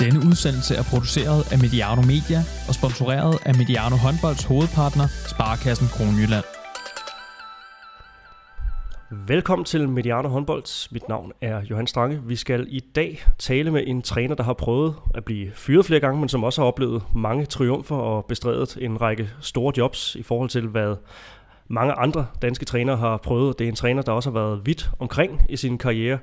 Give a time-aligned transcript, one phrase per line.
[0.00, 6.44] Denne udsendelse er produceret af Mediano Media og sponsoreret af Mediano Håndbolds hovedpartner, Sparkassen Kronjylland.
[9.10, 10.92] Velkommen til Mediano Håndbold.
[10.92, 12.20] Mit navn er Johan Strange.
[12.24, 16.00] Vi skal i dag tale med en træner, der har prøvet at blive fyret flere
[16.00, 20.22] gange, men som også har oplevet mange triumfer og bestrædet en række store jobs i
[20.22, 20.96] forhold til, hvad
[21.70, 23.58] mange andre danske trænere har prøvet.
[23.58, 26.18] Det er en træner, der også har været vidt omkring i sin karriere,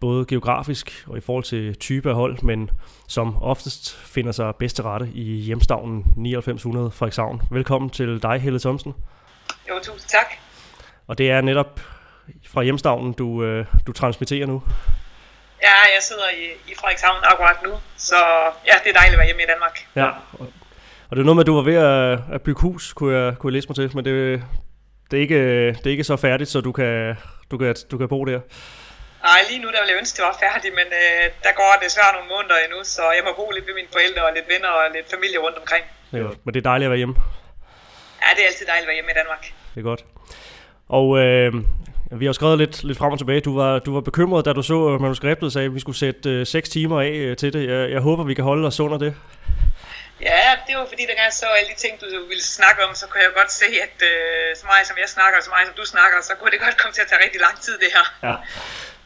[0.00, 2.70] både geografisk og i forhold til type af hold, men
[3.08, 7.42] som oftest finder sig bedst til rette i hjemstavnen 9900 Frederikshavn.
[7.50, 8.94] Velkommen til dig, Helle Thomsen.
[9.68, 10.26] Jo, tusind tak.
[11.06, 11.80] Og det er netop
[12.48, 14.62] fra hjemstavnen, du, øh, du transmitterer nu?
[15.62, 18.16] Ja, jeg sidder i, i Frederikshavn akkurat nu, så
[18.66, 19.86] ja, det er dejligt at være hjemme i Danmark.
[19.96, 20.46] Ja, og,
[21.10, 23.38] og det er noget med, at du var ved at, at bygge hus, kunne jeg,
[23.38, 24.42] kunne jeg læse mig til, men det,
[25.12, 27.16] det, er ikke, det er ikke så færdigt, så du kan,
[27.50, 28.40] du kan, du kan bo der.
[29.28, 32.12] Nej, lige nu der vil jeg ønske, det var færdigt, men øh, der går desværre
[32.16, 34.82] nogle måneder endnu, så jeg må bo lidt ved mine forældre og lidt venner og
[34.96, 35.84] lidt familie rundt omkring.
[36.12, 36.38] Det godt.
[36.44, 37.16] Men det er dejligt at være hjemme.
[38.22, 39.42] Ja, det er altid dejligt at være hjemme i Danmark.
[39.74, 40.02] Det er godt.
[40.98, 41.52] Og øh,
[42.20, 43.40] vi har skrevet lidt, lidt frem og tilbage.
[43.40, 46.30] Du var, du var bekymret, da du så manuskriptet og sagde, at vi skulle sætte
[46.30, 47.68] øh, 6 timer af øh, til det.
[47.68, 49.14] Jeg, jeg håber, vi kan holde os under det.
[50.30, 53.04] Ja, det var fordi, da jeg så alle de ting, du ville snakke om, så
[53.08, 55.76] kunne jeg godt se, at øh, så meget som jeg snakker, og så meget som
[55.80, 58.04] du snakker, så kunne det godt komme til at tage rigtig lang tid, det her.
[58.28, 58.34] Ja,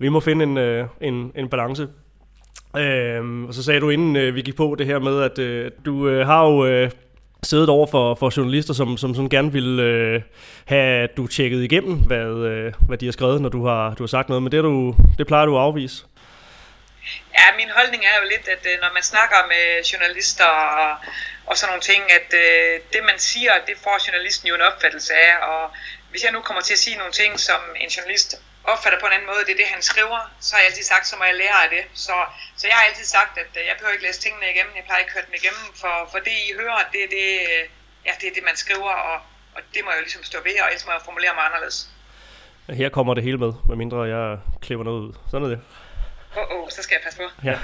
[0.02, 1.84] vi må finde en, øh, en, en balance.
[2.76, 5.70] Øhm, og så sagde du, inden øh, vi gik på det her med, at øh,
[5.84, 6.90] du øh, har jo øh,
[7.42, 10.22] siddet over for, for journalister, som, som sådan gerne ville øh,
[10.64, 14.08] have, du tjekket igennem, hvad, øh, hvad de har skrevet, når du har, du har
[14.08, 14.42] sagt noget.
[14.42, 16.04] Men det, du, det plejer du at afvise.
[17.38, 20.96] Ja, min holdning er jo lidt, at øh, når man snakker med journalister og,
[21.46, 25.12] og sådan nogle ting, at øh, det man siger, det får journalisten jo en opfattelse
[25.14, 25.62] af, og
[26.10, 28.30] hvis jeg nu kommer til at sige nogle ting, som en journalist
[28.72, 31.06] opfatter på en anden måde, det er det, han skriver, så har jeg altid sagt,
[31.06, 31.84] så må jeg lære af det.
[32.06, 32.16] Så,
[32.58, 35.00] så jeg har altid sagt, at øh, jeg behøver ikke læse tingene igennem, jeg plejer
[35.02, 37.62] ikke at høre dem igennem, for, for det I hører, det er det, øh,
[38.06, 39.18] ja, det, er det man skriver, og,
[39.56, 41.78] og det må jeg jo ligesom stå ved, og ellers må jeg formulere mig anderledes.
[42.80, 45.12] Her kommer det hele med, medmindre jeg klipper noget ud.
[45.30, 45.60] Sådan er det.
[46.36, 47.24] Oh, oh, så skal jeg passe på.
[47.44, 47.58] Ja.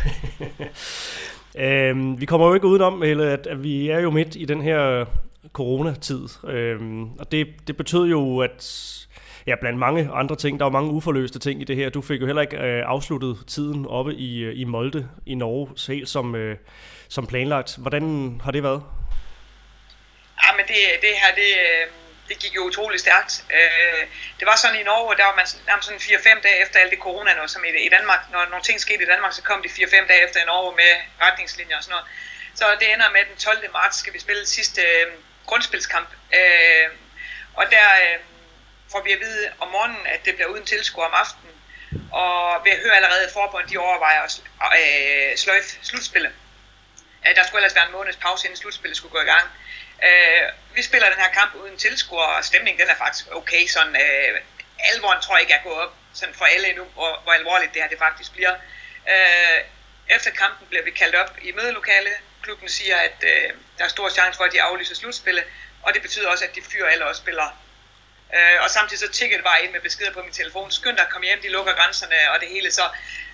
[1.90, 5.04] øhm, vi kommer jo ikke udenom, at, at vi er jo midt i den her
[5.52, 6.28] coronatid.
[6.48, 8.62] Øhm, og det, det betød jo, at
[9.46, 11.90] ja, blandt mange andre ting, der var mange uforløste ting i det her.
[11.90, 15.94] Du fik jo heller ikke øh, afsluttet tiden oppe i, øh, i Molde i Norge,
[15.94, 16.56] helt som, øh,
[17.08, 17.76] som planlagt.
[17.78, 18.82] Hvordan har det været?
[20.42, 22.01] Ja, men det, det her, det, øh,
[22.32, 23.44] det gik jo utrolig stærkt.
[23.56, 24.02] Øh,
[24.38, 26.98] det var sådan i Norge, der var man nærmest sådan 4-5 dage efter alt det
[26.98, 29.68] corona, noget, som i, i Danmark, når nogle ting skete i Danmark, så kom de
[29.68, 32.06] 4-5 dage efter i Norge med retningslinjer og sådan noget.
[32.54, 33.72] Så det ender med, at den 12.
[33.72, 35.06] marts skal vi spille sidste øh,
[35.46, 36.08] grundspilskamp.
[36.34, 36.88] Øh,
[37.54, 38.18] og der øh,
[38.92, 41.54] får vi at vide om morgenen, at det bliver uden tilskuer om aftenen.
[42.12, 44.40] Og vi hører allerede forbundet, de overvejer at
[44.80, 46.32] øh, sløjfe slutspillet.
[47.26, 49.46] Øh, der skulle ellers være en måneds pause, inden slutspillet skulle gå i gang.
[50.06, 53.66] Øh, vi spiller den her kamp uden tilskuer, og stemningen den er faktisk okay.
[53.66, 54.40] Sådan, øh,
[54.78, 57.82] alvoren tror jeg ikke er gået op sådan for alle endnu, hvor, hvor alvorligt det
[57.82, 58.54] her det faktisk bliver.
[59.08, 59.58] Øh,
[60.08, 62.10] efter kampen bliver vi kaldt op i mødelokale.
[62.42, 65.44] Klubben siger, at øh, der er stor chance for, at de aflyser slutspillet,
[65.82, 67.52] og det betyder også, at de fyrer alle os spillere.
[68.34, 70.70] Øh, og samtidig så ticket var ind med beskeder på min telefon.
[70.70, 72.72] Skynd dig at komme hjem, de lukker grænserne og det hele.
[72.72, 72.88] Så,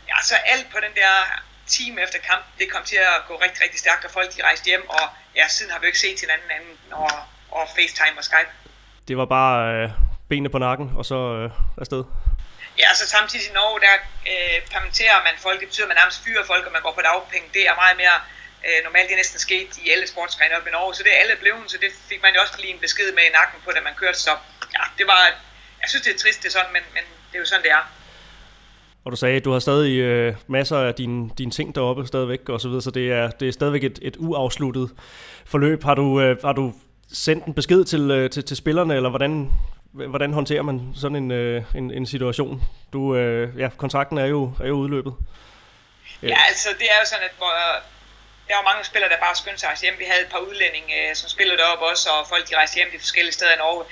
[0.08, 3.62] ja, så alt på den der time efter kamp, det kom til at gå rigtig,
[3.62, 5.04] rigtig stærkt, og folk de rejste hjem, og
[5.36, 7.14] ja, siden har vi jo ikke set hinanden anden over,
[7.50, 8.50] over FaceTime og Skype.
[9.08, 9.90] Det var bare øh,
[10.28, 11.50] benene på nakken, og så øh,
[11.82, 12.04] afsted.
[12.78, 13.94] Ja, så samtidig i Norge, der
[14.32, 17.00] øh, permitterer man folk, det betyder, at man nærmest fyrer folk, og man går på
[17.00, 17.48] dagpenge.
[17.54, 18.16] Det er meget mere
[18.66, 21.20] øh, normalt, det er næsten sket i alle sportsgrene op i Norge, så det er
[21.22, 23.70] alle blevet, så det fik man jo også lige en besked med i nakken på,
[23.76, 24.32] da man kørte, så
[24.76, 25.20] ja, det var,
[25.82, 27.72] jeg synes det er trist, det er sådan, men, men det er jo sådan, det
[27.78, 27.84] er.
[29.08, 32.48] Og du sagde, at du har stadig øh, masser af dine, dine ting deroppe stadigvæk,
[32.48, 34.90] og så videre, så det er, det er stadigvæk et, et uafsluttet
[35.46, 35.84] forløb.
[35.84, 36.74] Har du, øh, har du
[37.12, 39.52] sendt en besked til, øh, til, til spillerne, eller hvordan,
[39.92, 42.62] hvordan håndterer man sådan en, øh, en, en situation?
[42.92, 45.14] Du, øh, ja, kontrakten er jo, er jo udløbet.
[46.22, 47.52] Ja, altså det er jo sådan, at hvor,
[48.48, 49.94] der var mange spillere, der bare skyndte sig hjem.
[49.98, 52.90] Vi havde et par udlændinge, øh, som spillede deroppe også, og folk de rejste hjem
[52.94, 53.84] de forskellige steder i Norge.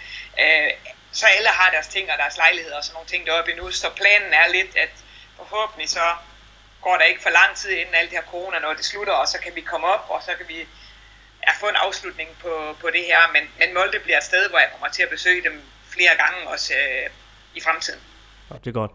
[0.43, 0.71] Øh,
[1.13, 3.71] så alle har deres ting og deres lejligheder og sådan nogle ting deroppe endnu.
[3.71, 4.93] Så planen er lidt, at
[5.37, 6.07] forhåbentlig så
[6.87, 9.27] går der ikke for lang tid inden alt det her corona, når det slutter, og
[9.33, 10.59] så kan vi komme op, og så kan vi
[11.47, 12.53] ja, få en afslutning på,
[12.83, 13.21] på det her.
[13.35, 15.55] Men, men Molde bliver et sted, hvor jeg kommer til at besøge dem
[15.95, 17.11] flere gange også øh,
[17.55, 18.01] i fremtiden.
[18.51, 18.91] Ja, det er godt.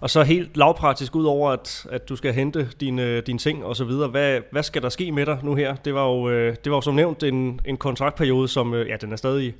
[0.00, 3.64] Og så helt lavpraktisk, ud over at, at du skal hente dine, øh, dine ting
[3.64, 5.76] og så videre, hvad, hvad skal der ske med dig nu her?
[5.76, 8.96] Det var jo, øh, det var jo som nævnt en, en kontraktperiode, som øh, ja,
[8.96, 9.54] den er stadig...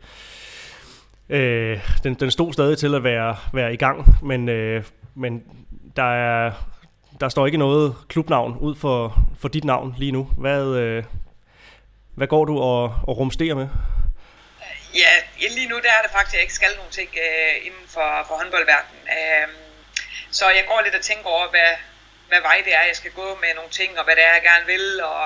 [1.28, 4.84] Øh, den, den stod stadig til at være, være i gang, men, øh,
[5.14, 5.42] men
[5.96, 6.52] der er
[7.20, 8.98] der står ikke noget klubnavn ud for,
[9.40, 10.22] for dit navn lige nu.
[10.38, 11.04] Hvad, øh,
[12.14, 13.68] hvad går du og, og rumsterer med?
[14.94, 15.12] Ja,
[15.56, 18.08] lige nu der er det faktisk, at jeg ikke skal nogen ting øh, inden for,
[18.28, 19.02] for håndboldverdenen.
[19.18, 19.48] Øh,
[20.30, 21.72] så jeg går lidt og tænker over, hvad,
[22.28, 24.44] hvad vej det er, jeg skal gå med nogle ting, og hvad det er, jeg
[24.50, 24.86] gerne vil.
[25.12, 25.22] Og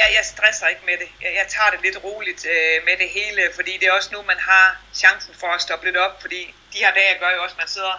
[0.00, 1.08] jeg, jeg stresser ikke med det.
[1.22, 4.20] Jeg, jeg tager det lidt roligt øh, med det hele, fordi det er også nu,
[4.32, 4.66] man har
[5.02, 6.14] chancen for at stoppe lidt op.
[6.24, 6.40] Fordi
[6.72, 7.96] de her dage gør jo også, at man sidder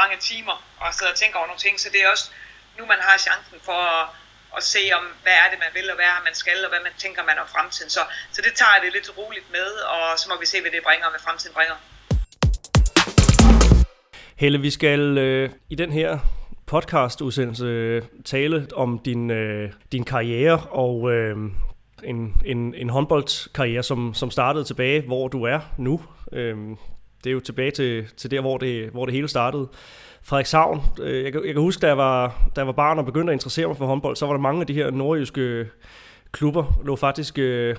[0.00, 1.74] mange timer og sidder og tænker over nogle ting.
[1.82, 2.26] Så det er også
[2.78, 4.04] nu, man har chancen for at,
[4.56, 6.82] at se om, hvad er det, man vil, og hvad er man skal, og hvad
[6.88, 7.90] man tænker man om fremtiden.
[7.96, 8.02] Så,
[8.34, 10.82] så det tager jeg det lidt roligt med, og så må vi se, hvad det
[10.88, 11.76] bringer, og hvad fremtiden bringer.
[14.42, 16.18] Helle, vi skal øh, i den her
[16.66, 21.36] podcast-udsendelse øh, tale om din, øh, din karriere og øh,
[22.04, 26.02] en, en, en håndboldkarriere, som, som startede tilbage, hvor du er nu.
[26.32, 26.56] Øh,
[27.26, 29.68] det er jo tilbage til, til der, hvor det, hvor det hele startede.
[30.22, 32.26] Frederikshavn, øh, jeg, kan, jeg kan huske, da jeg, var,
[32.56, 34.60] da jeg var barn og begyndte at interessere mig for håndbold, så var der mange
[34.60, 35.66] af de her nordjyske
[36.32, 37.76] klubber, lå faktisk øh,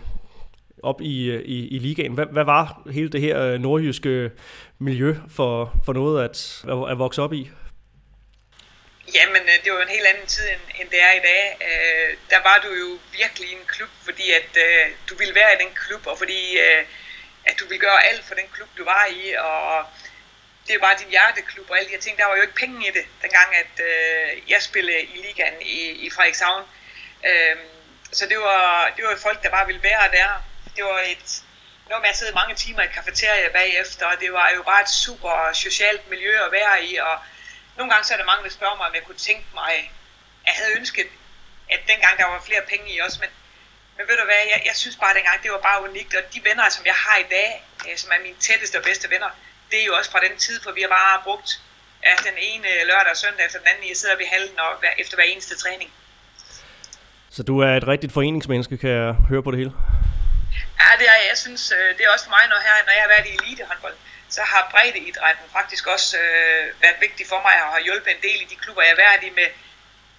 [0.83, 2.13] op i, øh, i, i ligaen.
[2.13, 4.31] Hvad, hvad var hele det her øh, nordjyske
[4.79, 6.37] miljø for, for noget at,
[6.91, 7.49] at, vokse op i?
[9.15, 11.43] Jamen, øh, det var en helt anden tid, end, end det er i dag.
[11.69, 12.89] Øh, der var du jo
[13.19, 16.81] virkelig en klub, fordi at øh, du ville være i den klub, og fordi øh,
[17.49, 19.85] at du ville gøre alt for den klub, du var i, og
[20.63, 22.17] det er jo bare din hjerteklub og alle de her ting.
[22.17, 25.89] Der var jo ikke penge i det, dengang at øh, jeg spillede i ligaen i,
[26.05, 26.63] i Frederikshavn.
[27.25, 27.55] Øh,
[28.11, 30.43] så det var, det var folk, der bare ville være der.
[30.75, 31.43] Det var et,
[31.89, 34.89] noget med at sidde mange timer i kafeteria bagefter, og det var jo bare et
[34.89, 37.19] super socialt miljø at være i, og
[37.77, 39.91] nogle gange så er der mange, der spørger mig, om jeg kunne tænke mig,
[40.45, 41.07] jeg havde ønsket,
[41.69, 43.29] at dengang der var flere penge i os, men,
[43.97, 46.39] men ved du hvad, jeg, jeg synes bare dengang, det var bare unikt, og de
[46.49, 47.49] venner, som jeg har i dag,
[47.85, 49.29] øh, som er mine tætteste og bedste venner,
[49.71, 51.49] det er jo også fra den tid, for vi har bare brugt
[52.05, 54.93] ja, den ene lørdag og søndag efter den anden, jeg sidder ved hallen og hver,
[54.97, 55.89] efter hver eneste træning.
[57.35, 59.73] Så du er et rigtigt foreningsmenneske, kan jeg høre på det hele?
[60.81, 61.37] Ja, det er jeg.
[61.37, 63.95] synes, øh, det er også for mig, når, her, når jeg har været i elitehåndbold,
[64.35, 68.39] så har breddeidrætten faktisk også øh, været vigtig for mig og har hjulpet en del
[68.45, 69.49] i de klubber, jeg har været i med,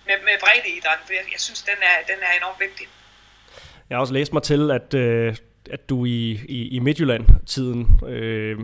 [0.09, 2.87] med, med breddeidrætten, for jeg, jeg synes, den er, den er enormt vigtig.
[3.91, 5.37] Jeg har også læst mig til, at, øh,
[5.71, 8.59] at du i, i, i Midtjylland-tiden øh,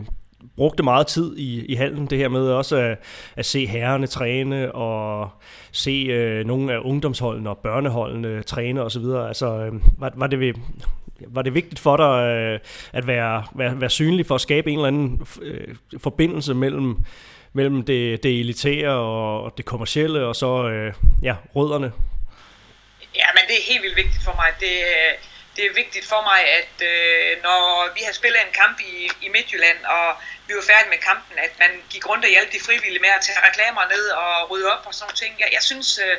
[0.57, 2.99] brugte meget tid i, i hallen, det her med også at,
[3.37, 5.31] at se herrerne træne og
[5.73, 9.05] se øh, nogle af ungdomsholdene og børneholdene træne osv.
[9.05, 10.57] Altså, øh, var, var, det,
[11.29, 12.61] var det vigtigt for dig øh,
[12.93, 16.97] at være, være, være synlig for at skabe en eller anden øh, forbindelse mellem,
[17.53, 20.93] mellem det, det elitære og det kommercielle og så øh,
[21.23, 21.93] ja, rødderne?
[23.15, 24.55] Ja, men det er helt vildt vigtigt for mig.
[24.61, 25.13] Det, øh,
[25.57, 27.61] det er vigtigt for mig, at øh, når
[27.95, 30.17] vi har spillet en kamp i, i Midtjylland, og
[30.47, 33.25] vi var færdige med kampen, at man gik rundt og hjalp de frivillige med at
[33.27, 35.33] tage reklamer ned og rydde op og sådan noget ting.
[35.39, 36.17] Jeg, jeg synes, øh,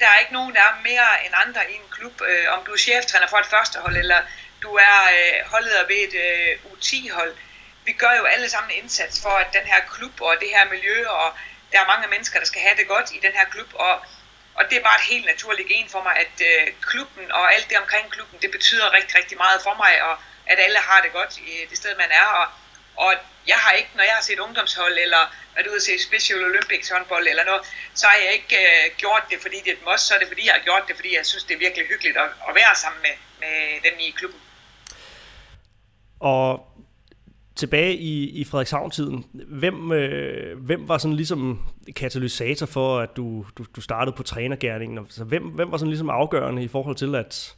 [0.00, 2.22] der er ikke nogen, der er mere end andre i en klub.
[2.28, 4.20] Øh, om du er cheftræner for et førstehold, eller
[4.62, 7.36] du er øh, holdleder ved et øh, U10-hold.
[7.84, 10.64] Vi gør jo alle sammen en indsats for, at den her klub og det her
[10.64, 11.34] miljø, og
[11.72, 14.02] der er mange mennesker, der skal have det godt i den her klub, og
[14.56, 17.66] og det er bare et helt naturligt gen for mig, at øh, klubben og alt
[17.70, 20.14] det omkring klubben, det betyder rigtig, rigtig meget for mig, og
[20.46, 22.26] at alle har det godt i det sted, man er.
[22.40, 22.46] Og,
[22.96, 23.14] og
[23.46, 25.22] jeg har ikke, når jeg har set ungdomshold, eller
[25.54, 27.62] været ude at se Special Olympics håndbold eller noget,
[27.94, 30.28] så har jeg ikke øh, gjort det, fordi det er et must, så er det
[30.28, 32.74] fordi, jeg har gjort det, fordi jeg synes, det er virkelig hyggeligt at, at være
[32.74, 34.40] sammen med, med dem i klubben.
[36.20, 36.66] Og
[37.56, 43.64] tilbage i, i Frederikshavn-tiden, hvem, øh, hvem var sådan ligesom katalysator for, at du, du,
[43.76, 44.98] du startede på trænergærningen?
[44.98, 47.54] Altså, hvem, hvem var sådan ligesom afgørende i forhold til at,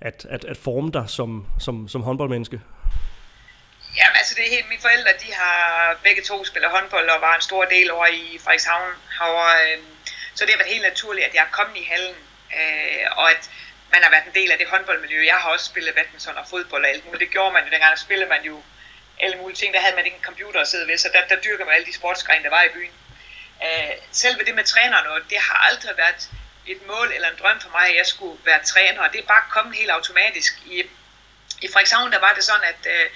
[0.00, 2.60] at, at, at forme dig som, som, som håndboldmenneske?
[3.98, 5.56] Jamen altså det er helt, mine forældre de har
[6.06, 8.92] begge to spillet håndbold og var en stor del over i Frederikshavn
[9.28, 9.78] Over, øh,
[10.36, 12.16] så det har været helt naturligt, at jeg er kommet i hallen,
[12.58, 13.42] øh, og at
[13.92, 15.18] man har været en del af det håndboldmiljø.
[15.32, 17.22] Jeg har også spillet badminton og fodbold og alt muligt.
[17.24, 18.56] Det gjorde man jo dengang, der spillede man jo
[19.20, 19.74] alle mulige ting.
[19.74, 21.86] Der havde man ikke en computer at sidde ved, så der, der dyrker man alle
[21.86, 22.92] de sportsgrene, der var i byen.
[23.64, 26.30] Øh, selve det med trænerne, det har aldrig været
[26.66, 29.26] et mål eller en drøm for mig, at jeg skulle være træner, og det er
[29.26, 30.52] bare kommet helt automatisk.
[30.66, 30.82] I,
[31.62, 33.10] i Frederikshavn, der var det sådan, at øh,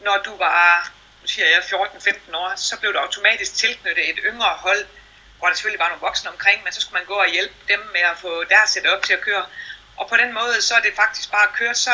[0.00, 0.90] når du var,
[1.22, 4.86] nu siger jeg, 14-15 år, så blev du automatisk tilknyttet et yngre hold,
[5.38, 7.80] hvor der selvfølgelig var nogle voksne omkring, men så skulle man gå og hjælpe dem
[7.92, 9.46] med at få deres setup til at køre.
[9.96, 11.92] Og på den måde, så er det faktisk bare at køre, så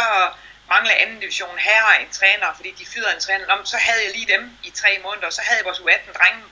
[0.68, 4.12] mangler anden division herre en træner, fordi de fyrede en træner, om, så havde jeg
[4.12, 6.44] lige dem i tre måneder, så havde jeg vores U18 drenge.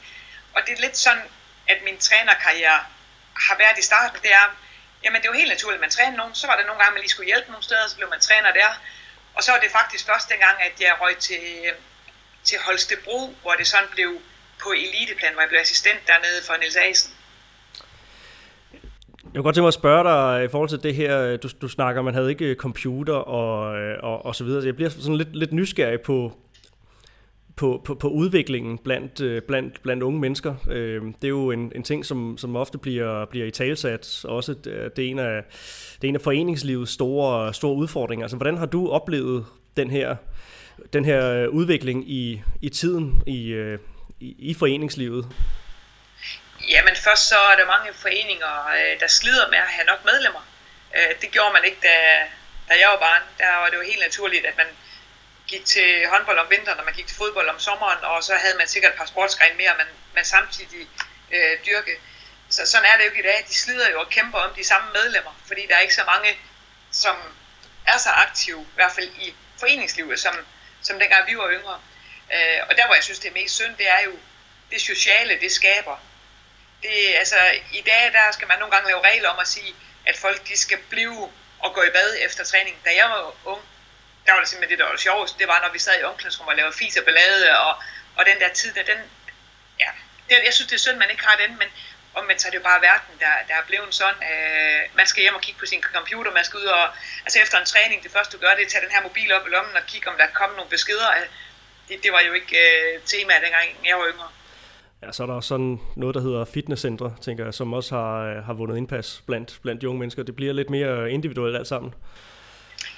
[0.55, 1.23] Og det er lidt sådan,
[1.69, 2.81] at min trænerkarriere
[3.37, 4.57] har været i starten, det er,
[5.05, 6.93] jamen det er jo helt naturligt, at man træner nogen, så var der nogle gange,
[6.93, 8.81] man lige skulle hjælpe nogle steder, så blev man træner der.
[9.35, 11.73] Og så var det faktisk første gang, at jeg røg til,
[12.45, 14.23] til Holstebro, hvor det sådan blev
[14.59, 17.16] på eliteplan, hvor jeg blev assistent dernede for Niels Asen.
[19.37, 21.69] Jeg kunne godt tænke mig at spørge dig i forhold til det her, du, du
[21.69, 24.63] snakker, man havde ikke computer og, øh, og, og så videre.
[24.63, 26.33] Så jeg bliver sådan lidt, lidt nysgerrig på,
[27.57, 30.55] på, på, på udviklingen blandt, øh, blandt, blandt unge mennesker.
[30.71, 34.25] Øh, det er jo en, en ting, som, som ofte bliver, bliver i talsat.
[34.25, 34.55] Også
[34.97, 35.43] det er en af,
[35.95, 38.25] det er en af foreningslivets store, store udfordringer.
[38.25, 39.45] Altså, hvordan har du oplevet
[39.77, 40.17] den her,
[40.93, 43.55] den her udvikling i, i tiden i,
[44.21, 45.27] i, i foreningslivet?
[46.69, 50.43] Jamen først så er der mange foreninger, øh, der slider med at have nok medlemmer.
[50.97, 51.97] Øh, det gjorde man ikke, da,
[52.69, 53.23] da jeg var barn.
[53.39, 54.67] Der var det jo helt naturligt, at man
[55.47, 58.57] gik til håndbold om vinteren, og man gik til fodbold om sommeren, og så havde
[58.59, 60.89] man sikkert et par sportsgrene mere, man, man samtidig
[61.31, 61.93] øh, dyrke.
[62.51, 63.45] Så sådan er det jo ikke i dag.
[63.49, 66.39] De slider jo og kæmper om de samme medlemmer, fordi der er ikke så mange,
[66.93, 67.17] som
[67.87, 70.47] er så aktive, i hvert fald i foreningslivet, som,
[70.83, 71.81] som dengang vi var yngre.
[72.35, 74.19] Øh, og der hvor jeg synes det er mest synd, det er jo
[74.71, 75.97] det sociale, det skaber.
[76.83, 77.37] Det, altså,
[77.73, 79.75] I dag der skal man nogle gange lave regler om at sige,
[80.07, 82.77] at folk de skal blive og gå i bad efter træning.
[82.85, 83.63] Da jeg var ung,
[84.27, 86.53] der var det simpelthen det, der var sjovest, det var, når vi sad i omklædningsrummet
[86.53, 87.83] og lavede fis og ballade, og,
[88.17, 88.99] og den der tid, der, den,
[89.81, 89.91] ja,
[90.29, 91.69] det, jeg synes, det er synd, man ikke har den, men
[92.15, 95.23] omvendt så er det jo bare verden, der, der er blevet sådan, øh, man skal
[95.23, 96.89] hjem og kigge på sin computer, man skal ud og,
[97.25, 99.33] altså efter en træning, det første du gør, det er at tage den her mobil
[99.33, 101.27] op i lommen og kigge, om der kommer nogle beskeder, øh,
[101.89, 104.31] det, det var jo ikke øh, tema, dengang jeg var yngre.
[105.03, 108.13] Ja, så er der også sådan noget, der hedder fitnesscentre, tænker jeg, som også har,
[108.29, 110.23] øh, har vundet indpas blandt, blandt de unge mennesker.
[110.23, 111.95] Det bliver lidt mere individuelt alt sammen.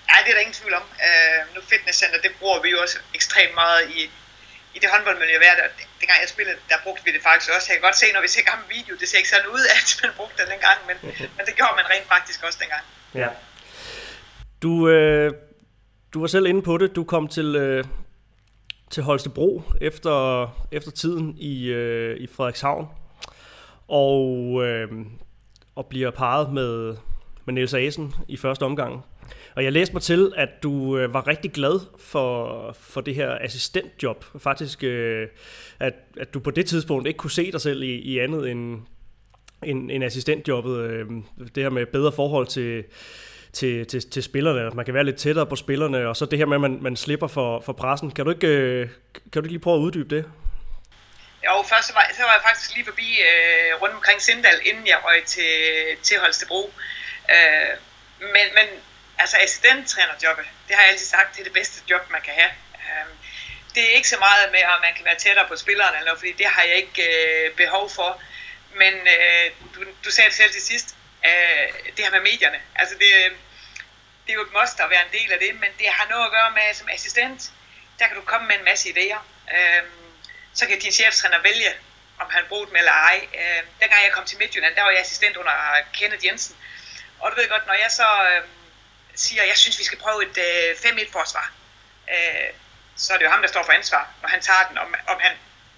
[0.08, 0.86] Ja, det er der ingen tvivl om.
[1.06, 4.00] Uh, nu fitnesscenter, det bruger vi jo også ekstremt meget i,
[4.74, 5.68] i det håndboldmiljø, jeg der.
[6.00, 7.66] Dengang jeg spillede, der brugte vi det faktisk også.
[7.68, 9.88] Jeg kan godt se, når vi ser gammel video, det ser ikke sådan ud, at
[10.02, 10.96] man brugte det dengang, men,
[11.36, 12.84] men det gjorde man rent faktisk også dengang.
[13.22, 13.28] Ja.
[14.62, 15.28] Du, øh,
[16.12, 16.96] du var selv inde på det.
[16.98, 17.84] Du kom til, øh,
[18.90, 22.86] til Holstebro efter, efter tiden i, øh, i Frederikshavn,
[23.88, 24.88] og, øh,
[25.74, 26.96] og bliver parret med,
[27.44, 29.04] med Niels Asen i første omgang.
[29.56, 33.38] Og jeg læste mig til, at du øh, var rigtig glad for, for det her
[33.40, 34.24] assistentjob.
[34.38, 35.28] Faktisk, øh,
[35.78, 38.80] at, at du på det tidspunkt ikke kunne se dig selv i, i andet end,
[39.64, 40.78] end, end assistentjobbet.
[40.78, 41.06] Øh,
[41.54, 42.84] det her med bedre forhold til,
[43.60, 44.70] til, til, til spillerne.
[44.70, 46.96] Man kan være lidt tættere på spillerne, og så det her med, at man, man
[46.96, 48.10] slipper for, for pressen.
[48.10, 48.88] Kan du, ikke, øh,
[49.32, 50.24] kan du ikke lige prøve at uddybe det?
[51.46, 54.86] Jo, først så var, så var jeg faktisk lige forbi øh, rundt omkring Sindal, inden
[54.86, 55.52] jeg røg til,
[56.02, 56.62] til Holstebro.
[57.34, 57.72] Øh,
[58.34, 58.66] men, men
[59.22, 62.52] altså assistenttrænerjobbet, det har jeg altid sagt, det er det bedste job, man kan have.
[62.82, 63.08] Øh,
[63.74, 66.20] det er ikke så meget med, at man kan være tættere på spilleren eller noget,
[66.22, 68.10] fordi det har jeg ikke øh, behov for.
[68.80, 70.88] Men øh, du, du sagde det selv til sidst,
[71.28, 72.60] øh, det her med medierne.
[72.80, 73.10] Altså det,
[74.28, 76.24] det er jo et must at være en del af det, men det har noget
[76.26, 77.52] at gøre med, som assistent,
[77.98, 79.20] der kan du komme med en masse idéer.
[79.54, 79.82] Øh,
[80.54, 81.70] så kan din cheftræner vælge,
[82.18, 83.28] om han bruger dem eller ej.
[83.34, 85.52] Øh, dengang jeg kom til Midtjylland, der var jeg assistent under
[85.92, 86.56] Kenneth Jensen.
[87.18, 88.08] Og du ved godt, når jeg så...
[88.30, 88.42] Øh,
[89.18, 91.52] siger, jeg synes, vi skal prøve et øh, 5-1-forsvar,
[92.14, 92.50] øh,
[92.96, 94.78] så er det jo ham, der står for ansvar, når han tager den.
[94.78, 95.32] Om, om han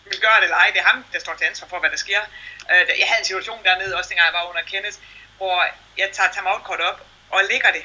[0.05, 1.97] vil gøre det eller ej, det er ham, der står til ansvar for, hvad der
[1.97, 2.21] sker.
[2.71, 4.99] Øh, jeg havde en situation dernede, også dengang jeg var under Kenneth,
[5.37, 5.67] hvor
[5.99, 7.85] jeg tager timeout-kort op og lægger det.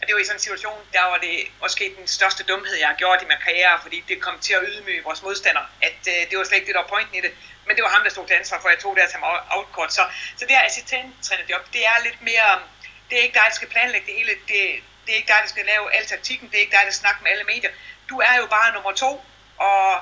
[0.00, 2.88] Og det var i sådan en situation, der var det måske den største dumhed, jeg
[2.88, 6.30] har gjort i min karriere, fordi det kom til at ydmyge vores modstandere, at øh,
[6.30, 7.32] det var slet ikke det, der var pointen i det.
[7.66, 9.92] Men det var ham, der stod til ansvar for, at jeg tog det her timeout-kort.
[9.92, 10.02] Så,
[10.36, 12.62] så det her assistenttrænerjob, det er lidt mere um,
[13.10, 14.32] det er ikke dig, der skal planlægge det hele.
[14.50, 14.60] Det,
[15.04, 16.48] det er ikke dig, der skal lave al taktikken.
[16.48, 17.70] Det er ikke dig, der snakker med alle medier.
[18.08, 19.24] Du er jo bare nummer to.
[19.58, 20.00] Og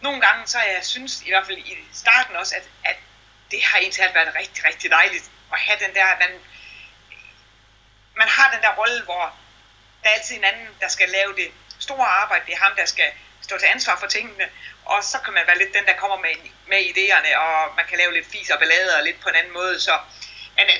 [0.00, 2.96] nogle gange, så jeg synes, i hvert fald i starten også, at, at
[3.50, 6.30] det har egentlig været rigtig, rigtig dejligt at have den der, man,
[8.20, 9.22] man har den der rolle, hvor
[10.02, 12.42] der er altid en anden, der skal lave det store arbejde.
[12.46, 13.08] Det er ham, der skal
[13.46, 14.46] stå til ansvar for tingene.
[14.84, 16.34] Og så kan man være lidt den, der kommer med,
[16.72, 19.54] med idéerne, og man kan lave lidt fis og ballader og lidt på en anden
[19.60, 19.80] måde.
[19.80, 19.94] Så
[20.56, 20.78] men, øh,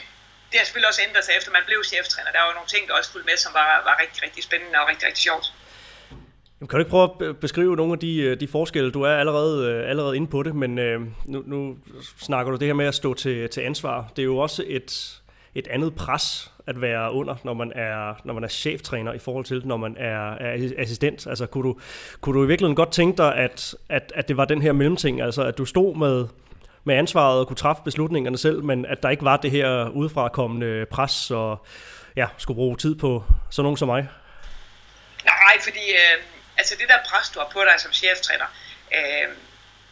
[0.51, 2.31] det har selvfølgelig også ændret sig efter man blev cheftræner.
[2.35, 4.77] Der var jo nogle ting, der også fulgte med, som var, var rigtig, rigtig spændende
[4.81, 5.47] og rigtig, rigtig sjovt.
[6.61, 8.91] Kan du ikke prøve at beskrive nogle af de, øh, de forskelle?
[8.93, 11.79] Du er allerede, øh, allerede inde på det, men øh, nu, nu
[12.21, 14.13] snakker du det her med at stå til, til ansvar.
[14.17, 15.21] Det er jo også et,
[15.55, 19.45] et andet pres at være under, når man er, når man er cheftræner i forhold
[19.45, 21.27] til, når man er, er assistent.
[21.27, 21.81] Altså, kunne du,
[22.21, 25.23] kunne du i virkeligheden godt tænke dig, at, at, at det var den her mellemting,
[25.23, 26.29] altså at du stod med,
[26.85, 30.87] med ansvaret og kunne træffe beslutningerne selv, men at der ikke var det her udefrakommende
[30.91, 31.67] pres og
[32.17, 34.09] ja, skulle bruge tid på sådan nogen som mig?
[35.25, 36.17] Nej, fordi øh,
[36.59, 38.49] altså det der pres, du har på dig som cheftræner,
[38.97, 39.29] øh,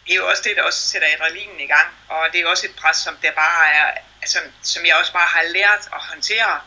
[0.04, 2.66] det er jo også det, der også sætter adrenalinen i gang, og det er også
[2.66, 3.86] et pres, som der bare er,
[4.22, 6.60] altså, som jeg også bare har lært at håndtere,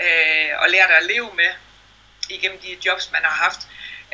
[0.00, 1.52] øh, og lært at leve med
[2.28, 3.60] igennem de jobs, man har haft.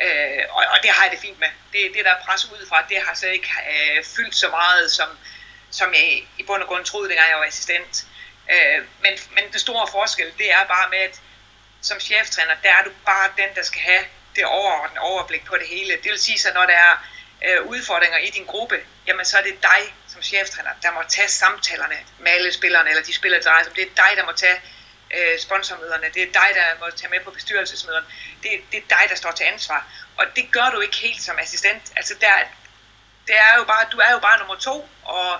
[0.01, 1.47] Øh, og, og det har jeg det fint med.
[1.73, 5.09] Det, det der pres udefra, det har slet ikke øh, fyldt så meget, som,
[5.71, 8.05] som jeg i bund og grund troede, dengang jeg var assistent.
[8.51, 11.21] Øh, men, men den store forskel, det er bare med, at
[11.81, 14.03] som cheftræner, der er du bare den, der skal have
[14.35, 15.93] det overordnede overblik på det hele.
[16.03, 16.95] Det vil sige, så når der er
[17.45, 21.27] øh, udfordringer i din gruppe, jamen så er det dig som cheftræner, der må tage
[21.27, 23.71] samtalerne med alle spillerne, eller de spillere, der rejser.
[23.73, 24.61] Det er dig, der må tage
[25.15, 28.07] øh, sponsormøderne, det er dig, der må tage med på bestyrelsesmøderne.
[28.43, 29.87] Det, det er dig, der står til ansvar.
[30.17, 31.83] Og det gør du ikke helt som assistent.
[31.95, 32.33] Altså der,
[33.27, 35.39] det er jo bare, du er jo bare nummer to, og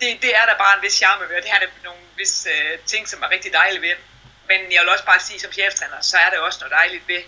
[0.00, 2.46] det, det er der bare en vis charme ved, og det her er nogle vis
[2.50, 3.96] øh, ting, som er rigtig dejlige ved.
[4.48, 7.22] Men jeg vil også bare sige, som cheftræner, så er det også noget dejligt ved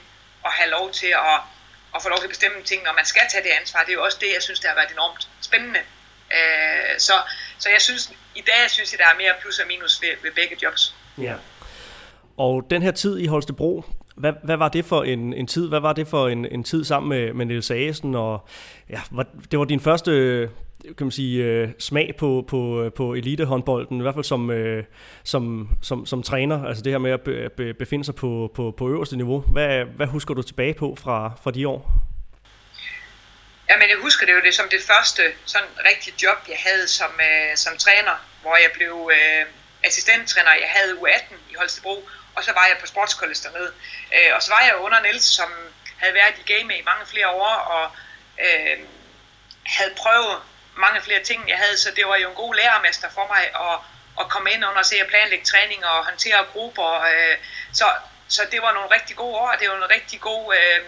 [0.46, 1.40] at have lov til at,
[1.94, 3.80] at få lov til at bestemme ting, når man skal tage det ansvar.
[3.80, 5.80] Det er jo også det, jeg synes, der har været enormt spændende.
[6.32, 7.12] Øh, så,
[7.58, 10.30] så jeg synes, i dag synes jeg, der er mere plus og minus ved, ved
[10.34, 10.94] begge jobs.
[11.18, 11.34] Ja.
[12.36, 13.84] Og den her tid i Holstebro,
[14.16, 15.68] hvad, hvad var det for en, en tid?
[15.68, 18.14] Hvad var det for en, en tid sammen med, med Niels Agesen?
[18.14, 18.48] Og
[18.90, 19.00] ja,
[19.50, 20.48] det var din første
[20.82, 24.84] kan man sige, øh, smag på, på, på elitehåndbolden, i hvert fald som, øh,
[25.24, 28.74] som, som, som træner, altså det her med at be, be, befinde sig på, på,
[28.76, 29.40] på øverste niveau.
[29.40, 32.07] Hvad, hvad husker du tilbage på fra, fra de år?
[33.70, 37.20] Jamen, jeg husker det jo det som det første sådan rigtige job, jeg havde som,
[37.20, 39.46] øh, som træner, hvor jeg blev øh,
[39.84, 40.52] assistenttræner.
[40.54, 43.72] Jeg havde U18 i Holstebro, og så var jeg på sportskollegiet dernede.
[44.14, 45.50] Øh, og så var jeg under Niels, som
[45.98, 47.90] havde været i game i mange flere år, og
[48.44, 48.78] øh,
[49.66, 50.38] havde prøvet
[50.76, 53.78] mange flere ting, jeg havde, så det var jo en god lærermester for mig at,
[54.20, 57.00] at komme ind under og se at planlægge træning og håndtere grupper.
[57.00, 57.36] Øh,
[57.72, 57.86] så,
[58.28, 60.84] så det var nogle rigtig gode år, og det var en rigtig god øh,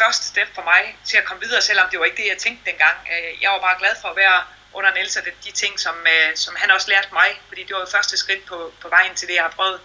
[0.00, 2.62] første step for mig til at komme videre, selvom det var ikke det, jeg tænkte
[2.70, 2.96] dengang.
[3.12, 4.38] Øh, jeg var bare glad for at være
[4.78, 7.82] under Niels og de ting, som, øh, som han også lærte mig, fordi det var
[7.86, 9.78] jo første skridt på, på vejen til det, jeg har prøvet.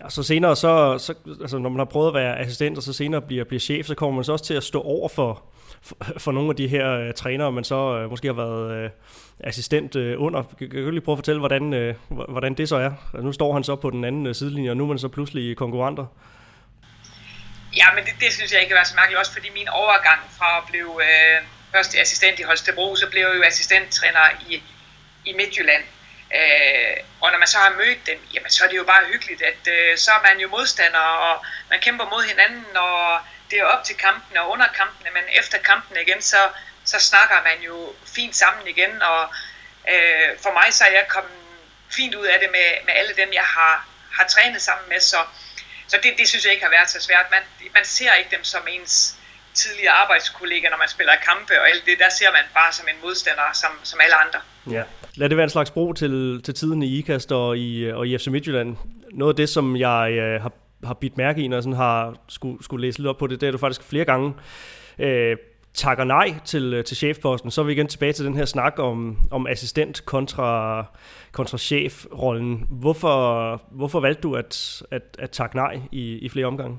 [0.00, 2.92] Og så senere, så, så, altså når man har prøvet at være assistent, og så
[2.92, 5.42] senere bliver, bliver chef, så kommer man så også til at stå over for,
[5.82, 8.90] for, for nogle af de her uh, trænere, man så uh, måske har været uh,
[9.40, 10.42] assistent uh, under.
[10.58, 12.90] Kan, kan du lige prøve at fortælle, hvordan, uh, hvordan det så er?
[13.14, 15.08] Altså, nu står han så på den anden uh, sidelinje, og nu er man så
[15.08, 16.06] pludselig konkurrenter.
[17.80, 20.58] Ja, men det, det synes jeg ikke var så mærkeligt, også fordi min overgang fra
[20.58, 24.62] at blive øh, først assistent i Holstebro, så blev jeg jo assistenttræner i,
[25.24, 25.84] i Midtjylland.
[26.34, 29.42] Øh, og når man så har mødt dem, jamen så er det jo bare hyggeligt,
[29.42, 33.64] at øh, så er man jo modstander, og man kæmper mod hinanden, og det er
[33.64, 36.48] op til kampen og under kampen, men efter kampen igen, så,
[36.84, 39.22] så snakker man jo fint sammen igen, og
[39.88, 41.32] øh, for mig så er jeg kommet
[41.96, 45.18] fint ud af det med, med alle dem, jeg har, har trænet sammen med, så,
[45.88, 47.26] så det, det synes jeg ikke har været så svært.
[47.30, 47.42] Man,
[47.74, 49.18] man ser ikke dem som ens
[49.54, 52.98] tidligere arbejdskollega, når man spiller kampe og alt det, der ser man bare som en
[53.04, 54.40] modstander, som, som alle andre.
[54.76, 54.82] Ja.
[55.14, 58.18] Lad det være en slags bro til, til tiden i IKAST og i, og i
[58.18, 58.76] FC Midtjylland.
[59.12, 60.52] Noget af det, som jeg øh, har,
[60.84, 63.40] har bidt mærke i, når jeg sådan har skulle, skulle læse lidt op på det,
[63.40, 64.34] det er du faktisk flere gange
[64.98, 65.36] øh,
[65.74, 67.50] takker nej til, øh, til chefposten.
[67.50, 70.84] Så er vi igen tilbage til den her snak om, om assistent kontra,
[71.38, 72.52] kontra chefrollen.
[72.84, 73.16] Hvorfor,
[73.80, 74.52] hvorfor valgte du at,
[74.96, 76.76] at, at takke nej i, i flere omgange?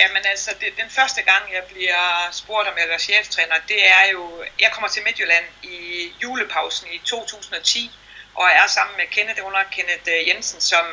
[0.00, 2.04] Jamen altså, det, den første gang, jeg bliver
[2.40, 4.22] spurgt, om jeg er cheftræner, det er jo,
[4.64, 5.78] jeg kommer til Midtjylland i
[6.22, 7.90] julepausen i 2010,
[8.40, 10.84] og er sammen med Kenneth under Kenneth øh, Jensen, som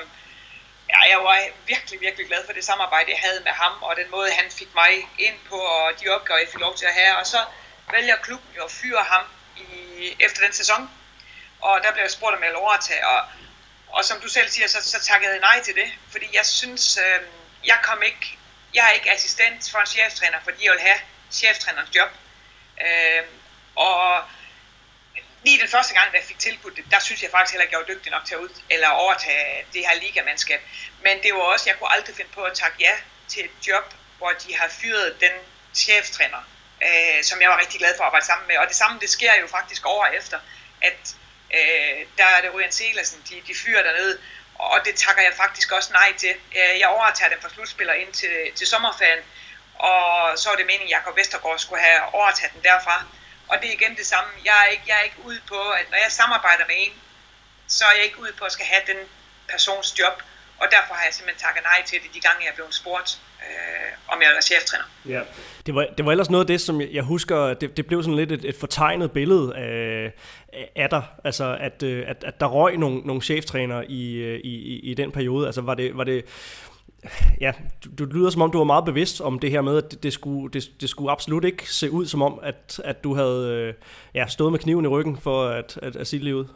[0.93, 1.38] ja, jeg var
[1.71, 4.71] virkelig, virkelig glad for det samarbejde, jeg havde med ham, og den måde, han fik
[4.81, 4.91] mig
[5.27, 7.13] ind på, og de opgaver, jeg fik lov til at have.
[7.19, 7.39] Og så
[7.95, 9.25] vælger klubben jo at fyre ham
[9.57, 9.67] i,
[10.25, 10.81] efter den sæson,
[11.67, 13.19] og der blev jeg spurgt, om jeg ville overtage, og,
[13.88, 16.97] og som du selv siger, så, så takkede jeg nej til det, fordi jeg synes,
[16.97, 17.21] øh,
[17.65, 18.38] jeg kom ikke
[18.75, 20.99] jeg er ikke assistent for en cheftræner, fordi jeg vil have
[21.32, 22.10] cheftrænerens job.
[22.86, 23.23] Øh,
[23.75, 24.23] og
[25.43, 27.73] lige den første gang, da jeg fik tilbudt det, der synes jeg faktisk heller ikke,
[27.73, 30.62] jeg var dygtig nok til at ud, eller overtage det her ligamandskab.
[31.04, 32.93] Men det var også, jeg kunne aldrig finde på at takke ja
[33.28, 35.32] til et job, hvor de har fyret den
[35.73, 36.41] cheftræner,
[36.82, 38.58] øh, som jeg var rigtig glad for at arbejde sammen med.
[38.58, 40.39] Og det samme, det sker jo faktisk over efter,
[40.82, 41.15] at
[41.59, 44.19] øh, der er det Ryan Selersen, de, de fyrer dernede,
[44.55, 46.35] og det takker jeg faktisk også nej til.
[46.55, 49.23] Øh, jeg overtager dem fra slutspiller ind til, til sommerferien,
[49.75, 53.05] og så er det meningen, at Jakob Vestergaard skulle have overtaget den derfra.
[53.47, 54.29] Og det er igen det samme.
[54.45, 56.93] Jeg er ikke, jeg er ikke ude på, at når jeg samarbejder med en,
[57.67, 58.97] så er jeg ikke ude på at skal have den
[59.47, 60.23] persons job.
[60.61, 63.21] Og derfor har jeg simpelthen takket nej til det de gange, jeg er blevet spurgt,
[63.45, 64.85] øh, om jeg er cheftræner.
[65.05, 65.21] Ja.
[65.65, 68.03] Det var, det var ellers noget af det, som jeg, jeg husker, det, det blev
[68.03, 70.13] sådan lidt et, et fortegnet billede af,
[70.75, 74.53] af dig, altså at, øh, at, at der røg nogle, nogle cheftrænere i, øh, i,
[74.73, 75.45] i, i den periode.
[75.45, 76.25] Altså var det, var det
[77.41, 77.51] ja,
[77.85, 80.03] du, du lyder som om, du var meget bevidst om det her med, at det,
[80.03, 83.49] det, skulle, det, det skulle absolut ikke se ud som om, at, at du havde
[83.49, 83.73] øh,
[84.13, 86.49] ja, stået med kniven i ryggen for at, at, at sige livet.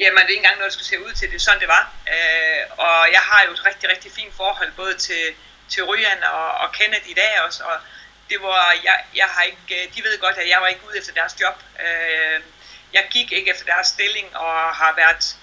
[0.00, 1.28] Jamen, det er ikke engang noget, der skulle se ud til.
[1.30, 1.84] Det er sådan, det var.
[2.14, 5.24] Øh, og jeg har jo et rigtig, rigtig fint forhold, både til,
[5.68, 7.64] til Ryan og, og Kenneth i dag også.
[7.64, 7.76] Og
[8.30, 10.98] det var, jeg, jeg har ikke, øh, de ved godt, at jeg var ikke ude
[10.98, 11.62] efter deres job.
[11.86, 12.40] Øh,
[12.92, 15.36] jeg gik ikke efter deres stilling og har været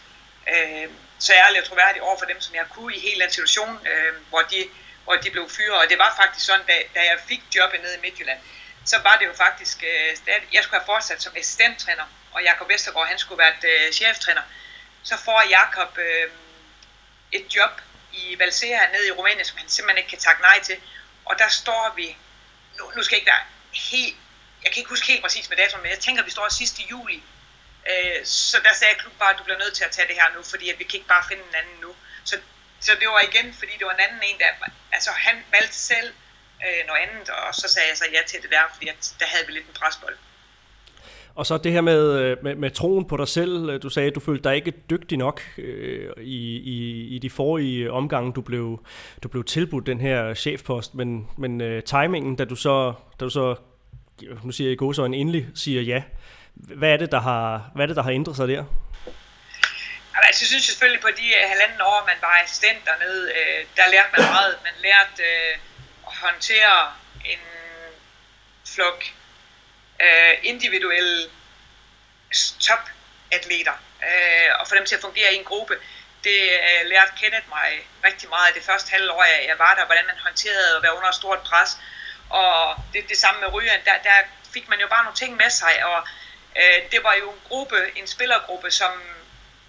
[0.54, 0.90] øh,
[1.20, 4.14] så ærlig og troværdig over for dem, som jeg kunne i hele den situation, øh,
[4.30, 4.70] hvor, de,
[5.04, 5.82] hvor de blev fyret.
[5.82, 8.40] Og det var faktisk sådan, da, da jeg fik jobbet nede i Midtjylland,
[8.86, 12.04] så var det jo faktisk, øh, stadig, jeg skulle have fortsat som assistenttræner,
[12.38, 14.42] og Jakob Vestergaard, han skulle være øh, cheftræner.
[15.04, 16.32] Så får Jakob øh,
[17.32, 17.82] et job
[18.14, 20.78] i Valsea nede i Rumænien, som han simpelthen ikke kan takke nej til.
[21.26, 22.18] Og der står vi,
[22.78, 23.46] nu, nu skal jeg ikke være
[23.92, 24.16] helt,
[24.64, 26.80] jeg kan ikke huske helt præcis med datoen, men jeg tænker, at vi står sidst
[26.80, 27.24] i juli.
[27.90, 30.36] Øh, så der sagde klubben bare, at du bliver nødt til at tage det her
[30.36, 31.96] nu, fordi at vi kan ikke bare finde en anden nu.
[32.24, 32.40] Så,
[32.80, 34.52] så det var igen, fordi det var en anden en, der,
[34.92, 36.14] altså han valgte selv
[36.66, 39.26] øh, noget andet, og så sagde jeg så ja til det der, fordi at der
[39.26, 40.18] havde vi lidt en presbold.
[41.38, 43.70] Og så det her med, øh, med, med troen på dig selv.
[43.70, 47.30] Øh, du sagde, at du følte dig ikke dygtig nok øh, i, i, i de
[47.30, 48.86] forrige omgange, du blev,
[49.24, 50.96] du blev tilbudt den her chefpost.
[50.96, 53.56] Men, men øh, timingen, da du så, da du så
[54.44, 56.04] nu siger jeg i god så en endelig siger ja.
[56.54, 58.64] Hvad er det, der har, hvad er det, der har ændret sig der?
[60.28, 63.86] Altså, jeg synes selvfølgelig på de øh, halvanden år, man var assistent dernede, øh, der
[63.94, 64.54] lærte man meget.
[64.68, 65.54] Man lærte øh,
[66.08, 66.78] at håndtere
[67.32, 67.44] en
[68.74, 69.00] flok
[70.06, 71.30] øh, individuelle
[72.60, 73.74] topatleter,
[74.08, 75.76] øh, og få dem til at fungere i en gruppe.
[76.24, 80.06] Det øh, lærte Kenneth mig rigtig meget det første halve år, jeg var der, hvordan
[80.06, 81.78] man håndterede at være under stort pres.
[82.30, 84.18] Og det, det samme med Ryan, der, der
[84.54, 86.08] fik man jo bare nogle ting med sig, og
[86.60, 88.92] øh, det var jo en gruppe, en spillergruppe, som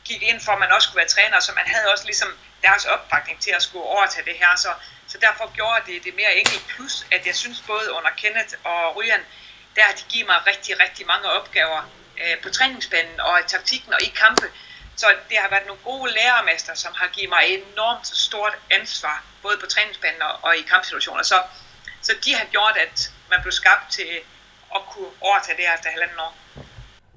[0.05, 2.85] gik ind for, at man også skulle være træner, så man havde også ligesom deres
[2.85, 4.73] opbakning til at skulle overtage det her, så,
[5.09, 8.97] så derfor gjorde det det mere enkelt, plus at jeg synes både under Kenneth og
[8.97, 9.25] Ryan,
[9.79, 11.81] der har de givet mig rigtig, rigtig mange opgaver
[12.23, 14.47] øh, på træningsbanen og i taktikken og i kampe.
[14.97, 19.57] Så det har været nogle gode lærermester, som har givet mig enormt stort ansvar, både
[19.63, 21.23] på træningsbanen og, i kampsituationer.
[21.23, 21.39] Så,
[22.07, 24.11] så de har gjort, at man blev skabt til
[24.77, 26.35] at kunne overtage det her efter halvanden år.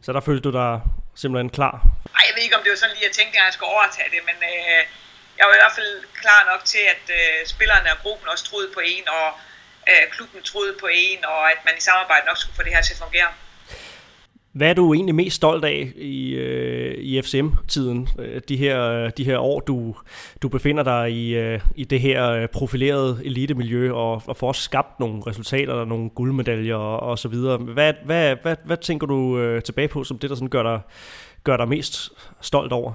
[0.06, 0.82] Så der følte du dig
[1.21, 1.76] simpelthen klar?
[2.15, 4.10] Nej, jeg ved ikke, om det var sådan lige, jeg tænkte, at jeg skulle overtage
[4.15, 4.82] det, men øh,
[5.38, 8.69] jeg var i hvert fald klar nok til, at øh, spillerne og gruppen også troede
[8.74, 9.26] på en, og
[9.91, 12.82] øh, klubben troede på en, og at man i samarbejde nok skulle få det her
[12.82, 13.30] til at fungere.
[14.54, 19.23] Hvad er du egentlig mest stolt af i, øh, i FCM-tiden, øh, de her, de
[19.23, 19.95] her år, du,
[20.41, 25.23] du befinder dig i, øh, i det her profilerede elitemiljø og, og får skabt nogle
[25.27, 27.58] resultater, og nogle guldmedaljer og, og så videre.
[27.58, 30.80] Hvad, hvad, hvad, hvad tænker du øh, tilbage på som det, der sådan gør, dig,
[31.43, 32.10] gør dig mest
[32.41, 32.93] stolt over?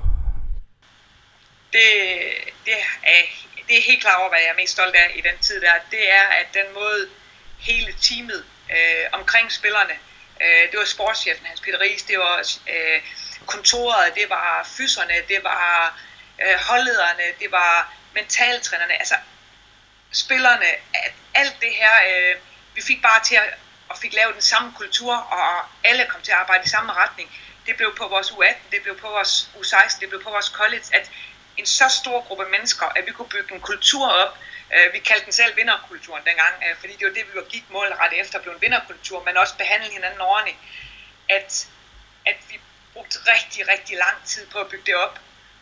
[1.72, 1.80] Det,
[2.64, 5.38] det er det er helt klart over, hvad jeg er mest stolt af i den
[5.38, 7.08] tid der, det er, at den måde
[7.58, 9.94] hele teamet øh, omkring spillerne,
[10.40, 12.36] øh, det var sportschefen Hans Peter Ries, det var
[12.68, 13.00] øh,
[13.46, 16.00] kontoret, det var fyserne, det var
[16.42, 19.14] øh, holdlederne, det var mentaltrænerne, altså
[20.12, 22.36] spillerne, at alt det her, øh,
[22.74, 23.54] vi fik bare til at
[23.88, 27.30] og fik lavet den samme kultur, og alle kom til at arbejde i samme retning.
[27.66, 30.84] Det blev på vores U18, det blev på vores U16, det blev på vores college,
[30.92, 31.10] at
[31.56, 34.38] en så stor gruppe mennesker, at vi kunne bygge en kultur op.
[34.74, 38.20] Øh, vi kaldte den selv vinderkulturen dengang, øh, fordi det var det, vi gik målret
[38.20, 40.58] efter, blev en vinderkultur, men også behandle hinanden ordentligt.
[41.28, 41.68] At,
[42.26, 42.60] at vi
[42.92, 45.18] brugte rigtig, rigtig lang tid på at bygge det op,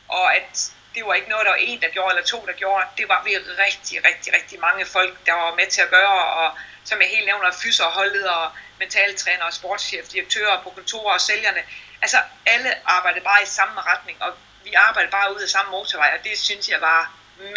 [0.08, 2.84] og at det var ikke noget, der var en, der gjorde, eller to, der gjorde.
[2.98, 6.58] Det var vi rigtig, rigtig, rigtig mange folk, der var med til at gøre, og
[6.84, 11.62] som jeg helt nævner, fyser, holdledere, mentaltrænere, sportschef, direktører på kontorer og sælgerne.
[12.02, 16.10] Altså alle arbejdede bare i samme retning, og vi arbejder bare ud af samme motorvej,
[16.16, 17.00] og det synes jeg var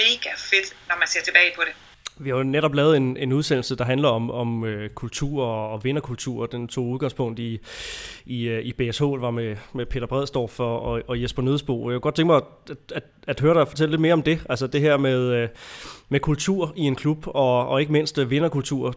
[0.02, 1.74] mega fedt, når man ser tilbage på det.
[2.20, 5.72] Vi har jo netop lavet en, en udsendelse, der handler om, om øh, kultur og,
[5.72, 6.46] og vinderkultur.
[6.46, 7.60] Den tog udgangspunkt i,
[8.26, 11.90] i, øh, i BSH, var med, med Peter Bredstorff og, og, og Jesper Nødsbo.
[11.90, 14.40] Jeg kunne godt tænke mig at, at, at høre dig fortælle lidt mere om det.
[14.50, 15.50] Altså det her med, øh,
[16.10, 18.96] med kultur i en klub, og, og ikke mindst øh, vinderkultur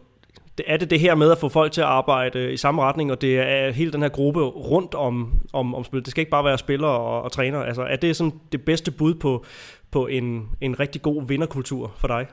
[0.59, 3.13] vinderkultur er det det her med at få folk til at arbejde i samme retning,
[3.13, 5.15] og det er hele den her gruppe rundt om,
[5.53, 6.05] om, om spil.
[6.05, 7.63] Det skal ikke bare være spillere og, og træner.
[7.63, 9.47] Altså, er det sådan det bedste bud på,
[9.93, 12.27] på en, en rigtig god vinderkultur for dig?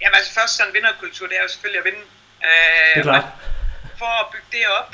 [0.00, 2.02] Jamen altså først sådan en vinderkultur, det er jo selvfølgelig at vinde.
[2.48, 3.24] Øh, det er klart.
[3.98, 4.90] For at bygge det op,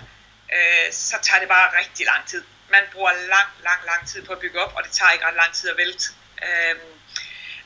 [0.57, 2.43] øh, så tager det bare rigtig lang tid.
[2.75, 5.39] Man bruger lang, lang, lang tid på at bygge op, og det tager ikke ret
[5.43, 6.05] lang tid at vælte.
[6.47, 6.75] Øh,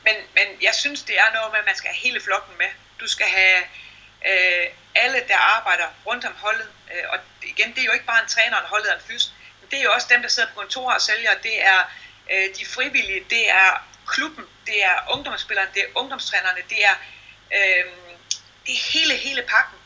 [0.06, 2.70] men, men jeg synes, det er noget med, at man skal have hele flokken med.
[3.02, 3.60] Du skal have
[4.30, 6.68] øh, alle, der arbejder rundt om holdet.
[6.94, 9.32] Øh, og igen, det er jo ikke bare en træner, en holdet og en fys.
[9.60, 11.34] Men det er jo også dem, der sidder på kontor og sælger.
[11.42, 11.80] Det er
[12.32, 16.94] øh, de frivillige, det er klubben, det er ungdomsspillerne, det er ungdomstrænerne, det er,
[17.54, 17.84] øh,
[18.66, 19.78] det er hele, hele pakken.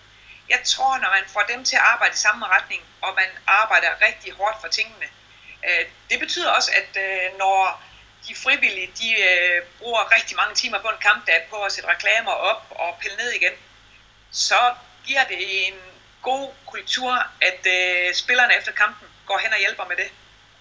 [0.48, 3.90] Jeg tror, når man får dem til at arbejde i samme retning, og man arbejder
[4.06, 5.06] rigtig hårdt for tingene,
[5.68, 7.82] øh, det betyder også, at øh, når
[8.28, 12.32] de frivillige, de øh, bruger rigtig mange timer på en kampdag på at sætte reklamer
[12.32, 13.52] op og pille ned igen,
[14.30, 14.74] så
[15.06, 15.74] giver det en
[16.22, 20.10] god kultur, at øh, spillerne efter kampen går hen og hjælper med det.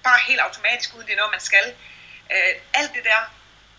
[0.03, 1.75] Bare helt automatisk, uden det er noget, man skal.
[2.31, 3.21] Øh, alt det der,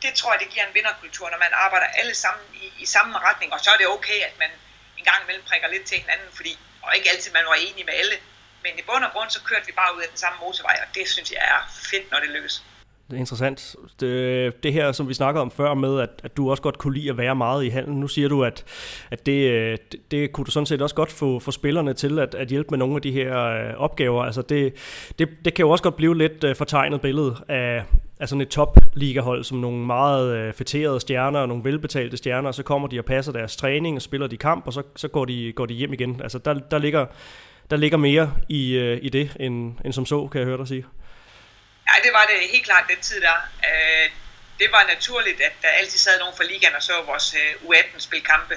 [0.03, 3.18] det tror jeg, det giver en vinderkultur, når man arbejder alle sammen i, i samme
[3.18, 3.53] retning.
[3.53, 4.51] Og så er det okay, at man
[4.98, 7.94] en gang imellem prikker lidt til hinanden, fordi, og ikke altid man var enig med
[7.94, 8.16] alle.
[8.62, 10.94] Men i bund og grund, så kørte vi bare ud af den samme motorvej, og
[10.94, 12.62] det synes jeg er fedt, når det lykkes.
[13.11, 13.77] Det er interessant.
[14.01, 16.94] Det, det her, som vi snakkede om før med, at, at du også godt kunne
[16.94, 18.01] lide at være meget i halen.
[18.01, 18.64] Nu siger du, at,
[19.11, 22.18] at det, øh, det, det kunne du sådan set også godt få, få spillerne til
[22.18, 24.23] at, at hjælpe med nogle af de her øh, opgaver.
[24.23, 24.75] Altså det,
[25.18, 27.85] det, det kan jo også godt blive lidt øh, fortegnet billede af,
[28.21, 32.55] af sådan et top-ligahold, som nogle meget øh, fætterede stjerner og nogle velbetalte stjerner, og
[32.55, 35.25] så kommer de og passer deres træning og spiller de kamp, og så, så går,
[35.25, 36.21] de, går de hjem igen.
[36.23, 37.07] Altså der, der, ligger,
[37.71, 40.68] der ligger mere i, øh, i det, end, end som så, kan jeg høre dig
[40.68, 40.85] sige.
[41.88, 43.48] Ja, det var det helt klart den tid der.
[43.68, 44.11] Øh,
[44.61, 48.57] det var naturligt, at der altid sad nogen fra ligaen og så vores øh, U18-spilkampe.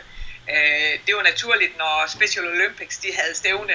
[0.50, 3.74] Øh, det var naturligt, når Special Olympics de havde stævne,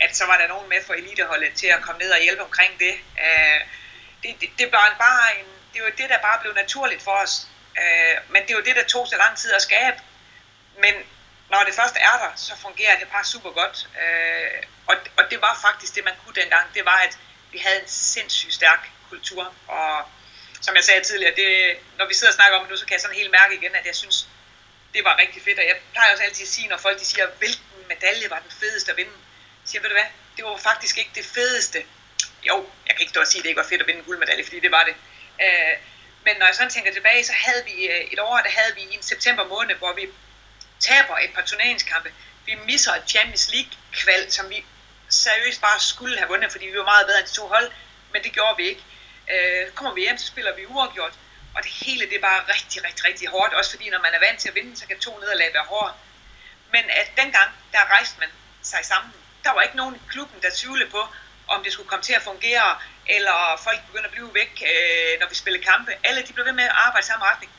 [0.00, 2.78] at så var der nogen med fra eliteholdet til at komme ned og hjælpe omkring
[2.78, 2.94] det.
[3.24, 3.60] Øh,
[4.22, 7.46] det, det, det var bare en, det var det, der bare blev naturligt for os.
[7.78, 9.96] Øh, men det var det, der tog så lang tid at skabe.
[10.78, 10.94] Men
[11.50, 13.88] når det først er der, så fungerer det bare super godt.
[14.02, 16.74] Øh, og, og det var faktisk det, man kunne dengang.
[16.74, 17.18] Det var, at
[17.52, 19.54] vi havde en sindssygt stærk kultur.
[19.68, 20.04] Og
[20.60, 22.92] som jeg sagde tidligere, det, når vi sidder og snakker om det nu, så kan
[22.92, 24.28] jeg sådan helt mærke igen, at jeg synes,
[24.94, 25.58] det var rigtig fedt.
[25.58, 28.52] Og jeg plejer også altid at sige, når folk de siger, hvilken medalje var den
[28.60, 29.16] fedeste at vinde,
[29.64, 31.84] så siger ved du hvad, det var faktisk ikke det fedeste.
[32.42, 34.06] Jo, jeg kan ikke stå og sige, at det ikke var fedt at vinde en
[34.06, 34.94] guldmedalje, fordi det var det.
[35.44, 35.74] Øh,
[36.24, 38.80] men når jeg sådan tænker tilbage, så havde vi øh, et år, der havde vi
[38.80, 40.08] i en september måned, hvor vi
[40.80, 42.12] taber et par turneringskampe.
[42.46, 44.64] Vi misser et Champions League-kval, som vi
[45.08, 47.72] seriøst bare skulle have vundet, fordi vi var meget bedre end de to hold,
[48.12, 48.82] men det gjorde vi ikke.
[49.32, 51.14] Øh, kommer vi hjem, så spiller vi uafgjort,
[51.54, 54.20] og det hele det er bare rigtig, rigtig, rigtig hårdt, også fordi når man er
[54.26, 55.94] vant til at vinde, så kan to nederlag være hårdt.
[56.72, 58.28] Men at dengang, der rejste man
[58.62, 59.12] sig sammen.
[59.44, 61.02] Der var ikke nogen i klubben, der tvivlede på,
[61.48, 65.28] om det skulle komme til at fungere, eller folk begyndte at blive væk, øh, når
[65.28, 65.92] vi spillede kampe.
[66.04, 67.52] Alle de blev ved med at arbejde i samme retning.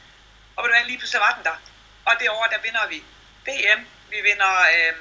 [0.56, 1.58] Og ved du hvad, lige pludselig var den der.
[2.06, 3.04] Og det år, der vinder vi
[3.48, 4.94] VM, vi vinder øh,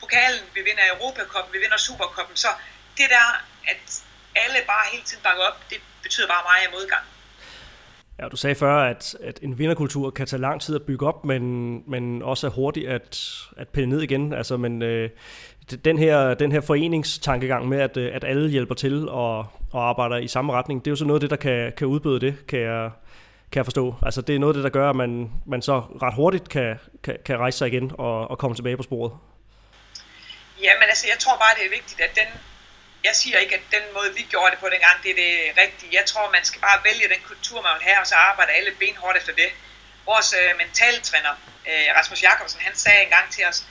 [0.00, 2.36] pokalen, vi vinder Europacupen, vi vinder Supercupen.
[2.36, 2.48] Så
[2.96, 4.02] det der, at
[4.34, 7.04] alle bare hele tiden bakker op, det betyder bare meget af modgang.
[8.20, 11.24] Ja, du sagde før, at, at en vinderkultur kan tage lang tid at bygge op,
[11.24, 14.32] men, men også er hurtigt at, at pille ned igen.
[14.32, 15.10] Altså, men øh,
[15.84, 20.28] den her, den her foreningstankegang med, at, at alle hjælper til og, og arbejder i
[20.28, 22.60] samme retning, det er jo så noget af det, der kan, kan udbøde det, kan
[22.60, 22.90] jeg,
[23.52, 23.94] kan jeg forstå.
[24.02, 26.78] Altså, det er noget af det, der gør, at man, man så ret hurtigt kan,
[27.02, 29.12] kan, kan rejse sig igen og, og komme tilbage på sporet.
[30.62, 32.40] Ja, men altså, jeg tror bare, det er vigtigt, at den,
[33.04, 35.90] jeg siger ikke, at den måde, vi gjorde det på dengang, det er det rigtige.
[35.98, 38.70] Jeg tror, man skal bare vælge den kultur, man vil have, og så arbejde alle
[38.70, 39.50] benhårdt efter det.
[40.06, 41.34] Vores øh, mentaltræner,
[41.70, 43.64] øh, Rasmus Jakobsen, han sagde engang til os,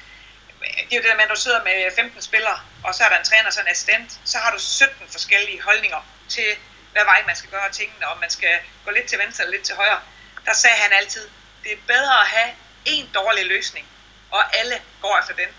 [0.59, 3.09] det er jo det der med, at du sidder med 15 spillere, og så er
[3.09, 6.57] der en træner og en assistent, så har du 17 forskellige holdninger til,
[6.91, 9.65] hvad vej man skal gøre tingene, om man skal gå lidt til venstre eller lidt
[9.65, 10.01] til højre.
[10.45, 11.29] Der sagde han altid,
[11.63, 12.51] det er bedre at have
[12.85, 13.87] en dårlig løsning,
[14.31, 15.49] og alle går efter den,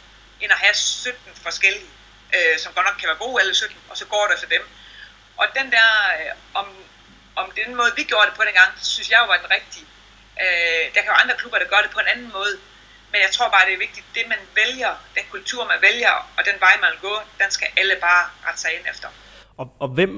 [0.40, 1.90] end at have 17 forskellige
[2.36, 4.64] øh, som godt nok kan være gode alle 17, og så går det for dem.
[5.40, 6.66] Og den der, øh, om,
[7.40, 9.86] om den måde vi gjorde det på dengang, synes jeg jo var den rigtige.
[10.44, 12.54] Øh, der kan jo andre klubber, der gør det på en anden måde,
[13.12, 16.42] men jeg tror bare, det er vigtigt, det man vælger, den kultur man vælger, og
[16.48, 19.08] den vej man går, den skal alle bare rette sig ind efter.
[19.60, 20.12] Og, og hvem,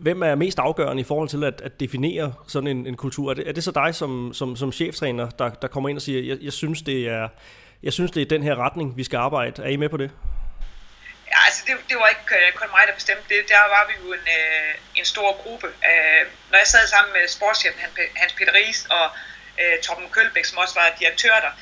[0.00, 3.30] hvem er mest afgørende i forhold til at, at definere sådan en, en kultur?
[3.30, 6.02] Er det, er det så dig som, som, som cheftræner, der, der kommer ind og
[6.02, 7.28] siger, jeg, jeg, synes, det er,
[7.82, 9.62] jeg synes, det er den her retning, vi skal arbejde.
[9.62, 10.10] Er I med på det?
[11.36, 13.48] Ja, altså det, det var ikke øh, kun mig, der bestemte det.
[13.48, 15.66] Der var vi jo en, øh, en stor gruppe.
[15.66, 17.80] Øh, når jeg sad sammen med sportschefen
[18.16, 19.06] Hans Peter Ries og
[19.60, 21.52] øh, Torben Kølbæk, som også var direktør der,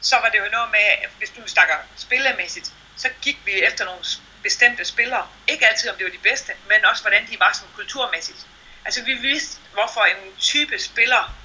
[0.00, 3.84] så var det jo noget med, at hvis du snakker spillemæssigt, så gik vi efter
[3.84, 4.04] nogle
[4.42, 5.28] bestemte spillere.
[5.46, 8.38] Ikke altid om det var de bedste, men også hvordan de var som kulturmæssigt.
[8.84, 11.36] Altså vi vidste, hvorfor en type spiller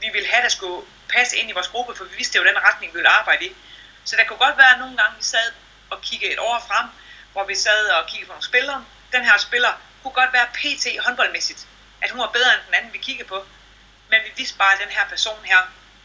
[0.00, 2.58] vi ville have, der skulle passe ind i vores gruppe, for vi vidste jo den
[2.58, 3.52] retning, vi ville arbejde i.
[4.04, 5.52] Så der kunne godt være, at nogle gange vi sad
[5.90, 6.88] og kiggede et år frem,
[7.32, 8.84] hvor vi sad og kiggede på nogle spillere.
[9.12, 11.66] Den her spiller kunne godt være PT håndboldmæssigt,
[12.02, 13.46] at hun var bedre end den anden, vi kiggede på.
[14.08, 15.58] Men vi vidste bare, at den her person her,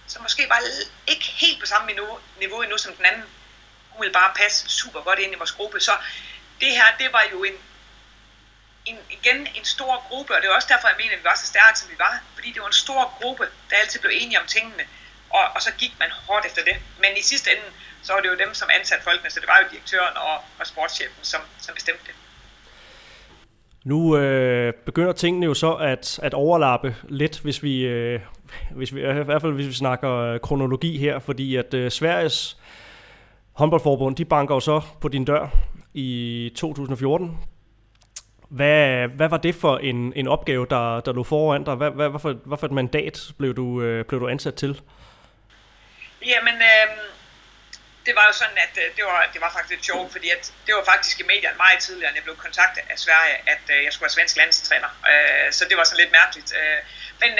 [0.07, 0.61] som måske var
[1.07, 3.23] ikke helt på samme niveau, niveau endnu som den anden,
[3.89, 5.79] hun ville bare passe super godt ind i vores gruppe.
[5.79, 5.97] Så
[6.61, 7.53] det her, det var jo en,
[8.85, 11.35] en, igen en stor gruppe, og det er også derfor, jeg mener, at vi var
[11.35, 12.19] så stærke, som vi var.
[12.35, 14.87] Fordi det var en stor gruppe, der altid blev enige om tingene,
[15.29, 16.77] og, og så gik man hårdt efter det.
[16.99, 17.63] Men i sidste ende,
[18.03, 20.67] så var det jo dem, som ansatte folkene, så det var jo direktøren og, og
[20.67, 22.15] sportschefen, som, som bestemte det.
[23.83, 28.19] Nu øh, begynder tingene jo så at, at overlappe lidt, hvis vi, øh,
[28.71, 32.57] hvis vi, i hvert fald hvis vi snakker øh, kronologi her, fordi at øh, Sveriges
[33.53, 35.47] håndboldforbund, de banker jo så på din dør
[35.93, 37.37] i 2014.
[38.49, 41.75] Hvad, hvad var det for en, en opgave, der, der lå foran dig?
[41.75, 44.81] Hvad, hvad, hvad, for, hvad for et mandat blev du, øh, blev du ansat til?
[46.25, 47.16] Jamen, øh,
[48.07, 50.51] det var jo sådan, at øh, det var, det var faktisk lidt sjovt, fordi at
[50.65, 53.83] det var faktisk i medierne meget tidligere, end jeg blev kontaktet af Sverige, at øh,
[53.83, 54.91] jeg skulle være svensk landstræner.
[55.11, 56.53] Øh, så det var sådan lidt mærkeligt.
[57.19, 57.31] Men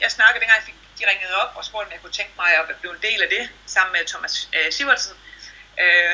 [0.00, 2.50] jeg snakkede, dengang jeg fik, de ringede op og spurgte, om jeg kunne tænke mig
[2.58, 5.16] at blive en del af det, sammen med Thomas Sivertsen.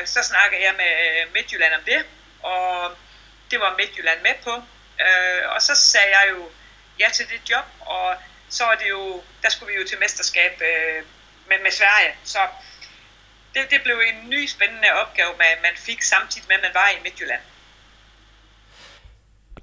[0.05, 0.93] Så snakkede jeg med
[1.33, 2.05] Midtjylland om det,
[2.43, 2.97] og
[3.51, 4.53] det var Midtjylland med på.
[5.53, 6.51] Og så sagde jeg jo
[6.99, 8.15] ja til det job, og
[8.49, 10.61] så var det jo, der skulle vi jo til mesterskab
[11.47, 12.15] med, med Sverige.
[12.23, 12.39] Så
[13.53, 16.89] det, det blev en ny spændende opgave, man, man fik samtidig med, at man var
[16.97, 17.41] i Midtjylland.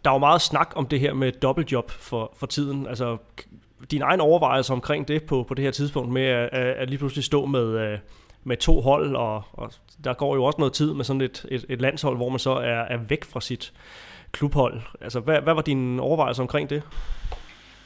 [0.04, 2.86] Der er jo meget snak om det her med dobbeltjob for, for tiden.
[2.86, 3.18] Altså,
[3.90, 7.24] din egen overvejelse omkring det på, på det her tidspunkt med at, at lige pludselig
[7.24, 7.98] stå med, øh,
[8.44, 9.72] med to hold, og, og
[10.04, 12.50] der går jo også noget tid med sådan et, et, et landshold, hvor man så
[12.50, 13.72] er, er væk fra sit
[14.32, 14.82] klubhold.
[15.00, 16.82] Altså, hvad, hvad var din overvejelse omkring det?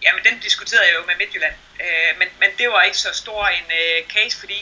[0.05, 3.47] Jamen, den diskuterede jeg jo med Midtjylland, øh, men, men det var ikke så stor
[3.47, 4.61] en øh, case, fordi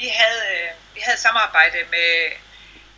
[0.00, 2.08] vi havde, øh, vi havde samarbejde med...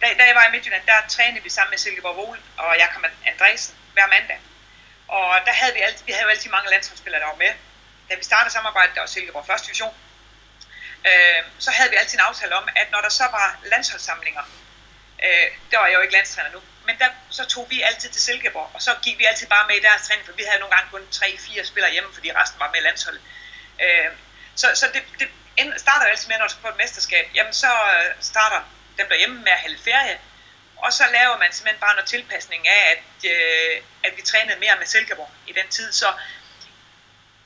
[0.01, 3.05] Da, da jeg var i Midtjylland, der trænede vi sammen med Silkeborg Vol og Jakob
[3.27, 4.41] Andresen hver mandag.
[5.09, 7.53] Og der havde vi, altid, vi havde jo altid mange landsholdsspillere, der var med.
[8.09, 9.95] Da vi startede samarbejdet, der var Silkeborg første division,
[11.07, 14.43] øh, så havde vi altid en aftale om, at når der så var landsholdssamlinger,
[15.25, 18.23] øh, der var jeg jo ikke landstræner nu, men der, så tog vi altid til
[18.23, 20.77] Silkeborg, og så gik vi altid bare med i deres træning, for vi havde nogle
[20.77, 23.23] gange kun 3-4 spillere hjemme, fordi resten var med i landsholdet.
[23.83, 24.11] Øh,
[24.57, 25.29] så så det, det,
[25.77, 28.61] starter altid med, når du skal få et mesterskab, jamen så øh, starter
[28.99, 30.19] dem derhjemme med at hælde ferie,
[30.77, 34.77] og så laver man simpelthen bare noget tilpasning af, at, øh, at vi trænede mere
[34.79, 36.09] med Silkeborg i den tid, så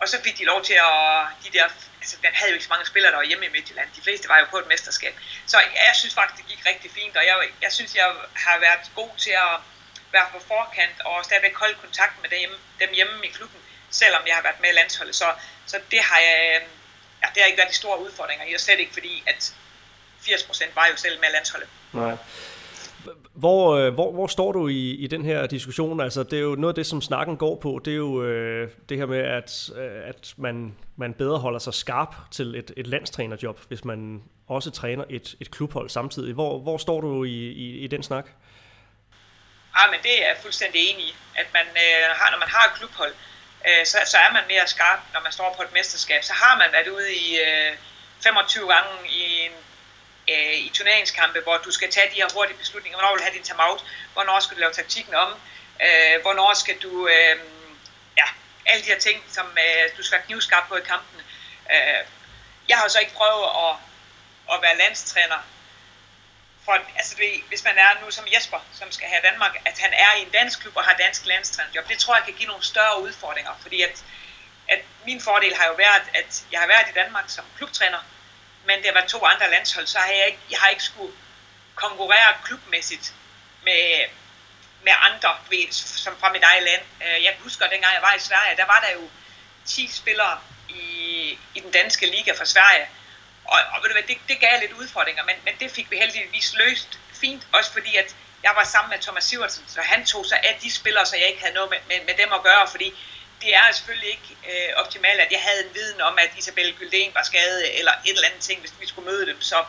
[0.00, 1.66] og så fik de lov til at, de der,
[2.00, 4.28] altså den havde jo ikke så mange spillere, der var hjemme i Midtjylland, de fleste
[4.28, 5.14] var jo på et mesterskab.
[5.46, 8.90] Så jeg synes faktisk, det gik rigtig fint, og jeg, jeg synes, jeg har været
[8.94, 9.54] god til at
[10.12, 12.50] være på forkant og stadigvæk holde kontakt med dem,
[12.80, 15.16] dem hjemme i klubben, selvom jeg har været med i landsholdet.
[15.16, 15.28] Så,
[15.66, 16.68] så det har jeg, øh,
[17.24, 19.54] ja, det har ikke været de store udfordringer i, og slet ikke fordi, at
[20.22, 21.68] 80% var jo selv med landsholdet.
[21.92, 22.16] Nej.
[23.34, 26.00] Hvor, øh, hvor, hvor står du i, i den her diskussion?
[26.00, 27.80] Altså, det er jo noget af det, som snakken går på.
[27.84, 31.74] Det er jo øh, det her med, at, øh, at man, man bedre holder sig
[31.74, 36.34] skarp til et, et landstrænerjob, hvis man også træner et, et klubhold samtidig.
[36.34, 38.26] Hvor, hvor står du i, i, i den snak?
[39.76, 41.14] Ja, men det er jeg fuldstændig enig i.
[41.36, 43.12] At man, øh, har, når man har et klubhold,
[43.68, 46.24] øh, så, så er man mere skarp, når man står på et mesterskab.
[46.24, 47.76] Så har man været ude i øh,
[48.22, 49.52] 25 gange i en
[50.28, 52.98] øh, i turneringskampe, hvor du skal tage de her hurtige beslutninger.
[52.98, 53.84] Hvornår vil du have din timeout?
[54.12, 55.30] Hvornår skal du lave taktikken om?
[55.82, 57.08] Øh, hvornår skal du...
[57.08, 57.36] Øh,
[58.16, 58.24] ja,
[58.66, 61.20] alle de her ting, som øh, du skal være knivskarp på i kampen.
[61.74, 62.04] Øh,
[62.68, 63.74] jeg har så ikke prøvet at,
[64.52, 65.38] at være landstræner
[66.64, 67.16] for, altså
[67.48, 70.30] hvis man er nu som Jesper, som skal have Danmark, at han er i en
[70.30, 73.82] dansk klub og har dansk landstrænerjob, det tror jeg kan give nogle større udfordringer, fordi
[73.82, 74.04] at,
[74.68, 77.98] at min fordel har jo været, at jeg har været i Danmark som klubtræner,
[78.66, 81.12] men det har været to andre landshold, så har jeg ikke, jeg har ikke skulle
[81.74, 83.14] konkurrere klubmæssigt
[83.64, 84.04] med,
[84.82, 86.82] med andre, ved, som fra mit eget land.
[87.02, 89.10] Øh, jeg husker, dengang jeg var i Sverige, der var der jo
[89.66, 92.88] 10 spillere i, i den danske liga fra Sverige,
[93.44, 95.96] og, og ved du hvad, det, det gav lidt udfordringer, men, men det fik vi
[95.96, 100.26] heldigvis løst fint, også fordi at jeg var sammen med Thomas Sivertsen, så han tog
[100.26, 102.68] sig af de spillere, så jeg ikke havde noget med, med, med dem at gøre,
[102.68, 102.94] fordi
[103.42, 107.14] det er selvfølgelig ikke øh, optimalt, at jeg havde en viden om, at Isabelle Gylden
[107.14, 109.40] var skadet, eller et eller andet ting, hvis vi skulle møde dem.
[109.40, 109.64] Så,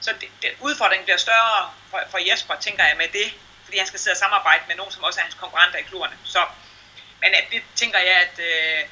[0.00, 3.86] så det, det, udfordringen bliver større for, for Jesper, tænker jeg, med det, fordi han
[3.86, 6.16] skal sidde og samarbejde med nogen, som også er hans konkurrenter i klubberne.
[6.24, 6.46] Så,
[7.20, 8.84] men at det tænker jeg, at øh,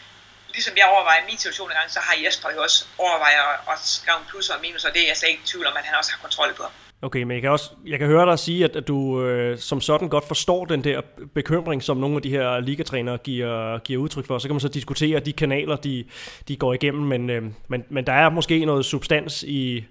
[0.57, 3.41] ligesom jeg overvejer min situation en gang, så har Jesper jo også overvejet
[3.73, 5.85] at skrive plus og minus, og det er jeg slet ikke i tvivl om, at
[5.89, 6.65] han også har kontrol på.
[7.03, 9.81] Okay, men jeg kan, også, jeg kan høre dig sige, at, at du øh, som
[9.81, 11.01] sådan godt forstår den der
[11.35, 14.39] bekymring, som nogle af de her ligatrænere giver, giver udtryk for.
[14.39, 16.05] Så kan man så diskutere de kanaler, de,
[16.49, 19.85] de går igennem, men, øh, men, men der er måske noget substans i,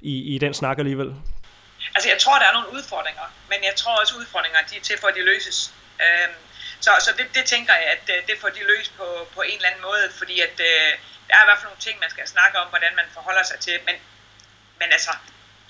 [0.00, 1.14] i, i den snak alligevel.
[1.94, 4.96] Altså jeg tror, der er nogle udfordringer, men jeg tror også, udfordringer de er til
[5.00, 5.74] for, at de løses.
[6.00, 6.28] Øh,
[6.84, 9.56] så, så det, det tænker jeg, at øh, det får de løst på, på en
[9.56, 10.90] eller anden måde, fordi at, øh,
[11.28, 13.58] der er i hvert fald nogle ting, man skal snakke om, hvordan man forholder sig
[13.66, 13.76] til.
[13.86, 13.96] Men,
[14.80, 15.12] men altså,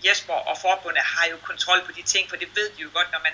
[0.06, 3.12] Jesper og forbundet har jo kontrol på de ting, for det ved de jo godt,
[3.12, 3.32] når man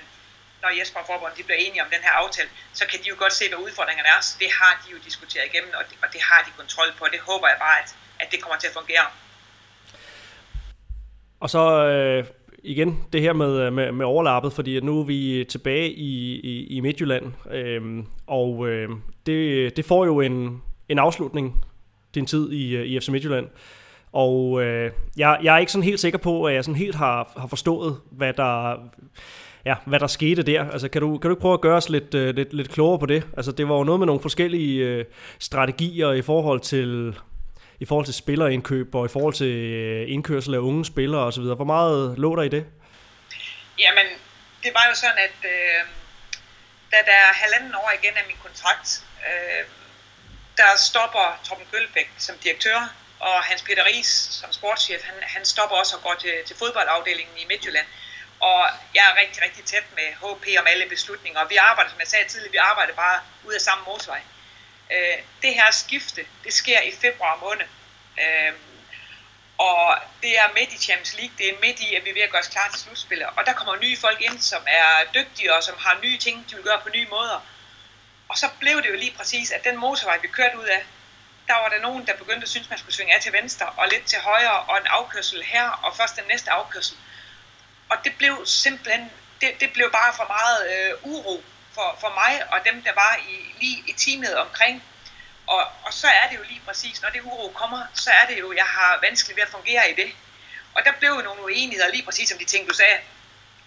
[0.63, 3.17] når Jesper og forbundet de bliver enige om den her aftale, så kan de jo
[3.19, 4.21] godt se, hvad udfordringerne er.
[4.21, 7.07] Så det har de jo diskuteret igennem, og det, og det har de kontrol på.
[7.13, 9.07] Det håber jeg bare, at, at det kommer til at fungere.
[11.41, 12.27] Og så øh,
[12.65, 16.67] igen det her med, øh, med, med overlappet, fordi nu er vi tilbage i, i,
[16.67, 18.89] i Midtjylland, øhm, og øh,
[19.27, 21.65] det, det får jo en, en afslutning,
[22.15, 23.47] din tid i, øh, i FC Midtjylland.
[24.13, 27.33] Og øh, jeg, jeg er ikke sådan helt sikker på, at jeg sådan helt har,
[27.37, 28.77] har forstået, hvad der,
[29.65, 30.71] ja, hvad der skete der.
[30.71, 32.99] Altså, kan du, kan du ikke prøve at gøre os lidt, øh, lidt, lidt klogere
[32.99, 33.27] på det?
[33.37, 35.05] Altså, det var jo noget med nogle forskellige øh,
[35.39, 37.17] strategier i forhold til
[37.81, 41.43] i forhold til spillerindkøb og i forhold til øh, indkørsel af unge spillere osv.
[41.43, 42.67] Hvor meget lå der i det?
[43.79, 44.07] Jamen,
[44.63, 45.81] det var jo sådan, at øh,
[46.93, 49.65] da der er halvanden år igen af min kontrakt, øh,
[50.57, 55.77] der stopper Torben Gølbæk som direktør, og Hans Peter Ries som sportschef, han, han stopper
[55.77, 57.87] også og går til, til fodboldafdelingen i Midtjylland.
[58.41, 58.61] Og
[58.95, 61.41] jeg er rigtig, rigtig tæt med HP om alle beslutninger.
[61.41, 64.23] Og vi arbejder, som jeg sagde tidligere, vi arbejder bare ud af samme motorvej.
[64.91, 67.67] Øh, det her skifte, det sker i februar måned.
[68.21, 68.53] Øh,
[69.59, 72.23] og det er midt i Champions League, det er midt i, at vi er ved
[72.23, 73.29] at gøre os klar til slutspillet.
[73.37, 76.55] Og der kommer nye folk ind, som er dygtige og som har nye ting, de
[76.55, 77.41] vil gøre på nye måder.
[78.29, 80.85] Og så blev det jo lige præcis, at den motorvej, vi kørte ud af,
[81.49, 83.89] der var der nogen, der begyndte at synes, man skulle svinge af til venstre og
[83.89, 86.97] lidt til højre, og en afkørsel her, og først den næste afkørsel.
[87.89, 89.11] Og det blev simpelthen,
[89.41, 91.45] det, det blev bare for meget øh, uro
[91.79, 94.85] for, for mig og dem, der var i, lige i teamet omkring.
[95.47, 98.39] Og, og så er det jo lige præcis, når det uro kommer, så er det
[98.39, 100.11] jo, jeg har vanskeligt ved at fungere i det.
[100.75, 102.99] Og der blev jo nogle uenigheder lige præcis som de ting, du sagde.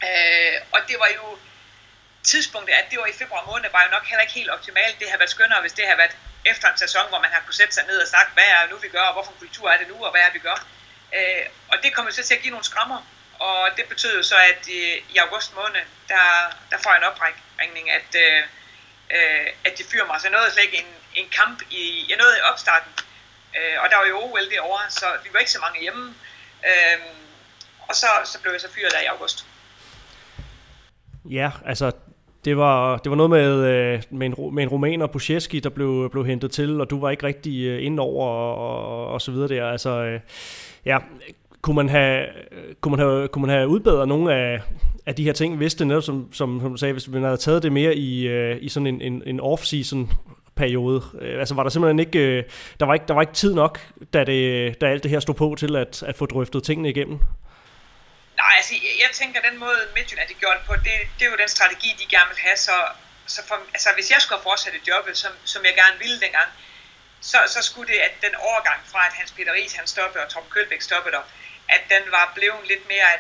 [0.07, 1.26] Øh, og det var jo
[2.24, 4.99] tidspunktet, at det var i februar måned, var jo nok heller ikke helt optimalt.
[4.99, 7.59] Det har været skønnere, hvis det har været efter en sæson, hvor man har kunne
[7.62, 9.88] sætte sig ned og sagt, hvad er nu vi gør, og hvorfor kultur er det
[9.88, 10.66] nu, og hvad er vi gør.
[11.18, 12.99] Øh, og det kommer så til at give nogle skrammer,
[13.48, 14.82] og det betyder jo så, at i,
[15.14, 16.26] i august måned, der,
[16.72, 18.42] der får jeg en opringning, at, øh,
[19.16, 20.16] øh, at de fyrer mig.
[20.18, 22.92] Så jeg nåede slet ikke en, en kamp i, jeg nåede i opstarten,
[23.58, 26.06] øh, og der var jo OL det over, så vi var ikke så mange hjemme.
[26.70, 27.00] Øh,
[27.89, 29.38] og så, så blev jeg så fyret der i august.
[31.26, 31.92] Ja, altså
[32.46, 36.10] det var, det var noget med, øh, med, en, med en romaner, Buszewski, der blev,
[36.12, 39.32] blev hentet til, og du var ikke rigtig øh, ind over og, og, og så
[39.32, 39.72] videre der.
[39.72, 40.20] Altså, øh,
[40.86, 40.98] ja,
[41.62, 42.28] kunne man have,
[42.82, 44.62] kunne man have, kunne man have udbedret nogle af,
[45.05, 47.38] af de her ting, hvis det netop, som, som, som du sagde, hvis man havde
[47.38, 50.14] taget det mere i, øh, i sådan en, en, en off-season
[50.55, 51.03] periode.
[51.22, 52.43] Øh, altså var der simpelthen ikke, øh,
[52.80, 53.74] der var ikke, der var ikke tid nok,
[54.14, 57.18] da, det, da alt det her stod på til at, at få drøftet tingene igennem?
[58.41, 61.38] Nej, altså jeg, tænker, den måde Midtjylland de gjorde det på, det, det er jo
[61.43, 62.57] den strategi, de gerne vil have.
[62.68, 62.76] Så,
[63.34, 66.49] så for, altså, hvis jeg skulle fortsætte jobbet, som, som jeg gerne ville dengang,
[67.30, 70.30] så, så skulle det, at den overgang fra, at Hans Peter Ries, han stoppede, og
[70.34, 71.24] Tom Kølbæk stoppede der,
[71.70, 73.20] at den var blevet lidt mere, at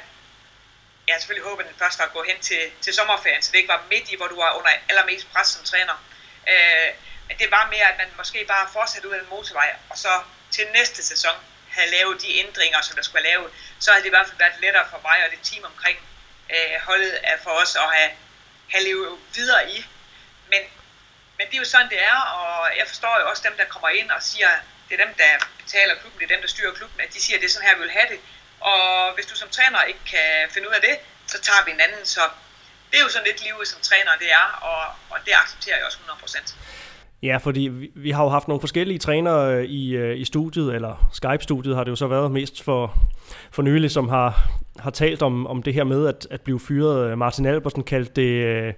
[1.07, 3.67] jeg selvfølgelig håber, at den første at gå hen til, til sommerferien, så det ikke
[3.67, 6.03] var midt i, hvor du var under allermest pres som træner.
[6.47, 6.89] Øh,
[7.27, 10.23] men det var mere, at man måske bare fortsatte ud af den motorvej, og så
[10.51, 11.35] til næste sæson,
[11.71, 14.37] havde lavet de ændringer, som der skulle have lavet, så havde det i hvert fald
[14.37, 15.97] været lettere for mig og det team omkring
[16.49, 18.11] øh, holdet af for os at have,
[18.73, 19.85] have levet videre i.
[20.49, 20.61] Men,
[21.37, 23.89] men det er jo sådan, det er, og jeg forstår jo også dem, der kommer
[23.89, 24.49] ind og siger,
[24.91, 25.31] det er dem, der
[25.61, 27.67] betaler klubben, det er dem, der styrer klubben, at de siger, at det er sådan
[27.69, 28.19] her, vi vil have det.
[28.71, 28.85] Og
[29.15, 30.95] hvis du som træner ikke kan finde ud af det,
[31.33, 32.03] så tager vi en anden.
[32.15, 32.23] Så
[32.89, 34.81] det er jo sådan lidt livet som træner, det er, og,
[35.11, 36.55] og det accepterer jeg også 100%.
[37.23, 40.75] Ja, fordi vi, vi har jo haft nogle forskellige trænere øh, i, øh, i studiet,
[40.75, 42.83] eller Skype-studiet har det jo så været mest for,
[43.51, 47.11] for nylig, som har, har talt om, om det her med at, at blive fyret.
[47.11, 48.73] Øh, Martin Albersen kaldte det øh,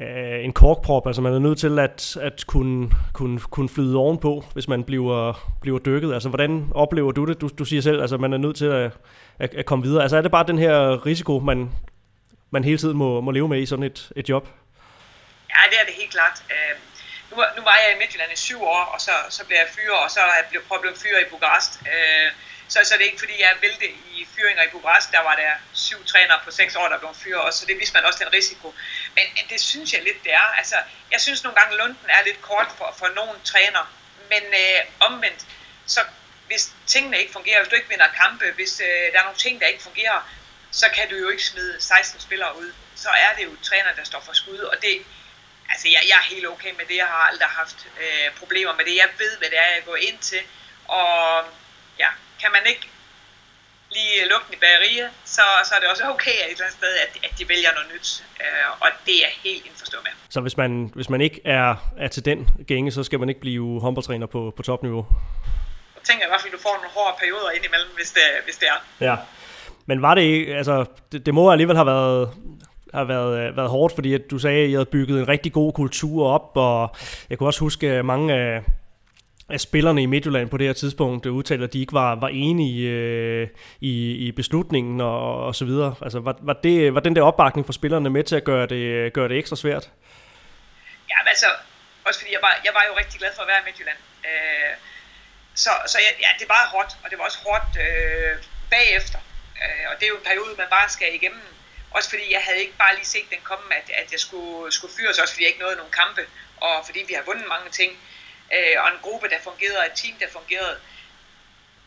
[0.00, 4.44] øh, en korkprop, altså man er nødt til at, at kunne, kunne, kunne flyde ovenpå,
[4.52, 6.14] hvis man bliver, bliver dykket.
[6.14, 7.40] Altså hvordan oplever du det?
[7.40, 8.90] Du, du siger selv, altså man er nødt til at,
[9.38, 10.02] at, at komme videre.
[10.02, 11.70] Altså er det bare den her risiko, man,
[12.50, 14.48] man hele tiden må, må leve med i sådan et, et job?
[15.50, 16.36] Ja, det er det helt klart.
[16.54, 16.74] Øh,
[17.30, 19.98] nu, nu var jeg i Midtjylland i syv år, og så, så blev jeg fyret,
[20.04, 21.72] og så er jeg blevet, prøvet at blive fyret i Bukarest.
[21.94, 22.28] Øh,
[22.70, 25.52] så, så det er ikke fordi, jeg vælte i fyringer i Bukarest, der var der
[25.72, 28.32] syv trænere på seks år, der blev fyret også, så det vidste man også den
[28.32, 28.74] risiko.
[29.14, 30.48] Men, men det synes jeg lidt, det er.
[30.58, 30.76] Altså,
[31.10, 33.92] jeg synes nogle gange, Lunden er lidt kort for, for nogle træner,
[34.30, 35.46] men øh, omvendt,
[35.86, 36.00] så
[36.46, 39.60] hvis tingene ikke fungerer, hvis du ikke vinder kampe, hvis øh, der er nogle ting,
[39.60, 40.30] der ikke fungerer,
[40.70, 42.72] så kan du jo ikke smide 16 spillere ud.
[42.96, 45.02] Så er det jo træner, der står for skud, og det,
[45.70, 46.96] altså jeg, jeg er helt okay med det.
[46.96, 48.96] Jeg har aldrig haft øh, problemer med det.
[48.96, 50.42] Jeg ved, hvad det er, jeg går ind til.
[50.88, 51.44] Og
[51.98, 52.08] ja,
[52.40, 52.86] kan man ikke
[53.96, 56.78] lige lukke den i bageriet, så, så er det også okay at et eller andet
[56.80, 58.08] sted, at, at de vælger noget nyt.
[58.42, 60.12] Øh, og det er helt indforstået med.
[60.28, 63.40] Så hvis man, hvis man ikke er, er til den gænge, så skal man ikke
[63.40, 65.06] blive håndboldtræner på, på topniveau?
[65.96, 68.56] Jeg tænker i hvert fald, at du får nogle hårde perioder indimellem, hvis det, hvis
[68.56, 69.06] det er.
[69.08, 69.16] Ja.
[69.86, 72.30] Men var det ikke, altså, det, det må alligevel have været
[72.94, 75.52] har været, øh, været hårdt, fordi at du sagde, at I havde bygget en rigtig
[75.52, 76.96] god kultur op, og
[77.30, 78.62] jeg kunne også huske, at mange af,
[79.52, 82.90] at spillerne i Midtjylland på det her tidspunkt udtalte, at de ikke var, var enige
[82.90, 83.48] øh,
[83.80, 85.94] i, i beslutningen og, og så videre.
[86.02, 89.12] Altså, var, var, det, var den der opbakning fra spillerne med til at gøre det,
[89.12, 89.90] gøre det ekstra svært?
[91.10, 91.46] Ja, altså,
[92.04, 93.98] også fordi jeg var, jeg var jo rigtig glad for at være i Midtjylland.
[94.28, 94.72] Øh,
[95.54, 98.34] så, så ja, ja, det var hårdt, og det var også hårdt øh,
[98.70, 99.18] bagefter.
[99.62, 101.42] Øh, og det er jo en periode, man bare skal igennem.
[101.96, 104.94] Også fordi jeg havde ikke bare lige set den komme, at, at jeg skulle, skulle
[104.98, 106.22] fyres, også fordi jeg ikke nåede nogen kampe,
[106.66, 107.90] og fordi vi har vundet mange ting,
[108.54, 110.80] øh, og en gruppe, der fungerede, og et team, der fungerede.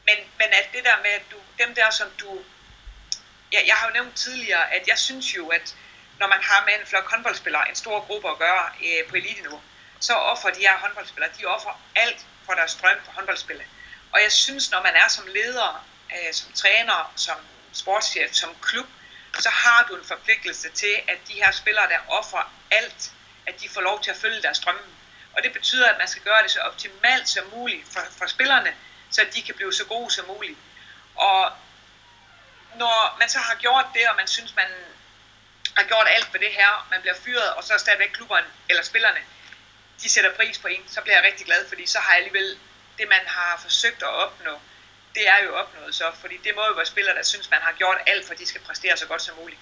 [0.05, 2.43] Men, men at det der med, at du, dem der, som du...
[3.53, 5.75] Ja, jeg har jo nævnt tidligere, at jeg synes jo, at
[6.19, 9.61] når man har med en flok håndboldspillere, en stor gruppe at gøre øh, på elite-niveau,
[9.99, 13.65] så offer de her håndboldspillere, de offer alt for deres drøm på håndboldspillet.
[14.11, 17.35] Og jeg synes, når man er som leder, øh, som træner, som
[17.73, 18.87] sportschef, som klub,
[19.39, 23.11] så har du en forpligtelse til, at de her spillere, der offer alt,
[23.45, 24.81] at de får lov til at følge deres drømme.
[25.33, 28.75] Og det betyder, at man skal gøre det så optimalt som muligt for, for spillerne,
[29.11, 30.57] så de kan blive så gode som muligt.
[31.15, 31.51] Og
[32.75, 34.67] når man så har gjort det, og man synes, man
[35.77, 38.83] har gjort alt for det her, man bliver fyret, og så er stadigvæk klubberne eller
[38.83, 39.19] spillerne,
[40.01, 42.57] de sætter pris på en, så bliver jeg rigtig glad, fordi så har jeg alligevel
[42.97, 44.59] det, man har forsøgt at opnå,
[45.15, 47.71] det er jo opnået så, fordi det må jo være spillere, der synes, man har
[47.71, 49.59] gjort alt, for de skal præstere så godt som muligt.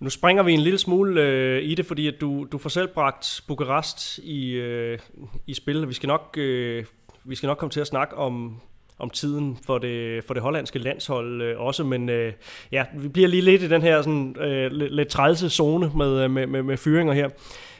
[0.00, 2.88] Nu springer vi en lille smule øh, i det, fordi at du, du får selv
[2.88, 4.98] bragt Bukarest i, øh,
[5.46, 5.88] i spil.
[5.88, 6.84] Vi skal, nok, øh,
[7.24, 8.60] vi skal nok komme til at snakke om,
[8.98, 12.32] om tiden for det, for det hollandske landshold øh, også, men øh,
[12.72, 16.30] ja, vi bliver lige lidt i den her sådan, øh, lidt, trælse zone med, øh,
[16.30, 17.28] med, med, med fyringer her.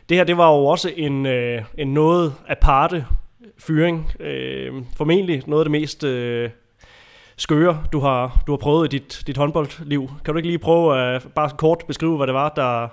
[0.08, 3.06] Det her, det var jo også en, øh, en noget aparte
[3.58, 4.12] fyring.
[4.20, 6.50] Øh, formentlig noget af det mest øh,
[7.36, 10.10] skøre, du har, du har prøvet i dit, dit håndboldliv.
[10.24, 12.88] Kan du ikke lige prøve at bare kort beskrive, hvad det var, der,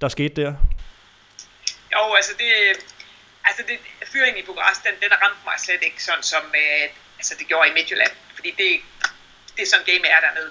[0.00, 0.52] der skete der?
[1.94, 2.50] Jo, altså det,
[3.44, 3.76] altså det,
[4.12, 6.84] fyringen i Bukarest, den, den ramte mig slet ikke sådan, som øh,
[7.18, 8.14] altså det gjorde i Midtjylland.
[8.34, 8.70] Fordi det,
[9.56, 10.50] det er sådan game er dernede.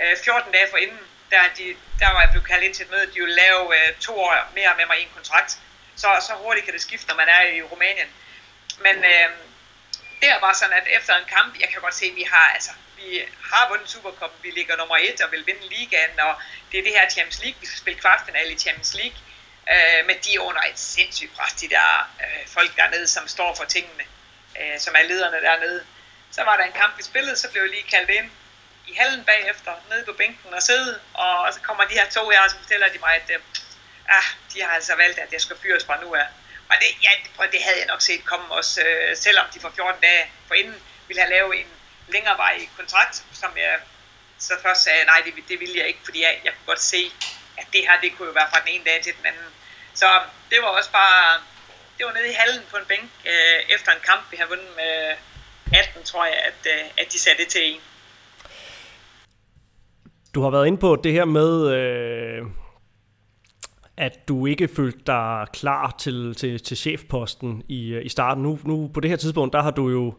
[0.00, 1.00] Øh, 14 dage forinden,
[1.32, 1.64] der, de,
[2.00, 4.34] der var jeg blevet kaldt ind til et møde, de ville lave øh, to år
[4.58, 5.50] mere med mig i en kontrakt.
[6.02, 8.10] Så, så hurtigt kan det skifte, når man er i Rumænien.
[8.86, 9.28] Men øh,
[10.20, 12.50] det var bare sådan, at efter en kamp, jeg kan godt se, at vi har,
[12.54, 16.34] altså, vi har vundet Supercup, vi ligger nummer et og vil vinde ligaen, og
[16.72, 19.18] det er det her Champions League, vi skal spille kvartfinale i Champions League.
[19.72, 23.54] Øh, men de er under et sindssygt pres, de der øh, folk dernede, som står
[23.54, 24.04] for tingene,
[24.60, 25.84] øh, som er lederne dernede.
[26.30, 28.30] Så var der en kamp, vi spillede, så blev jeg lige kaldt ind
[28.86, 32.40] i hallen bagefter, nede på bænken og sidde, og så kommer de her to her,
[32.40, 33.40] og så fortæller de mig, at øh,
[34.08, 36.26] ah, de har altså valgt, at jeg skal fyres fra nu af.
[36.70, 37.12] Og det, ja,
[37.52, 41.22] det havde jeg nok set komme også, øh, selvom de for 14 dage forinden ville
[41.22, 41.70] have lavet en
[42.08, 43.78] længerevarig kontrakt, som jeg
[44.38, 47.12] så først sagde, nej, det, det ville jeg ikke, fordi jeg, jeg kunne godt se,
[47.60, 49.50] at det her, det kunne jo være fra den ene dag til den anden.
[49.94, 50.06] Så
[50.50, 51.40] det var også bare,
[51.98, 54.72] det var nede i hallen på en bænk, øh, efter en kamp, vi havde vundet
[54.76, 54.94] med
[55.72, 57.80] 18, tror jeg, at, øh, at de satte det til en.
[60.34, 62.42] Du har været inde på det her med, øh,
[63.98, 68.42] at du ikke følte dig klar til, til, til chefposten i, øh, i starten.
[68.42, 70.14] Nu, nu på det her tidspunkt, der har du jo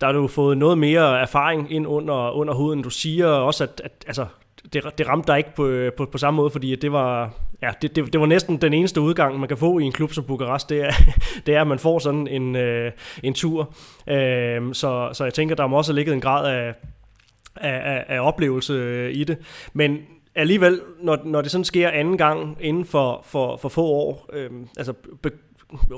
[0.00, 2.82] der har du fået noget mere erfaring ind under, under huden.
[2.82, 4.26] Du siger også, at, at altså,
[4.72, 7.70] det, det ramte dig ikke på, øh, på, på samme måde, fordi det var, ja,
[7.82, 10.24] det, det, det var næsten den eneste udgang, man kan få i en klub som
[10.24, 10.92] Bukarest, det er,
[11.46, 12.92] det er at man får sådan en, øh,
[13.22, 13.74] en tur.
[14.06, 16.74] Øh, så, så jeg tænker, der må også have ligget en grad af,
[17.56, 19.38] af, af oplevelse øh, i det.
[19.72, 19.98] Men
[20.38, 24.50] alligevel, når, når det sådan sker anden gang inden for, for, for få år, øh,
[24.76, 25.30] altså be,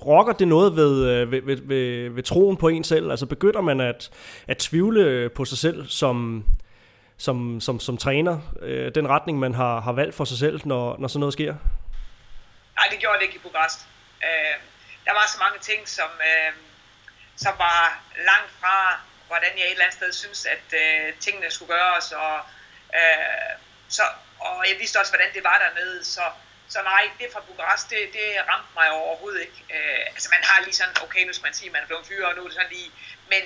[0.06, 3.10] rokker det noget ved, øh, ved, ved, ved, ved troen på en selv?
[3.10, 4.10] Altså begynder man at,
[4.46, 6.44] at tvivle på sig selv som,
[7.18, 10.96] som, som, som træner, øh, den retning man har, har valgt for sig selv, når,
[10.98, 11.54] når sådan noget sker?
[12.76, 13.88] Nej, det gjorde det ikke i Bukarest.
[14.24, 14.56] Øh,
[15.04, 16.52] der var så mange ting, som, øh,
[17.36, 21.72] som var langt fra, hvordan jeg et eller andet sted synes, at øh, tingene skulle
[21.74, 22.36] gøres, og
[22.98, 23.52] øh,
[23.88, 24.02] så,
[24.40, 26.24] og jeg vidste også, hvordan det var dernede, så,
[26.68, 29.60] så nej, det fra Bukarest, det, det ramte mig overhovedet ikke.
[29.74, 32.06] Øh, altså man har lige sådan, okay, nu skal man sige, at man er blevet
[32.06, 32.90] fyret, og nu er det sådan lige,
[33.32, 33.42] men,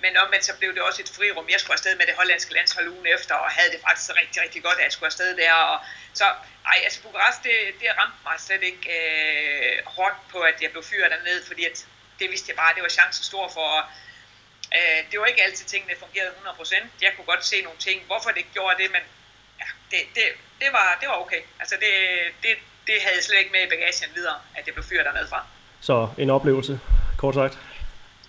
[0.00, 1.48] men omvendt så blev det også et frirum.
[1.48, 4.62] Jeg skulle afsted med det hollandske landshold ugen efter, og havde det faktisk rigtig, rigtig
[4.62, 5.52] godt, at jeg skulle afsted der.
[5.52, 5.78] Og,
[6.14, 6.24] så
[6.66, 10.82] ej, altså Bukarest, det, det ramte mig slet ikke øh, hårdt på, at jeg blev
[10.82, 11.86] fyret dernede, fordi at,
[12.20, 13.90] det vidste jeg bare, det var chancen stor for.
[14.76, 16.86] Øh, det var ikke altid tingene fungerede 100%.
[17.02, 19.00] Jeg kunne godt se nogle ting, hvorfor det ikke gjorde det, men
[19.90, 20.24] det, det,
[20.60, 21.42] det, var, det var okay.
[21.60, 21.92] Altså det,
[22.42, 22.52] det,
[22.86, 25.46] det havde jeg slet ikke med i bagagen videre, at jeg blev fyret dernede fra.
[25.80, 26.80] Så en oplevelse,
[27.18, 27.58] kort sagt.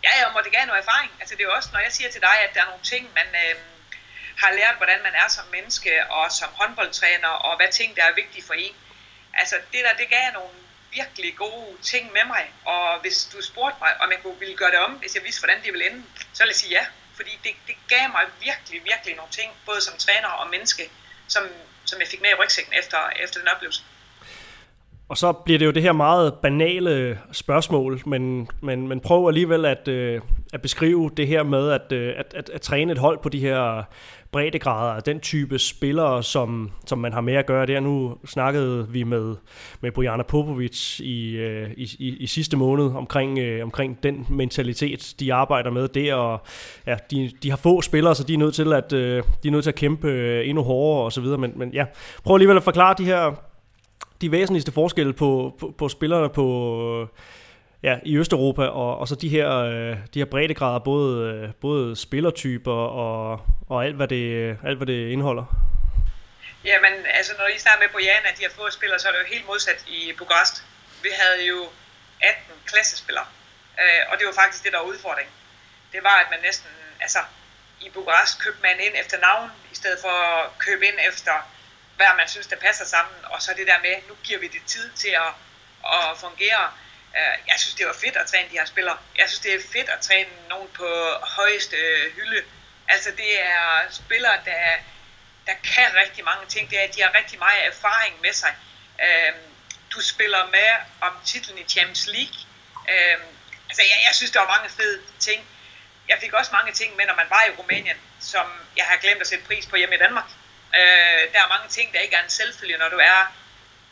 [0.03, 1.11] Ja, jeg måtte gerne noget erfaring.
[1.19, 3.29] Altså det er også, når jeg siger til dig, at der er nogle ting, man
[3.43, 3.55] øh,
[4.41, 8.13] har lært, hvordan man er som menneske og som håndboldtræner, og hvad ting, der er
[8.21, 8.75] vigtige for en.
[9.33, 10.55] Altså det der, det gav nogle
[10.91, 14.71] virkelig gode ting med mig, og hvis du spurgte mig, om jeg kunne ville gøre
[14.71, 16.03] det om, hvis jeg vidste, hvordan det ville ende,
[16.33, 16.85] så ville jeg sige ja.
[17.15, 20.83] Fordi det, det gav mig virkelig, virkelig nogle ting, både som træner og menneske,
[21.27, 21.43] som,
[21.85, 23.81] som jeg fik med i rygsækken efter, efter den oplevelse.
[25.09, 29.65] Og så bliver det jo det her meget banale spørgsmål, men, men, men prøv alligevel
[29.65, 30.21] at, øh,
[30.53, 33.39] at beskrive det her med at, øh, at, at, at træne et hold på de
[33.39, 33.83] her
[34.31, 37.79] breddegrader, den type spillere, som, som man har med at gøre der.
[37.79, 39.35] Nu snakkede vi med,
[39.81, 45.15] med Bojana Popovic i, øh, i, i, i sidste måned omkring, øh, omkring den mentalitet,
[45.19, 46.41] de arbejder med der, og
[46.87, 49.51] ja, de, de har få spillere, så de er nødt til at, øh, de er
[49.51, 51.85] nødt til at kæmpe øh, endnu hårdere og så videre, men, men ja,
[52.23, 53.35] prøv alligevel at forklare de her
[54.21, 57.07] de væsentligste forskelle på, på, på spillerne på
[57.83, 61.95] ja, i Østeuropa, og, og så de her, øh, de her breddegrader, både, øh, både
[61.95, 62.73] spillertyper
[63.03, 65.45] og, og alt, hvad det, alt, hvad det indeholder?
[66.65, 69.19] Jamen, altså når I snakker med Brian, at de har få spillere, så er det
[69.19, 70.65] jo helt modsat i Bukarest.
[71.03, 71.59] Vi havde jo
[72.21, 73.25] 18 klassespillere,
[73.81, 75.33] øh, og det var faktisk det, der var udfordringen.
[75.93, 76.69] Det var, at man næsten,
[77.01, 77.19] altså
[77.81, 81.33] i Bukarest købte man ind efter navn, i stedet for at købe ind efter,
[81.95, 84.63] hvad man synes, der passer sammen, og så det der med, nu giver vi det
[84.65, 85.31] tid til at,
[85.95, 86.63] at fungere.
[87.15, 88.97] Øh, jeg synes, det var fedt at træne de her spillere.
[89.17, 90.87] Jeg synes, det er fedt at træne nogen på
[91.21, 91.77] højeste
[92.15, 92.43] hylde.
[92.87, 94.77] Altså, det er spillere, der,
[95.47, 96.69] der kan rigtig mange ting.
[96.69, 98.55] Det er, de har rigtig meget erfaring med sig.
[99.05, 99.47] Øhm,
[99.93, 100.69] du spiller med
[101.01, 102.39] om titlen i Champions League.
[102.89, 103.27] Øhm,
[103.69, 105.47] altså, jeg, jeg synes, der var mange fede ting.
[106.09, 108.47] Jeg fik også mange ting med, når man var i Rumænien, som
[108.77, 110.29] jeg har glemt at sætte pris på hjemme i Danmark.
[110.75, 113.35] Øh, der er mange ting, der ikke er en selvfølge, når du er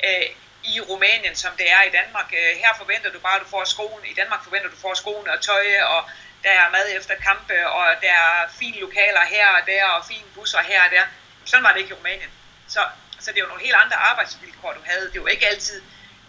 [0.03, 0.29] øh,
[0.73, 2.33] i Rumænien, som det er i Danmark.
[2.39, 4.05] Øh, her forventer du bare, at du får skoen.
[4.05, 6.09] I Danmark forventer du, får skoene og tøj, og
[6.43, 10.27] der er mad efter kampe, og der er fine lokaler her og der, og fine
[10.35, 11.03] busser her og der.
[11.45, 12.29] Sådan var det ikke i Rumænien.
[12.67, 12.81] Så,
[13.19, 15.11] så det er jo nogle helt andre arbejdsvilkår, du havde.
[15.13, 15.81] Det var ikke altid,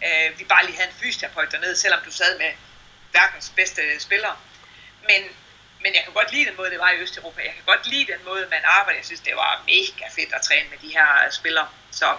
[0.06, 2.52] øh, vi bare lige havde en fysioterapeut dernede, selvom du sad med
[3.12, 4.36] verdens bedste spillere.
[5.08, 5.22] Men,
[5.80, 7.40] men jeg kan godt lide den måde, det var i Østeuropa.
[7.42, 8.98] Jeg kan godt lide den måde, man arbejder.
[8.98, 11.68] Jeg synes, det var mega fedt at træne med de her spillere.
[11.90, 12.16] Så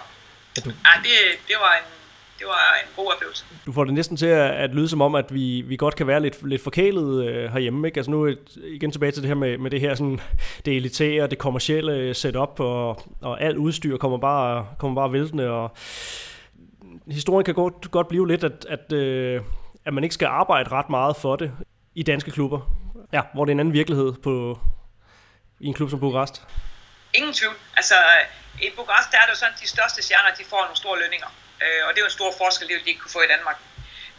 [0.56, 1.97] ja, det, det var en
[2.38, 3.44] det var en god oplevelse.
[3.66, 6.06] Du får det næsten til at, at lyde som om, at vi, vi godt kan
[6.06, 7.88] være lidt, lidt forkælet øh, herhjemme.
[7.88, 7.98] Ikke?
[7.98, 10.20] Altså nu et, igen tilbage til det her med, med det her sådan,
[10.64, 15.50] det elitære, det kommercielle setup, og, og alt udstyr kommer bare, kommer bare væltende.
[15.50, 15.76] Og
[17.06, 19.40] historien kan godt, godt blive lidt, at, at, øh,
[19.84, 21.52] at man ikke skal arbejde ret meget for det
[21.94, 22.60] i danske klubber.
[23.12, 24.58] Ja, hvor det er en anden virkelighed på,
[25.60, 26.42] i en klub som Bukarest.
[27.14, 27.54] Ingen tvivl.
[27.76, 27.94] Altså,
[28.62, 30.98] i Bukarest der er det jo sådan, at de største stjerner, de får nogle store
[30.98, 31.26] lønninger.
[31.62, 33.56] Øh, og det var en stor forskel, det de ikke kunne få i Danmark.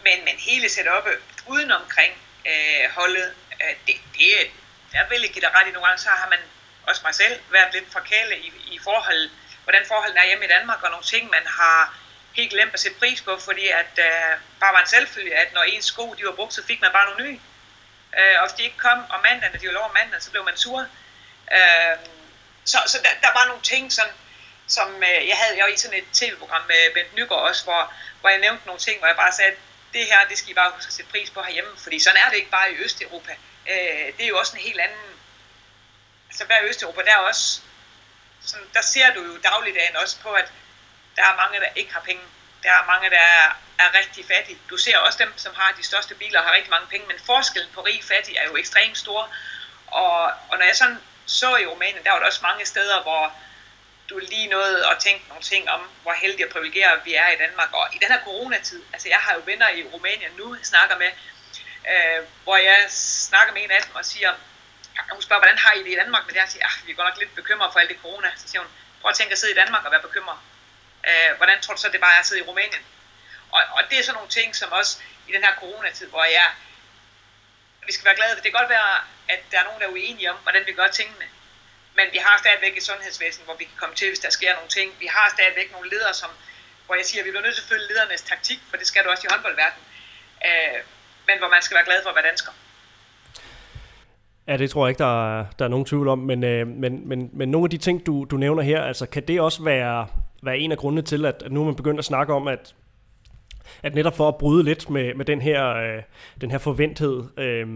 [0.04, 2.14] Men, men hele setup'et uden omkring
[2.46, 4.52] øh, holdet, øh, det, det,
[4.94, 6.40] jeg vil ikke give dig ret i nogle gange, så har man
[6.88, 9.30] også mig selv været lidt forkælet i, i forhold,
[9.64, 11.96] hvordan forholdene er hjemme i Danmark, og nogle ting, man har
[12.34, 15.64] helt glemt at sætte pris på, fordi at øh, bare var en selvfølge, at når
[15.64, 17.40] ens sko de var brugt, så fik man bare nogle nye.
[18.20, 20.32] Øh, og hvis de ikke kom om mandagen, og de var lov om mandagen, så
[20.32, 20.80] blev man sur.
[21.52, 21.96] Øh,
[22.66, 24.14] så så der, der var nogle ting, sådan,
[24.70, 27.94] som øh, jeg havde jeg var i sådan et tv-program med Bent Nygaard også, hvor,
[28.20, 29.58] hvor jeg nævnte nogle ting, hvor jeg bare sagde, at
[29.94, 32.30] det her, det skal I bare huske at sætte pris på herhjemme, fordi sådan er
[32.30, 33.32] det ikke bare i Østeuropa.
[33.70, 35.10] Øh, det er jo også en helt anden,
[36.30, 37.62] altså hver Østeuropa, der er også,
[38.42, 40.52] sådan, der ser du jo dagligdagen også på, at
[41.16, 42.22] der er mange, der ikke har penge.
[42.64, 43.46] Der er mange, der er,
[43.80, 44.60] er rigtig fattige.
[44.70, 47.18] Du ser også dem, som har de største biler og har rigtig mange penge, men
[47.26, 49.30] forskellen på rig og fattig er jo ekstremt stor.
[49.88, 53.34] Og, og når jeg sådan så i Rumænien, der var der også mange steder, hvor
[54.10, 57.38] du lige noget at tænke nogle ting om, hvor heldige og privilegerede vi er i
[57.38, 57.74] Danmark.
[57.74, 60.98] Og i den her coronatid, altså jeg har jo venner i Rumænien nu, jeg snakker
[60.98, 61.12] med,
[61.92, 64.32] øh, hvor jeg snakker med en af dem og siger,
[65.00, 66.48] ah, hun spørger, hvordan har I det i Danmark med det her?
[66.48, 68.30] Jeg siger, ah, vi er godt nok lidt bekymret for alt det corona.
[68.38, 70.38] Så siger hun, prøv at tænke at sidde i Danmark og være bekymret.
[71.08, 72.84] Øh, hvordan tror du så, det bare er at sidde i Rumænien?
[73.52, 76.50] Og, og det er sådan nogle ting, som også i den her coronatid, hvor jeg,
[77.88, 78.36] vi skal være glade.
[78.36, 78.92] Det kan godt være,
[79.30, 81.26] at der er nogen, der er uenige om, hvordan vi gør tingene.
[82.00, 84.72] Men vi har stadigvæk et sundhedsvæsen, hvor vi kan komme til, hvis der sker nogle
[84.78, 84.88] ting.
[85.04, 86.32] Vi har stadigvæk nogle ledere, som,
[86.86, 89.02] hvor jeg siger, at vi bliver nødt til at følge ledernes taktik, for det skal
[89.04, 89.86] du også i håndboldverdenen.
[90.48, 90.78] Øh,
[91.28, 92.52] men hvor man skal være glad for at være dansker.
[94.50, 96.94] Ja, det tror jeg ikke, der er, der er nogen tvivl om, men, øh, men,
[97.10, 100.08] men, men nogle af de ting, du, du nævner her, altså kan det også være,
[100.44, 102.76] være en af grundene til, at, at nu er man begyndt at snakke om, at
[103.84, 106.02] at netop for at bryde lidt med, med den, her, øh,
[106.42, 107.68] den her forventhed, øh,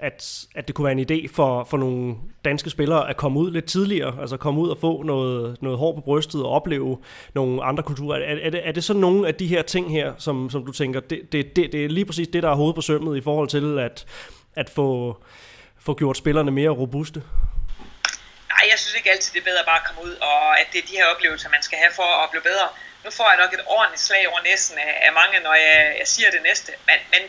[0.00, 3.50] at, at det kunne være en idé for, for nogle danske spillere at komme ud
[3.50, 6.98] lidt tidligere, altså komme ud og få noget, noget hår på brystet og opleve
[7.34, 8.16] nogle andre kulturer.
[8.16, 10.72] Er, er, det, er det så nogle af de her ting her, som, som du
[10.72, 13.20] tænker, det, det, det, det er lige præcis det, der er hovedet på sømmet i
[13.20, 14.06] forhold til at,
[14.56, 15.16] at få,
[15.80, 17.22] få gjort spillerne mere robuste?
[18.48, 20.78] Nej, jeg synes ikke altid, det er bedre bare at komme ud, og at det
[20.82, 22.66] er de her oplevelser, man skal have for at blive bedre
[23.04, 26.08] nu får jeg nok et ordentligt slag over næsten af, af mange, når jeg, jeg
[26.08, 26.72] siger det næste.
[26.86, 27.22] Men, men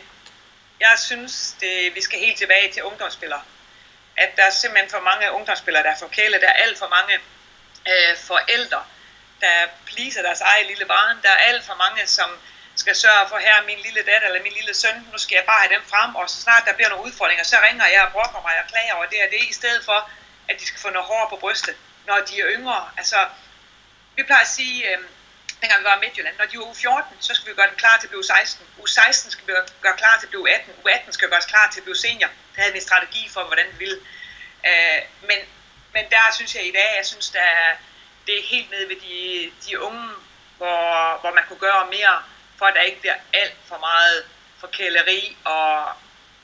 [0.80, 3.42] jeg synes, det, vi skal helt tilbage til ungdomsspillere.
[4.16, 6.40] At der er simpelthen for mange ungdomsspillere, der er forkælet.
[6.40, 7.14] Der er alt for mange
[7.88, 8.84] øh, forældre,
[9.40, 9.56] der
[9.86, 11.16] pleaser deres eget lille barn.
[11.22, 12.38] Der er alt for mange, som
[12.76, 15.60] skal sørge for her min lille datter eller min lille søn, nu skal jeg bare
[15.60, 18.40] have dem frem, og så snart der bliver nogle udfordringer, så ringer jeg og brokker
[18.48, 20.10] mig og klager over det og det, i stedet for,
[20.48, 22.90] at de skal få noget hår på brystet, når de er yngre.
[22.96, 23.16] Altså,
[24.16, 24.98] vi plejer at sige, øh,
[25.62, 27.76] dengang vi var i Midtjylland, når de var uge 14, så skal vi gøre dem
[27.76, 28.66] klar til at blive 16.
[28.78, 29.52] Uge 16 skal vi
[29.84, 30.74] gøre klar til at blive 18.
[30.82, 32.30] Uge 18 skal vi gøre klar til at blive senior.
[32.52, 33.98] Det havde vi en strategi for, hvordan vi ville.
[34.66, 35.38] Øh, men,
[35.94, 37.48] men der synes jeg i dag, jeg synes, der,
[38.26, 39.16] det er helt nede ved de,
[39.66, 40.08] de unge,
[40.56, 42.22] hvor, hvor man kunne gøre mere,
[42.58, 44.24] for at der ikke bliver alt for meget
[44.60, 45.90] forkæleri og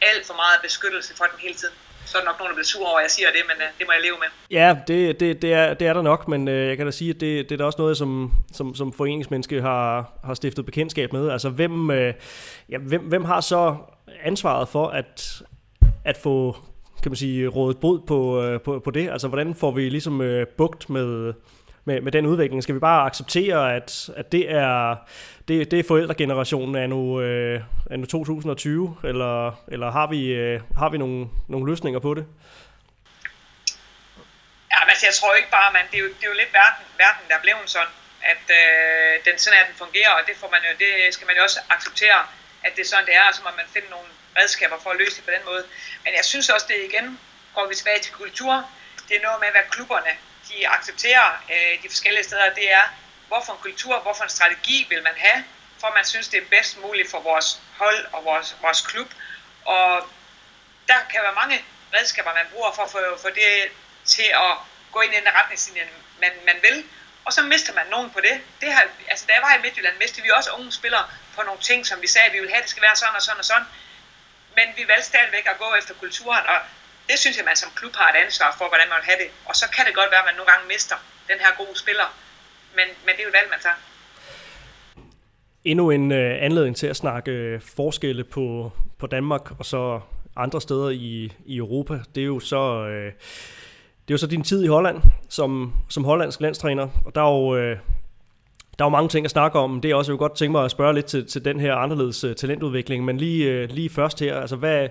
[0.00, 1.74] alt for meget beskyttelse for dem hele tiden
[2.08, 3.78] så er der nok nogen, der bliver sur over, at jeg siger det, men uh,
[3.78, 4.28] det må jeg leve med.
[4.50, 7.10] Ja, det, det, det, er, det er der nok, men uh, jeg kan da sige,
[7.10, 11.12] at det, det er da også noget, som, som, som foreningsmenneske har, har stiftet bekendtskab
[11.12, 11.30] med.
[11.30, 12.12] Altså, hvem, uh,
[12.68, 13.76] ja, hvem, hvem har så
[14.24, 15.42] ansvaret for at,
[16.04, 16.56] at få
[17.02, 19.10] kan man sige, rådet bod på, uh, på, på det?
[19.10, 21.32] Altså, hvordan får vi ligesom uh, bugt med,
[21.88, 22.62] med, med den udvikling?
[22.62, 23.88] Skal vi bare acceptere, at,
[24.20, 24.96] at det er
[25.48, 27.60] det, det er forældregenerationen af nu, øh,
[27.92, 29.34] af nu 2020, eller,
[29.74, 31.18] eller har vi, øh, har vi nogle,
[31.52, 32.24] nogle løsninger på det?
[34.72, 36.52] Ja, men altså, jeg tror ikke bare, man, det, er jo, det er jo lidt
[36.60, 37.94] verden, verden der er blevet sådan,
[38.32, 41.36] at øh, den sådan er, den fungerer, og det, får man jo, det skal man
[41.38, 42.20] jo også acceptere,
[42.66, 44.08] at det er sådan, det er, og så må man finde nogle
[44.38, 45.62] redskaber for at løse det på den måde.
[46.04, 47.06] Men jeg synes også, det igen
[47.56, 48.52] går vi tilbage til kultur.
[49.08, 50.12] Det er noget med, hvad klubberne
[50.48, 52.54] de accepterer øh, de forskellige steder.
[52.54, 52.82] Det er,
[53.28, 55.44] hvorfor en kultur, hvorfor en strategi vil man have,
[55.80, 59.10] for man synes, det er bedst muligt for vores hold og vores, vores klub.
[59.64, 60.08] Og
[60.88, 63.72] der kan være mange redskaber, man bruger for at få, for det
[64.04, 64.56] til at
[64.92, 65.88] gå ind i den retningslinje,
[66.20, 66.84] man, man vil.
[67.24, 68.40] Og så mister man nogen på det.
[68.60, 71.60] det har, altså, da jeg var i Midtjylland, mistede vi også unge spillere på nogle
[71.60, 73.44] ting, som vi sagde, at vi ville have, det skal være sådan og sådan og
[73.44, 73.66] sådan.
[74.56, 76.58] Men vi valgte stadigvæk at gå efter kulturen, og
[77.08, 79.30] det synes jeg, man som klub har et ansvar for, hvordan man vil have det.
[79.48, 80.96] Og så kan det godt være, at man nogle gange mister
[81.30, 82.08] den her gode spiller,
[82.76, 83.80] men, men det er jo et valg, man tager.
[85.64, 90.00] Endnu en øh, anledning til at snakke øh, forskelle på, på Danmark og så
[90.36, 91.94] andre steder i, i Europa.
[92.14, 92.86] Det er jo så...
[92.86, 93.12] Øh,
[94.08, 97.30] det er jo så din tid i Holland som, som hollandsk landstræner, og der er
[97.30, 97.76] jo, øh,
[98.78, 99.80] der er jo mange ting at snakke om.
[99.80, 101.74] Det er også, jeg vil godt tænke mig at spørge lidt til, til den her
[101.74, 104.88] anderledes øh, talentudvikling, men lige, øh, lige først her, altså hvad,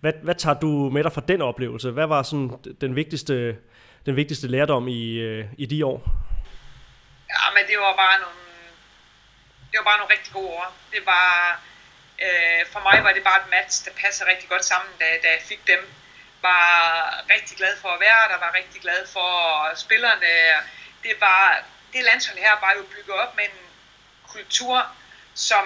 [0.00, 1.90] hvad, hvad tager du med dig fra den oplevelse?
[1.90, 3.56] Hvad var sådan den vigtigste,
[4.06, 5.98] den vigtigste lærdom i, øh, i de år?
[7.32, 8.42] Ja, men det var bare nogle,
[9.70, 10.66] det var bare nogle rigtig gode år.
[10.94, 11.60] Det var,
[12.24, 15.28] øh, for mig var det bare et match, der passede rigtig godt sammen, da, da
[15.36, 15.82] jeg fik dem.
[16.42, 16.66] Var
[17.34, 19.30] rigtig glad for at være der, var rigtig glad for
[19.84, 20.30] spillerne.
[21.02, 23.60] Det var, det landshold her var jo bygget op med en
[24.34, 24.76] kultur,
[25.34, 25.64] som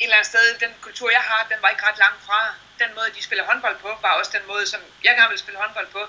[0.00, 2.40] et eller andet sted, den kultur jeg har, den var ikke ret langt fra.
[2.82, 5.60] Den måde, de spiller håndbold på, var også den måde, som jeg gerne ville spille
[5.64, 6.02] håndbold på.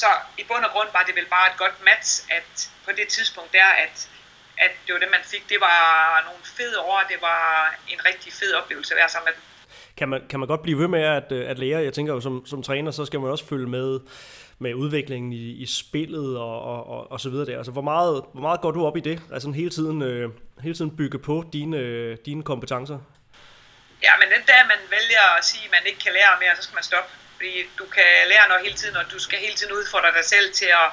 [0.00, 2.48] Så i bund og grund var det vel bare et godt match, at
[2.86, 3.94] på det tidspunkt der, at,
[4.64, 5.44] at det var det, man fik.
[5.52, 5.80] Det var
[6.28, 7.42] nogle fede år, det var
[7.92, 9.44] en rigtig fed oplevelse at være sammen med dem.
[9.98, 11.78] Kan man, kan man godt blive ved med at, øh, at lære?
[11.88, 14.00] Jeg tænker jo, som, som træner, så skal man også følge med
[14.58, 17.56] med udviklingen i, i spillet og, og, og, og så videre der.
[17.56, 19.20] Altså, hvor meget, hvor meget går du op i det?
[19.32, 20.30] Altså hele tiden, øh,
[20.60, 22.98] hele tiden bygge på dine, øh, dine kompetencer?
[24.06, 26.62] Ja, men den dag, man vælger at sige, at man ikke kan lære mere, så
[26.62, 27.10] skal man stoppe.
[27.36, 30.54] Fordi du kan lære noget hele tiden, og du skal hele tiden udfordre dig selv
[30.54, 30.88] til at,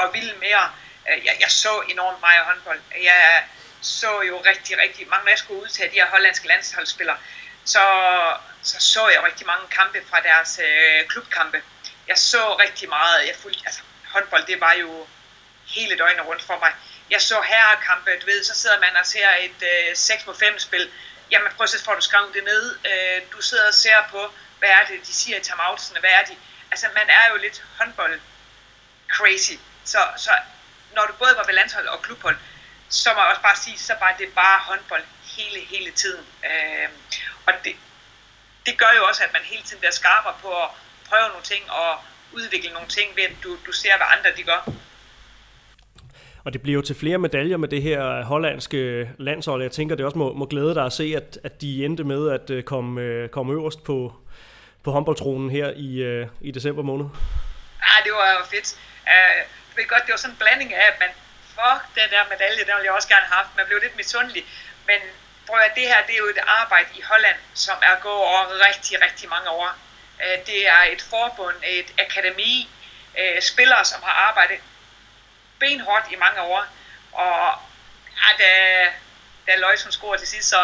[0.00, 0.72] at ville mere.
[1.08, 2.80] Øh, jeg, jeg så enormt meget håndbold.
[3.02, 3.44] Jeg
[3.80, 7.18] så jo rigtig, rigtig mange, når jeg skulle udtage de her hollandske landsholdsspillere,
[7.64, 7.84] så,
[8.62, 11.62] så så jeg rigtig mange kampe fra deres øh, klubkampe.
[12.08, 15.06] Jeg så rigtig meget, jeg fulgte, altså håndbold, det var jo
[15.66, 16.72] hele døgnet rundt for mig.
[17.10, 20.58] Jeg så herrekampe, du ved, så sidder man og ser et øh, 6 på 5
[20.58, 20.90] spil.
[21.30, 22.78] Jamen prøv at se, du skrevet det ned.
[22.90, 26.24] Øh, du sidder og ser på, hvad er det, de siger i timeoutsene, hvad er
[26.24, 26.36] de?
[26.70, 28.20] Altså, man er jo lidt håndbold
[29.16, 29.52] crazy.
[29.84, 30.30] Så, så
[30.94, 32.36] når du både var ved landshold og klubhold,
[32.88, 35.04] så må jeg også bare sige, så var det bare håndbold
[35.36, 36.26] hele, hele tiden.
[36.44, 36.88] Øh,
[37.46, 37.76] og det,
[38.66, 40.70] det gør jo også, at man hele tiden bliver skarpere på at
[41.08, 42.00] prøve nogle ting og
[42.32, 44.68] udvikle nogle ting ved, at du, du ser, hvad andre de gør.
[46.46, 49.62] Og det bliver jo til flere medaljer med det her hollandske landshold.
[49.62, 52.22] Jeg tænker, det også må, må glæde dig at se, at, at de endte med
[52.36, 53.96] at øh, komme, øh, komme øverst på,
[54.84, 57.06] på håndboldtronen her i, øh, i december måned?
[57.86, 58.68] Ja, det var jo fedt.
[59.12, 59.40] Øh,
[59.72, 61.12] uh, det godt, det var sådan en blanding af, at man,
[61.56, 63.50] fuck, den der medalje, den ville jeg også gerne have haft.
[63.60, 64.42] Man blev lidt misundelig.
[64.88, 65.00] Men
[65.46, 68.42] prøv at det her, det er jo et arbejde i Holland, som er gået over
[68.68, 69.70] rigtig, rigtig mange år.
[70.22, 72.52] Uh, det er et forbund, et akademi,
[73.20, 74.60] uh, spillere, som har arbejdet
[75.60, 76.66] benhårdt i mange år.
[77.12, 77.58] Og
[78.22, 78.50] ja, da,
[79.46, 80.62] da Løjs hun scorede til sidst, så,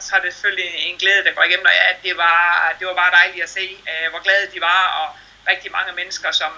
[0.00, 2.94] så er det selvfølgelig en glæde, der går igennem, og ja, det var, det var
[2.94, 5.16] bare dejligt at se, øh, hvor glade de var, og
[5.48, 6.52] rigtig mange mennesker, som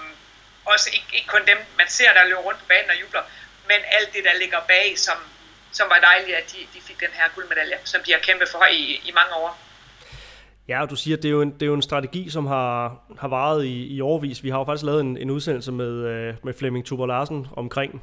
[0.65, 3.23] også ikke, ikke kun dem, man ser, der løber rundt på banen og jubler,
[3.67, 5.17] men alt det, der ligger bag, som
[5.71, 8.65] som var dejligt, at de, de fik den her guldmedalje, som de har kæmpet for
[8.65, 9.59] i, i mange år.
[10.67, 12.45] Ja, og du siger, at det er jo en, det er jo en strategi, som
[12.45, 14.43] har, har varet i, i årvis.
[14.43, 18.01] Vi har jo faktisk lavet en, en udsendelse med, øh, med Flemming Tuber Larsen omkring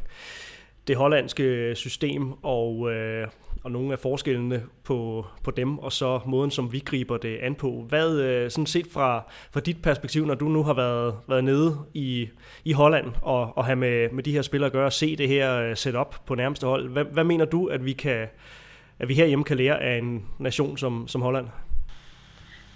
[0.88, 3.28] det hollandske system og, øh,
[3.64, 7.54] og nogle af forskellene på, på dem, og så måden, som vi griber det an
[7.54, 7.84] på.
[7.88, 11.78] Hvad, øh, sådan set fra, fra dit perspektiv, når du nu har været, været nede
[11.94, 12.28] i,
[12.64, 15.60] i Holland og, og have med, med de her spillere at gøre, se det her
[15.60, 18.26] øh, setup på nærmeste hold, hvad, hvad mener du, at vi, kan,
[18.98, 21.46] at vi herhjemme kan lære af en nation som, som Holland?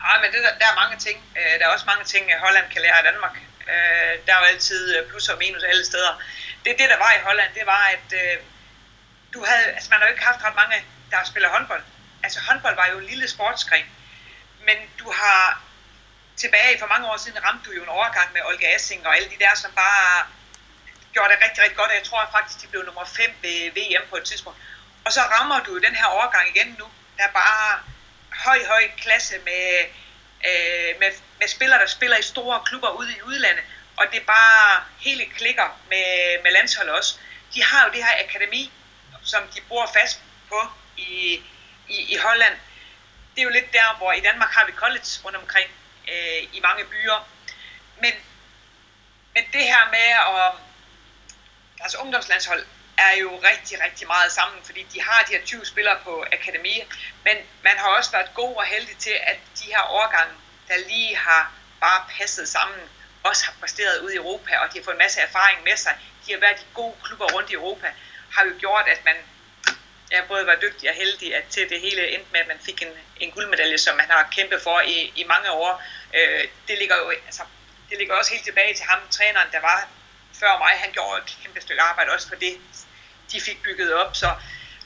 [0.05, 1.19] Ja, men det, der, der er mange ting.
[1.39, 3.37] Øh, der er også mange ting, øh, Holland kan lære af Danmark.
[3.73, 6.23] Øh, der er jo altid plus og minus alle steder.
[6.65, 8.09] Det, det der var i Holland, det var, at
[9.35, 11.83] du havde, altså man har jo ikke haft ret mange, der spiller håndbold.
[12.23, 13.87] Altså håndbold var jo en lille sportsgren.
[14.67, 15.63] Men du har
[16.37, 19.29] tilbage for mange år siden ramt du jo en overgang med Olga Assing og alle
[19.29, 20.27] de der, som bare
[21.13, 21.91] gjorde det rigtig, rigtig godt.
[21.91, 24.59] Jeg tror faktisk, de blev nummer 5 ved VM på et tidspunkt.
[25.05, 26.87] Og så rammer du jo den her overgang igen nu.
[27.19, 27.81] Der bare
[28.45, 29.85] høj, høj klasse med,
[30.49, 33.65] øh, med, med spillere, der spiller i store klubber ude i udlandet.
[33.97, 37.19] Og det er bare hele klikker med, med landsholdet også.
[37.55, 38.73] De har jo det her akademi,
[39.25, 40.61] som de bor fast på
[40.97, 41.43] i,
[41.89, 42.55] i, i Holland.
[43.35, 45.71] Det er jo lidt der, hvor i Danmark har vi college rundt omkring
[46.09, 47.29] øh, i mange byer.
[48.01, 48.13] Men,
[49.35, 50.53] men det her med at
[51.81, 52.67] altså ungdomslandshold
[52.99, 56.87] er jo rigtig, rigtig meget sammen, fordi de har de her 20 spillere på akademiet,
[57.25, 60.35] men man har også været god og heldig til, at de her årgange,
[60.69, 62.81] der lige har bare passet sammen,
[63.23, 65.99] også har præsteret ud i Europa, og de har fået en masse erfaring med sig.
[66.27, 67.93] De har været i gode klubber rundt i Europa
[68.31, 69.17] har jo gjort, at man
[70.13, 72.83] ja, både var dygtig og heldig at til det hele endte med, at man fik
[72.83, 75.83] en, en guldmedalje, som man har kæmpet for i, i mange år.
[76.15, 77.43] Øh, det ligger jo altså,
[77.91, 79.89] det ligger også helt tilbage til ham, træneren, der var
[80.41, 80.73] før mig.
[80.85, 82.61] Han gjorde et kæmpe stykke arbejde også for det,
[83.33, 84.17] de fik bygget op.
[84.17, 84.27] Så,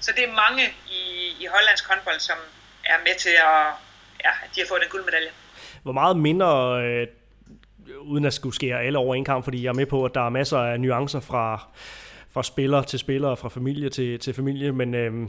[0.00, 0.62] så det er mange
[0.98, 1.02] i,
[1.42, 2.36] i hollandsk håndbold, som
[2.84, 3.66] er med til at,
[4.24, 5.28] ja, at de har fået en guldmedalje.
[5.82, 7.06] Hvor meget mindre, øh,
[8.00, 10.26] uden at skulle skære alle over en kamp, fordi jeg er med på, at der
[10.26, 11.68] er masser af nuancer fra,
[12.32, 15.28] fra spiller til spiller og fra familie til, til familie, men øh,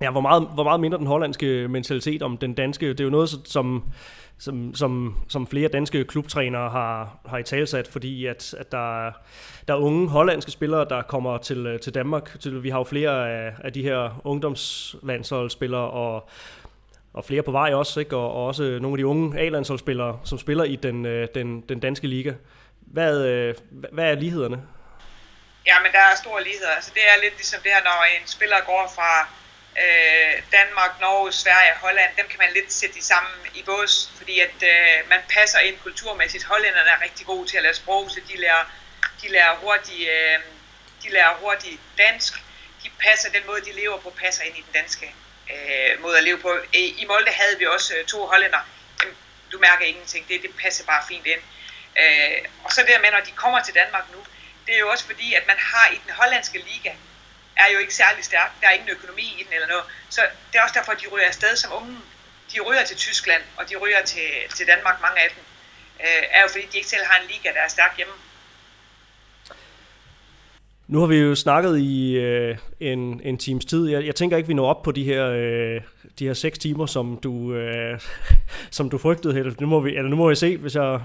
[0.00, 3.10] ja, hvor, meget, hvor meget mindre den hollandske mentalitet om den danske, det er jo
[3.10, 3.92] noget, som,
[4.38, 9.10] som, som, som flere danske klubtrænere har, har i talsat, fordi at, at der,
[9.68, 12.40] der er unge hollandske spillere, der kommer til, til Danmark.
[12.40, 16.28] Til, vi har jo flere af, af de her ungdomslandsholdsspillere, og,
[17.14, 18.16] og flere på vej også, ikke?
[18.16, 21.80] Og, og også nogle af de unge A-landsholdsspillere, som spiller i den, øh, den, den
[21.80, 22.32] danske liga.
[22.80, 23.54] Hvad, øh,
[23.92, 24.62] hvad er lighederne?
[25.66, 26.72] Ja, men der er stor ligheder.
[26.76, 29.28] Altså, det er lidt ligesom det her, når en spiller går fra
[29.78, 34.40] øh, Danmark, Norge, Sverige, Holland, dem kan man lidt sætte i sammen i bås, fordi
[34.40, 36.44] at øh, man passer ind kulturmæssigt.
[36.44, 38.64] Hollænderne er rigtig gode til at lære sprog, så de lærer,
[39.22, 40.38] de lærer, hurtigt, øh,
[41.02, 42.32] de lærer hurtigt dansk.
[42.84, 45.14] De passer den måde, de lever på, passer ind i den danske
[45.52, 46.58] øh, måde at leve på.
[46.72, 48.58] I, Molde havde vi også øh, to hollænder.
[49.52, 50.28] Du mærker ingenting.
[50.28, 51.40] Det, det passer bare fint ind.
[51.98, 54.18] Øh, og så der med, når de kommer til Danmark nu,
[54.66, 56.92] det er jo også fordi, at man har i den hollandske liga,
[57.62, 58.50] er jo ikke særlig stærk.
[58.60, 59.84] Der er ingen økonomi i den eller noget.
[60.14, 61.96] Så det er også derfor, at de ryger afsted som unge.
[62.52, 65.42] De ryger til Tyskland, og de ryger til, til Danmark, mange af dem.
[66.04, 68.14] Øh, er jo fordi, de ikke selv har en liga, der er stærk hjemme.
[70.88, 73.88] Nu har vi jo snakket i øh, en, en times tid.
[73.88, 75.80] Jeg, jeg tænker ikke, vi når op på de her, øh,
[76.18, 78.00] de her seks timer, som du, øh,
[78.70, 79.38] som du frygtede.
[79.38, 81.00] Eller nu må vi, eller nu må vi se, hvis jeg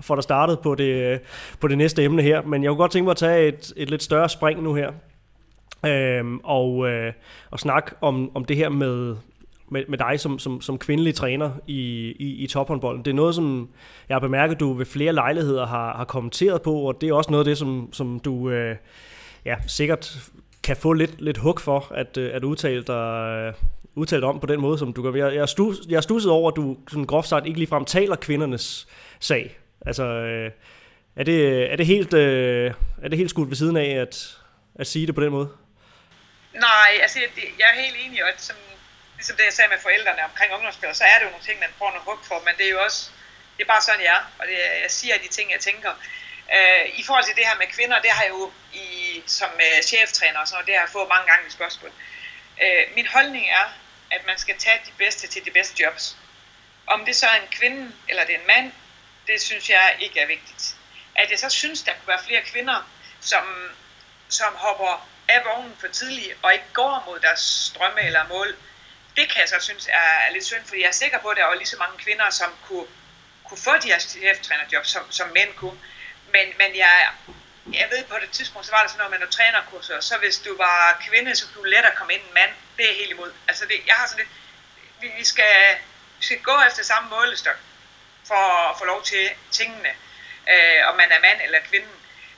[0.00, 1.18] får dig startet på det, øh,
[1.60, 2.42] på det næste emne her.
[2.42, 4.92] Men jeg kunne godt tænke mig at tage et, et lidt større spring nu her.
[5.86, 7.12] Øhm, og, øh,
[7.50, 9.16] og snakke om, om det her med,
[9.68, 11.80] med, med dig som, som, som kvindelig træner i,
[12.18, 13.04] i, i tophåndbolden.
[13.04, 13.68] Det er noget, som
[14.08, 17.30] jeg har bemærket, du ved flere lejligheder har, har kommenteret på, og det er også
[17.30, 18.76] noget af det, som, som du øh,
[19.44, 20.30] ja, sikkert
[20.62, 23.54] kan få lidt, lidt hug for, at, øh, at udtale dig, øh,
[23.94, 25.14] udtalt om på den måde, som du gør.
[25.26, 28.88] Jeg, jeg, stus, jeg stusset over, at du sådan groft sagt ikke ligefrem taler kvindernes
[29.20, 29.58] sag.
[29.86, 30.50] Altså, øh,
[31.16, 32.72] er, det, er, det helt, øh,
[33.02, 34.38] er det helt skudt ved siden af at,
[34.74, 35.48] at sige det på den måde?
[36.52, 38.56] Nej, altså jeg, jeg er helt enig, og som,
[39.16, 41.74] ligesom det jeg sagde med forældrene omkring ungdomsspil, så er det jo nogle ting, man
[41.78, 43.10] får noget hug for, men det er jo også,
[43.56, 45.92] det er bare sådan, jeg er, og det, jeg siger de ting, jeg tænker.
[46.56, 49.82] Øh, I forhold til det her med kvinder, det har jeg jo i, som øh,
[49.82, 51.92] cheftræner og sådan noget, det har jeg fået mange gange i spørgsmål.
[52.62, 53.66] Øh, min holdning er,
[54.10, 56.16] at man skal tage de bedste til de bedste jobs.
[56.86, 58.72] Om det så er en kvinde eller det er en mand,
[59.26, 60.76] det synes jeg ikke er vigtigt.
[61.14, 62.90] At jeg så synes, der kunne være flere kvinder,
[63.20, 63.44] som,
[64.28, 68.56] som hopper af vognen for tidligt og ikke går mod deres strømme eller mål,
[69.16, 71.36] det kan jeg så synes er, er lidt synd, fordi jeg er sikker på, at
[71.36, 72.86] der var lige så mange kvinder, som kunne,
[73.44, 75.78] kunne få de her cheftrænerjob, som, som mænd kunne.
[76.32, 77.08] Men, men jeg,
[77.72, 80.38] jeg ved på det tidspunkt, så var der sådan noget med nogle trænerkurser, så hvis
[80.38, 82.50] du var kvinde, så kunne du lettere komme ind en mand.
[82.76, 83.32] Det er helt imod.
[83.48, 84.32] Altså det, jeg har sådan lidt,
[85.00, 85.76] vi, vi, skal,
[86.18, 87.56] vi skal gå efter samme målestok
[88.26, 89.88] for at få lov til tingene,
[90.52, 91.88] øh, om man er mand eller kvinde.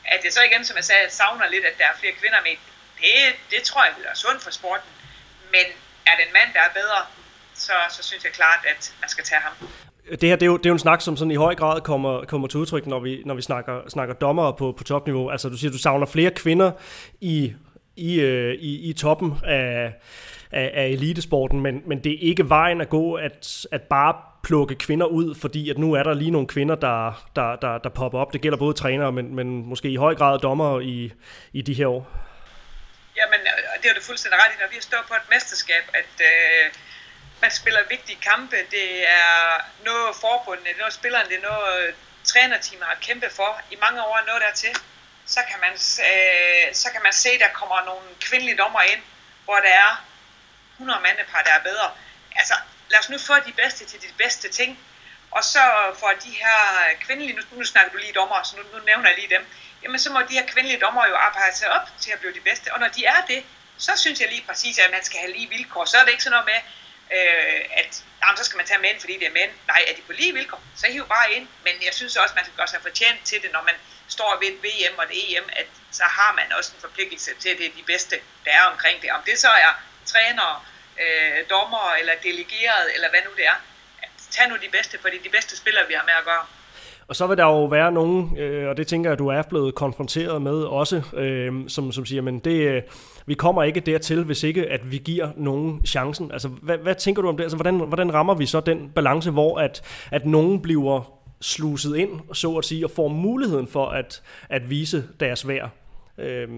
[0.05, 2.57] At det så igen, som jeg sagde, savner lidt, at der er flere kvinder med,
[3.03, 3.17] det,
[3.51, 4.89] det tror jeg er sundt for sporten.
[5.55, 5.67] Men
[6.09, 7.01] er det en mand, der er bedre,
[7.55, 9.55] så, så synes jeg klart, at man skal tage ham
[10.11, 11.81] det her det er, jo, det er jo en snak, som sådan i høj grad
[11.81, 15.29] kommer, kommer til udtryk, når vi, når vi snakker, snakker dommere på, på topniveau.
[15.29, 16.71] Altså du siger, du savner flere kvinder
[17.21, 17.53] i,
[17.97, 19.95] i, øh, i, i toppen af,
[20.53, 24.75] af, af elitesporten, men, men det er ikke vejen at gå at, at bare plukke
[24.75, 28.19] kvinder ud, fordi at nu er der lige nogle kvinder, der, der, der, der popper
[28.19, 28.33] op.
[28.33, 31.13] Det gælder både trænere, men, men måske i høj grad dommer i,
[31.53, 32.22] i de her år.
[33.17, 33.41] Jamen,
[33.83, 36.73] det er du fuldstændig ret i, når vi står på et mesterskab, at øh,
[37.41, 38.57] man spiller vigtige kampe.
[38.71, 41.95] Det er noget forbundet, det er noget spillerne, det er noget øh,
[42.25, 44.77] trænerteamet har kæmpet for i mange år, noget dertil.
[45.27, 45.73] Så kan man,
[46.11, 49.03] øh, så kan man se, at der kommer nogle kvindelige dommer ind,
[49.45, 50.05] hvor der er
[50.73, 51.91] 100 mandepar, der er bedre.
[52.37, 52.55] Altså,
[52.91, 54.79] lad os nu få de bedste til de bedste ting.
[55.37, 55.63] Og så
[56.01, 56.59] for de her
[57.05, 59.47] kvindelige, nu, nu snakker du lige dommer, så nu, nu nævner jeg lige dem.
[59.83, 62.41] Jamen, så må de her kvindelige dommer jo arbejde sig op til at blive de
[62.41, 62.73] bedste.
[62.75, 63.45] Og når de er det,
[63.79, 65.85] så synes jeg lige præcis, at man skal have lige vilkår.
[65.85, 66.61] Så er det ikke sådan noget med,
[67.19, 69.51] øh, at jamen, så skal man tage mænd, fordi det er mænd.
[69.67, 71.49] Nej, er de på lige vilkår, så hiv bare ind.
[71.65, 73.75] Men jeg synes også, man skal gøre sig fortjent til det, når man
[74.09, 77.49] står ved et VM og et EM, at så har man også en forpligtelse til,
[77.49, 79.11] at det er de bedste, der er omkring det.
[79.11, 79.73] Om det så er
[80.07, 80.63] trænere,
[81.01, 83.57] øh, dommer eller delegeret, eller hvad nu det er.
[84.33, 86.45] Tag nu de bedste, fordi de bedste spillere, vi har med at gøre.
[87.09, 89.75] Og så vil der jo være nogen, øh, og det tænker jeg, du er blevet
[89.75, 92.83] konfronteret med også, øh, som, som siger, men det, øh,
[93.27, 96.33] vi kommer ikke dertil, hvis ikke at vi giver nogen chancen.
[96.33, 97.45] Altså, hvad, hvad tænker du om det?
[97.45, 102.21] Altså, hvordan, hvordan rammer vi så den balance, hvor at, at nogen bliver sluset ind,
[102.33, 105.71] så at sige, og får muligheden for at, at vise deres værd?
[106.19, 106.49] Øh,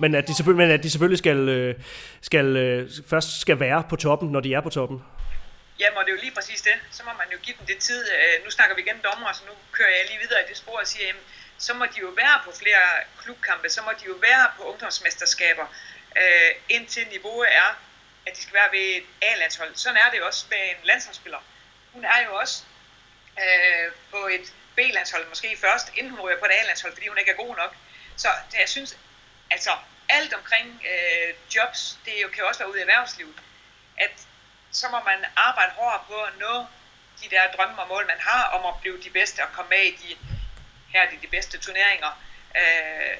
[0.00, 1.74] men at de selvfølgelig, men at de selvfølgelig skal, øh,
[2.20, 5.00] skal, øh, først skal være på toppen, når de er på toppen.
[5.78, 6.76] Jamen, og det er jo lige præcis det.
[6.90, 8.10] Så må man jo give dem det tid.
[8.10, 10.78] Øh, nu snakker vi igen dommer, så nu kører jeg lige videre i det spor
[10.78, 11.22] og siger, jamen,
[11.58, 12.86] så må de jo være på flere
[13.22, 15.66] klubkampe, så må de jo være på ungdomsmesterskaber,
[16.16, 17.78] øh, indtil niveauet er,
[18.26, 19.76] at de skal være ved et A-landshold.
[19.76, 21.38] Sådan er det jo også med en landsholdsspiller.
[21.92, 22.62] Hun er jo også
[23.42, 27.30] øh, på et B-landshold, måske først, inden hun ryger på et A-landshold, fordi hun ikke
[27.30, 27.74] er god nok.
[28.16, 28.96] Så det, jeg synes,
[29.50, 29.70] altså
[30.08, 33.34] alt omkring øh, jobs, det jo, kan jo også være ude i erhvervslivet,
[33.96, 34.10] at
[34.72, 36.66] så må man arbejde hårdere på at nå
[37.22, 39.82] de der drømme og mål, man har om at blive de bedste og komme med
[39.82, 40.18] i de,
[40.88, 42.22] her er de, de bedste turneringer.
[42.56, 43.18] Øh,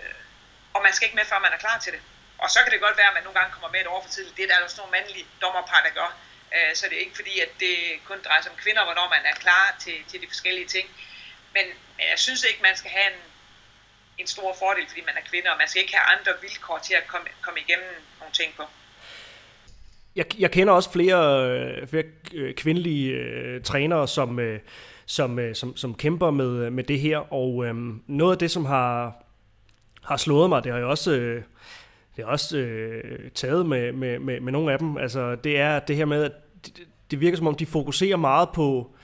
[0.74, 2.00] og man skal ikke med, før man er klar til det.
[2.38, 4.10] Og så kan det godt være, at man nogle gange kommer med et år for
[4.10, 4.36] tidligt.
[4.36, 6.10] Det er der altså også nogle mandlige dommerpar, der gør.
[6.54, 9.24] Øh, så det er ikke fordi, at det kun drejer sig om kvinder, hvornår man
[9.24, 10.86] er klar til, til de forskellige ting.
[11.52, 13.20] Men, men jeg synes ikke, man skal have en,
[14.18, 16.94] en stor fordel, fordi man er kvinde, og man skal ikke have andre vilkår til
[16.94, 18.68] at komme, komme igennem nogle ting på
[20.16, 22.04] jeg, jeg kender også flere, øh, flere
[22.34, 24.60] øh, kvindelige øh, trænere, som, øh,
[25.06, 27.74] som, øh, som, som kæmper med, øh, med det her, og øh,
[28.06, 29.24] noget af det, som har,
[30.02, 31.12] har slået mig, det har jeg også...
[31.12, 31.42] Øh,
[32.16, 34.96] det har også øh, taget med, med, med, med nogle af dem.
[34.96, 36.32] Altså, det er det her med, at
[36.66, 38.94] det, det virker som om, de fokuserer meget på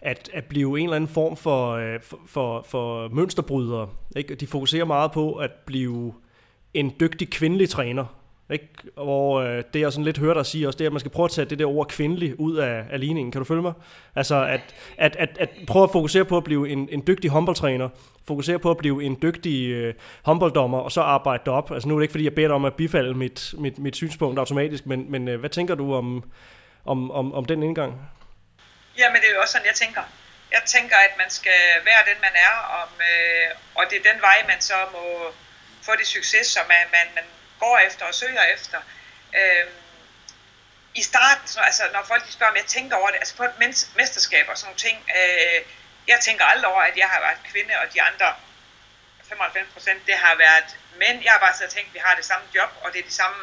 [0.00, 3.88] at, at blive en eller anden form for, øh, for, for, for mønsterbrydere.
[4.16, 4.34] Ikke?
[4.34, 6.14] De fokuserer meget på at blive
[6.74, 8.19] en dygtig kvindelig træner.
[8.52, 8.68] Ikke?
[8.94, 11.10] Hvor øh, det jeg sådan lidt hørte dig sige også, det er, at man skal
[11.10, 13.32] prøve at tage det der ord kvindelig ud af, af ligningen.
[13.32, 13.72] Kan du følge mig?
[14.16, 14.60] Altså at,
[14.98, 17.88] at, at, at prøve at fokusere på at blive en, en dygtig håndboldtræner,
[18.26, 21.70] fokusere på at blive en dygtig øh, håndbolddommer, og så arbejde det op.
[21.72, 23.96] Altså nu er det ikke, fordi jeg beder dig om at bifalde mit, mit, mit
[23.96, 26.30] synspunkt automatisk, men, men øh, hvad tænker du om,
[26.84, 27.92] om, om, om den indgang?
[28.98, 30.02] Ja, men det er jo også sådan, jeg tænker.
[30.56, 34.20] Jeg tænker, at man skal være den, man er, om, øh, og det er den
[34.28, 35.04] vej, man så må
[35.86, 37.24] få det succes, som man, man, man
[37.60, 38.78] går efter og søger efter.
[39.38, 39.74] Øhm,
[40.94, 43.58] I starten, altså når folk de spørger, om jeg tænker over det, altså på et
[43.96, 45.60] mesterskab og sådan nogle ting, øh,
[46.08, 48.34] jeg tænker aldrig over, at jeg har været kvinde, og de andre
[49.28, 51.22] 95 procent, det har været mænd.
[51.24, 53.08] Jeg har bare siddet og tænkt, at vi har det samme job, og det er
[53.08, 53.40] de samme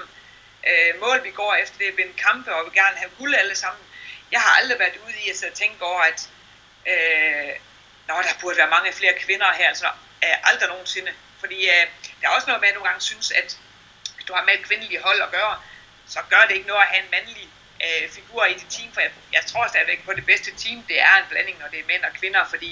[0.68, 1.78] øh, mål, vi går efter.
[1.78, 3.84] Det er at vinde kampe, og vi vil gerne have guld alle sammen.
[4.32, 6.30] Jeg har aldrig været ude i at tænke over, at
[6.86, 7.56] øh,
[8.08, 9.88] Nå, der burde være mange flere kvinder her, altså
[10.24, 11.14] øh, aldrig nogensinde.
[11.40, 11.86] Fordi øh,
[12.22, 13.58] der er også noget med, at jeg nogle gange synes, at
[14.28, 15.56] du har med et kvindeligt hold at gøre,
[16.14, 17.48] så gør det ikke noget at have en mandlig
[17.86, 20.98] øh, figur i dit team, for jeg, jeg tror stadigvæk på det bedste team, det
[21.08, 22.72] er en blanding, når det er mænd og kvinder, fordi,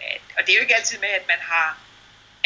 [0.00, 1.68] øh, og det er jo ikke altid med, at man har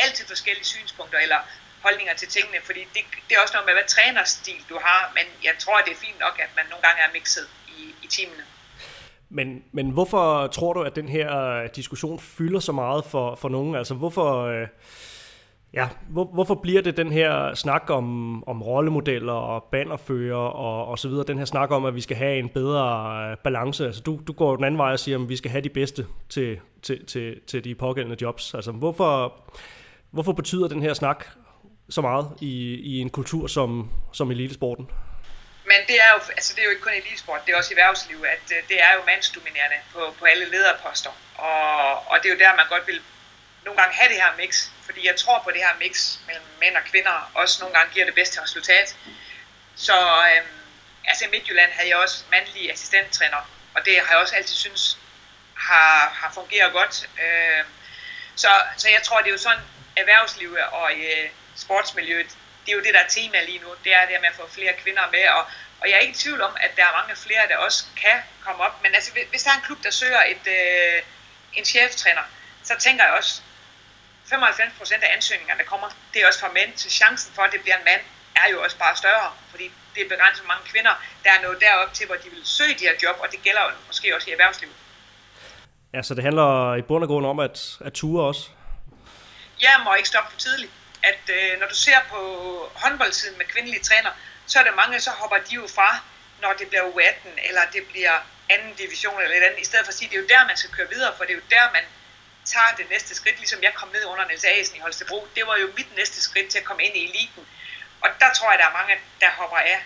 [0.05, 1.41] altid forskellige synspunkter eller
[1.87, 5.27] holdninger til tingene, fordi det, det er også noget med, hvad trænerstil du har, men
[5.49, 8.45] jeg tror, det er fint nok, at man nogle gange er mixet i, i teamene.
[9.29, 13.49] Men, men hvorfor tror du, at den her øh, diskussion fylder så meget for, for
[13.49, 13.75] nogen?
[13.75, 14.47] Altså hvorfor...
[14.47, 14.69] Øh
[15.75, 20.99] Ja, hvor, hvorfor bliver det den her snak om, om rollemodeller og bannerfører og, og
[20.99, 22.85] så videre, den her snak om, at vi skal have en bedre
[23.31, 23.87] øh, balance?
[23.87, 26.07] Altså du, du går den anden vej og siger, at vi skal have de bedste
[26.29, 28.55] til, til, til, til de pågældende jobs.
[28.55, 29.35] Altså hvorfor,
[30.11, 31.25] hvorfor betyder den her snak
[31.89, 34.87] så meget i, i en kultur som, som elitesporten?
[35.71, 37.77] Men det er jo, altså det er jo ikke kun elitesport, det er også i
[37.79, 41.13] erhvervslivet, at øh, det er jo mandsdominerende på, på alle lederposter.
[41.49, 43.01] Og, og det er jo der, man godt vil
[43.65, 46.77] nogle gange have det her mix, fordi jeg tror på det her mix mellem mænd
[46.77, 48.97] og kvinder, også nogle gange giver det bedste resultat.
[49.77, 49.97] Så
[50.31, 50.43] øh,
[51.05, 54.99] altså i Midtjylland havde jeg også mandlige assistenttræner, og det har jeg også altid synes
[55.55, 57.09] har, har fungeret godt.
[57.23, 57.65] Øh,
[58.37, 59.65] så, så jeg tror, det er jo sådan,
[59.97, 62.27] erhvervslivet og i øh, sportsmiljøet,
[62.67, 64.49] det er jo det, der er tema lige nu, det er det med at få
[64.49, 65.47] flere kvinder med, og,
[65.81, 68.23] og jeg er ikke i tvivl om, at der er mange flere, der også kan
[68.45, 71.03] komme op, men altså, hvis der er en klub, der søger et, øh,
[71.53, 72.23] en cheftræner,
[72.65, 73.43] så tænker jeg også,
[74.33, 77.61] 95% af ansøgningerne, der kommer, det er også fra mænd, så chancen for, at det
[77.61, 78.01] bliver en mand,
[78.37, 80.95] er jo også bare større, fordi det er begrænset mange kvinder,
[81.25, 83.63] der er nået derop til, hvor de vil søge de her job, og det gælder
[83.63, 84.75] jo måske også i erhvervslivet.
[85.95, 87.57] Ja, så det handler i bund og grund om at,
[87.87, 88.45] at ture også?
[89.63, 90.73] Ja, må ikke stoppe for tidligt.
[91.03, 92.21] At øh, når du ser på
[92.75, 94.11] håndboldsiden med kvindelige træner,
[94.47, 95.91] så er der mange, så hopper de jo fra,
[96.43, 98.17] når det bliver U18, eller det bliver
[98.51, 100.47] anden division eller et andet, i stedet for at sige, at det er jo der,
[100.47, 101.85] man skal køre videre, for det er jo der, man
[102.45, 105.29] tager det næste skridt, ligesom jeg kom ned under Niels Asen i Holstebro.
[105.37, 107.43] Det var jo mit næste skridt til at komme ind i eliten.
[108.03, 109.79] Og der tror jeg, der er mange, der hopper af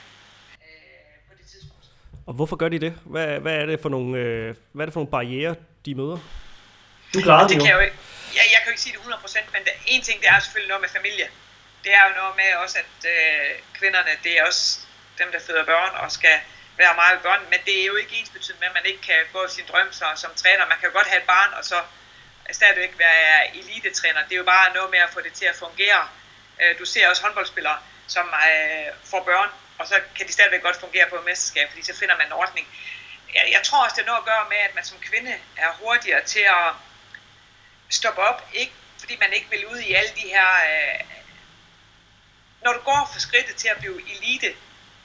[0.61, 1.85] øh, på det tidspunkt.
[2.27, 2.93] Og hvorfor gør de det?
[3.05, 5.55] Hvad, hvad, er, det for nogle, øh, hvad er det for nogle barriere,
[5.87, 6.19] de møder?
[7.15, 7.81] Du klarer det, det kan jo.
[8.39, 10.71] Ja, jeg kan jo ikke sige det 100%, men det, en ting, det er selvfølgelig
[10.73, 11.27] noget med familie.
[11.85, 13.49] Det er jo noget med også, at øh,
[13.79, 14.65] kvinderne, det er også
[15.21, 16.37] dem, der føder børn og skal
[16.81, 19.03] være meget med børn, men det er jo ikke ens betydende med, at man ikke
[19.11, 20.71] kan gå sin drøm så, som træner.
[20.73, 21.79] Man kan jo godt have et barn, og så
[22.53, 24.23] stadigvæk være elitetræner.
[24.25, 26.09] Det er jo bare noget med at få det til at fungere.
[26.61, 30.81] Øh, du ser også håndboldspillere, som øh, får børn, og så kan de stadigvæk godt
[30.81, 32.69] fungere på et mesterskab, fordi så finder man en ordning.
[33.35, 36.25] Jeg tror også, det er noget at gøre med, at man som kvinde er hurtigere
[36.25, 36.73] til at
[37.91, 40.49] stoppe op, ikke fordi man ikke vil ud i alle de her...
[40.71, 41.01] Øh,
[42.61, 44.55] når du går for skridtet til at blive elite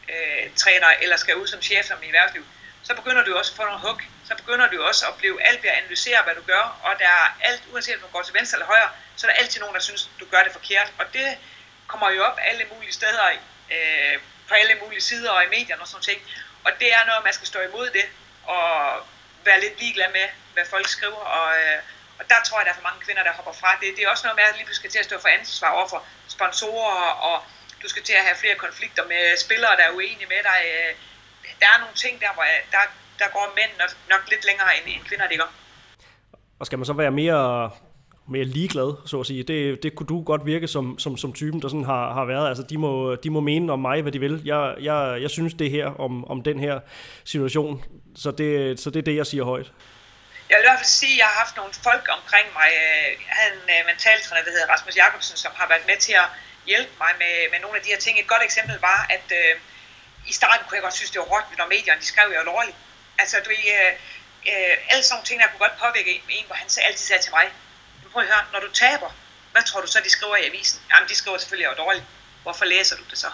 [0.09, 2.45] øh, træner eller skal ud som chef som i erhvervsliv,
[2.83, 5.63] så begynder du også at få nogle hug så begynder du også at blive alt
[5.63, 8.33] ved at analysere, hvad du gør, og der er alt, uanset om du går til
[8.33, 11.05] venstre eller højre, så er der altid nogen, der synes, du gør det forkert, og
[11.13, 11.37] det
[11.87, 13.29] kommer jo op alle mulige steder,
[13.71, 16.21] øh, på alle mulige sider og i medierne og sådan ting,
[16.63, 18.05] og det er noget, man skal stå imod det,
[18.43, 18.63] og
[19.43, 21.79] være lidt ligeglad med, hvad folk skriver, og, øh,
[22.19, 23.77] og der tror jeg, der er for mange kvinder, der hopper fra.
[23.81, 25.69] Det, det er også noget med, at lige pludselig skal til at stå for ansvar
[25.69, 27.43] over for sponsorer, og
[27.83, 30.59] du skal til at have flere konflikter med spillere, der er uenige med dig.
[30.73, 30.91] Øh,
[31.59, 32.79] der er nogle ting der, hvor jeg, der,
[33.19, 35.51] der går mænd nok, nok lidt længere end, end kvinder, det gør.
[36.59, 37.71] Og skal man så være mere,
[38.27, 39.43] mere ligeglad, så at sige?
[39.43, 42.47] Det, det kunne du godt virke som, som, som typen, der sådan har, har været.
[42.49, 44.41] Altså, de må, de må mene om mig, hvad de vil.
[44.45, 46.79] Jeg, jeg, jeg synes det her om, om den her
[47.23, 47.83] situation,
[48.15, 49.71] så det, så det er det, jeg siger højt.
[50.49, 52.67] Jeg vil i hvert fald sige, at jeg har haft nogle folk omkring mig.
[53.27, 56.27] Jeg havde en øh, mentaltræner, der hedder Rasmus Jakobsen, som har været med til at
[56.71, 58.13] hjælpe mig med, med nogle af de her ting.
[58.15, 59.53] Et godt eksempel var, at øh,
[60.31, 62.65] i starten kunne jeg godt synes, det var hårdt, når medierne de skrev, jeg var.
[63.23, 63.91] Altså, du øh,
[64.51, 67.23] øh, alle sådan nogle ting, der kunne godt påvirke en, hvor han så altid sagde
[67.23, 67.45] til mig,
[68.11, 69.09] prøv at høre, når du taber,
[69.51, 70.81] hvad tror du så, de skriver i avisen?
[70.91, 72.03] Jamen, de skriver selvfølgelig, at jeg er dårlig.
[72.43, 73.29] Hvorfor læser du det så?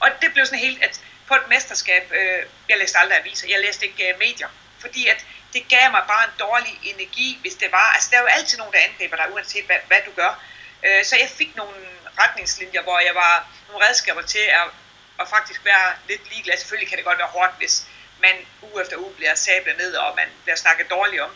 [0.00, 3.60] Og det blev sådan helt, at på et mesterskab, øh, jeg læste aldrig aviser, jeg
[3.60, 4.48] læste ikke øh, medier,
[4.78, 8.20] fordi at det gav mig bare en dårlig energi, hvis det var, altså der er
[8.20, 10.32] jo altid nogen, der angriber dig, uanset hvad, hvad du gør.
[10.86, 11.76] Øh, så jeg fik nogle
[12.18, 14.66] retningslinjer, hvor jeg var nogle redskaber til at,
[15.20, 16.58] at faktisk være lidt ligeglad.
[16.58, 17.86] Selvfølgelig kan det godt være hårdt, hvis
[18.26, 18.36] man
[18.66, 21.32] uge efter uge bliver sablet ned, og man bliver snakket dårligt om.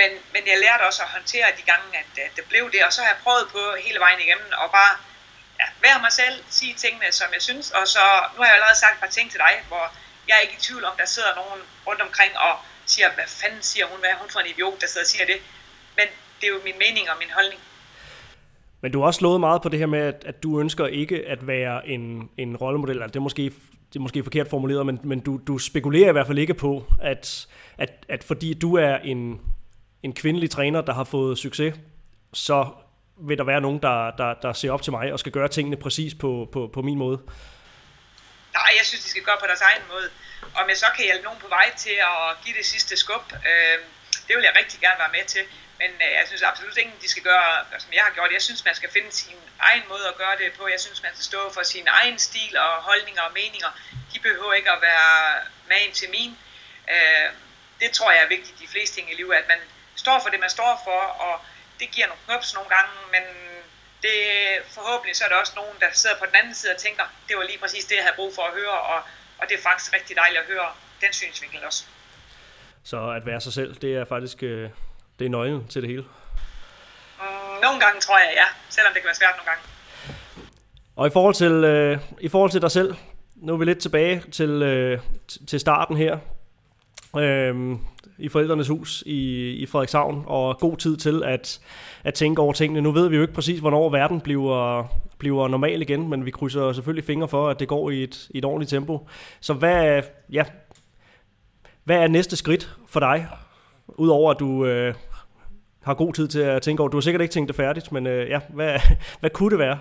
[0.00, 2.92] Men, men jeg lærte også at håndtere de gange, at, at det blev det, og
[2.92, 4.92] så har jeg prøvet på hele vejen igennem, og bare
[5.60, 8.04] ja, være mig selv, sige tingene, som jeg synes, og så,
[8.34, 9.84] nu har jeg allerede sagt et par ting til dig, hvor
[10.28, 12.54] jeg er ikke i tvivl om, der sidder nogen rundt omkring og
[12.86, 15.26] siger, hvad fanden siger hun, hvad er hun for en idiot, der sidder og siger
[15.32, 15.38] det.
[15.98, 16.06] Men
[16.38, 17.60] det er jo min mening og min holdning.
[18.80, 21.24] Men du har også slået meget på det her med, at, at du ønsker ikke
[21.28, 22.96] at være en, en rollemodel.
[22.96, 23.52] eller det er måske
[23.96, 26.84] det er måske forkert formuleret, men, men du, du spekulerer i hvert fald ikke på,
[27.02, 27.46] at,
[27.78, 29.40] at, at fordi du er en,
[30.02, 31.74] en kvindelig træner, der har fået succes,
[32.34, 32.58] så
[33.28, 35.76] vil der være nogen, der, der, der ser op til mig og skal gøre tingene
[35.76, 37.18] præcis på, på, på min måde.
[38.58, 40.08] Nej, jeg synes, de skal gøre på deres egen måde.
[40.60, 43.78] Om jeg så kan hjælpe nogen på vej til at give det sidste skub, øh,
[44.26, 45.44] det vil jeg rigtig gerne være med til.
[45.80, 48.32] Men øh, jeg synes absolut ikke, de skal gøre, som jeg har gjort.
[48.32, 50.68] Jeg synes, man skal finde sin egen måde at gøre det på.
[50.68, 53.70] Jeg synes, man skal stå for sin egen stil og holdninger og meninger.
[54.12, 56.38] De behøver ikke at være magen til min.
[56.94, 57.28] Øh,
[57.80, 59.58] det tror jeg er vigtigt de fleste ting i livet, at man
[59.94, 61.34] står for det, man står for, og
[61.80, 63.22] det giver nogle knups nogle gange, men
[64.02, 64.16] det
[64.56, 67.04] det, forhåbentlig så er der også nogen, der sidder på den anden side og tænker,
[67.28, 69.00] det var lige præcis det, jeg havde brug for at høre, og,
[69.38, 70.68] og det er faktisk rigtig dejligt at høre
[71.00, 71.84] den synsvinkel også.
[72.84, 74.70] Så at være sig selv, det er faktisk øh,
[75.18, 76.02] det er nøglen til det hele?
[76.02, 77.26] Mm,
[77.62, 78.44] nogle gange tror jeg, ja.
[78.68, 79.62] Selvom det kan være svært nogle gange.
[80.96, 82.94] Og i forhold til, øh, i forhold til dig selv,
[83.36, 85.00] nu er vi lidt tilbage til, øh,
[85.46, 86.18] til starten her.
[87.18, 87.78] Øh,
[88.18, 91.60] i forældrenes hus i, i Frederikshavn, og god tid til at,
[92.04, 92.80] at tænke over tingene.
[92.80, 94.84] Nu ved vi jo ikke præcis, hvornår verden bliver,
[95.18, 98.38] bliver normal igen, men vi krydser selvfølgelig fingre for, at det går i et, i
[98.38, 99.08] et ordentligt tempo.
[99.40, 100.02] Så hvad,
[100.32, 100.44] ja,
[101.84, 103.28] hvad er næste skridt for dig,
[103.88, 104.94] udover at du øh,
[105.86, 106.90] har god tid til at tænke over?
[106.90, 108.72] Du har sikkert ikke tænkt det færdigt, men øh, ja, hvad,
[109.20, 109.78] hvad kunne det være?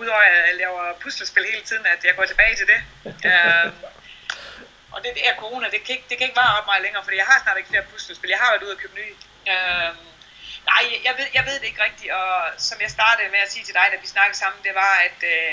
[0.00, 2.80] Udover at jeg laver puslespil hele tiden, at jeg går tilbage til det.
[3.30, 3.66] øh,
[4.94, 7.16] og det der corona, det kan, ikke, det kan ikke vare op meget længere, fordi
[7.22, 8.30] jeg har snart ikke flere puslespil.
[8.34, 9.14] Jeg har været ude og købe nye.
[9.52, 9.90] Øh,
[10.72, 12.30] nej, jeg ved, jeg ved det ikke rigtigt, og
[12.68, 15.18] som jeg startede med at sige til dig, da vi snakkede sammen, det var, at
[15.32, 15.52] øh,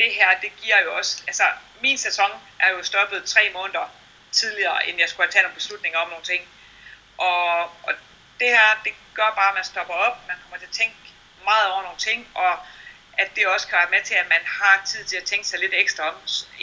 [0.00, 1.46] det her, det giver jo også, altså
[1.84, 2.30] min sæson
[2.64, 3.86] er jo stoppet tre måneder
[4.40, 6.42] tidligere, end jeg skulle have taget nogle beslutninger om nogle ting.
[7.18, 7.92] Og, og
[8.40, 10.96] det her, det gør bare, at man stopper op, man kommer til at tænke
[11.44, 12.52] meget over nogle ting, og
[13.22, 15.58] at det også kan være med til, at man har tid til at tænke sig
[15.58, 16.16] lidt ekstra om.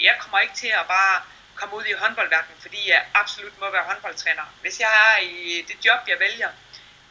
[0.08, 1.22] Jeg kommer ikke til at bare
[1.56, 4.46] komme ud i håndboldverdenen, fordi jeg absolut må være håndboldtræner.
[4.62, 6.50] Hvis jeg er i det job, jeg vælger,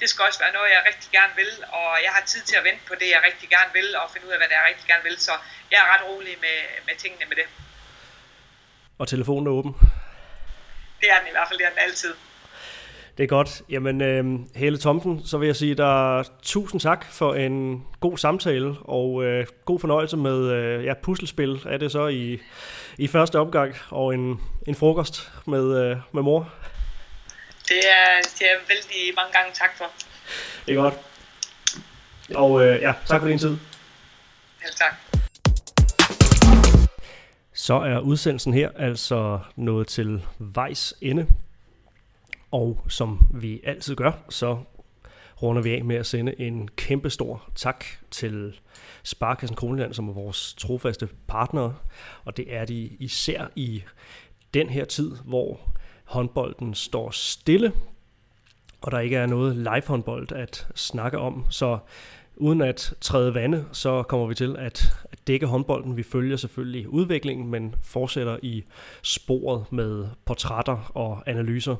[0.01, 2.65] det skal også være noget, jeg rigtig gerne vil, og jeg har tid til at
[2.65, 4.69] vente på det, jeg rigtig gerne vil, og finde ud af, hvad det er, jeg
[4.69, 5.21] rigtig gerne vil.
[5.21, 5.33] Så
[5.71, 7.47] jeg er ret rolig med, med tingene med det.
[8.99, 9.73] Og telefonen er åben?
[11.01, 12.15] Det er den i hvert fald, det er den altid.
[13.17, 13.63] Det er godt.
[13.71, 14.25] Jamen, øh,
[14.55, 19.47] Hele Thomsen, så vil jeg sige dig tusind tak for en god samtale, og øh,
[19.65, 22.39] god fornøjelse med øh, ja, puslespil er det så i,
[22.99, 26.53] i første omgang, og en, en frokost med, øh, med mor.
[27.69, 29.85] Det er, det er vældig mange gange tak for.
[30.67, 30.95] Det er godt.
[32.35, 33.57] Og øh, ja, tak for din tid.
[34.63, 34.95] Ja, tak.
[37.55, 41.27] Så er udsendelsen her altså nået til vejs ende.
[42.57, 44.59] Og som vi altid gør, så
[45.43, 48.61] runder vi af med at sende en kæmpe stor tak til
[49.03, 51.75] Sparkassen Kroneland, som er vores trofaste partnere.
[52.25, 53.83] Og det er de især i
[54.55, 55.61] den her tid, hvor
[56.05, 57.73] håndbolden står stille,
[58.81, 61.47] og der ikke er noget live håndbold at snakke om.
[61.51, 61.79] Så
[62.37, 64.93] uden at træde vande, så kommer vi til at
[65.27, 65.97] dække håndbolden.
[65.97, 68.65] Vi følger selvfølgelig udviklingen, men fortsætter i
[69.03, 71.77] sporet med portrætter og analyser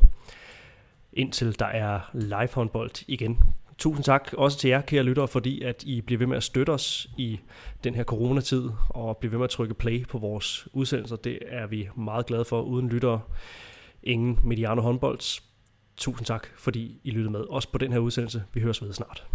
[1.17, 3.39] indtil der er live håndbold igen.
[3.79, 6.71] Tusind tak også til jer, kære lyttere, fordi at I bliver ved med at støtte
[6.71, 7.41] os i
[7.85, 11.17] den her coronatid, og bliver ved med at trykke play på vores udsendelser.
[11.17, 12.63] Det er vi meget glade for.
[12.63, 13.21] Uden lyttere,
[14.03, 15.41] ingen Mediano håndbold.
[15.97, 18.45] Tusind tak, fordi I lyttede med, os på den her udsendelse.
[18.53, 19.27] Vi høres ved snart.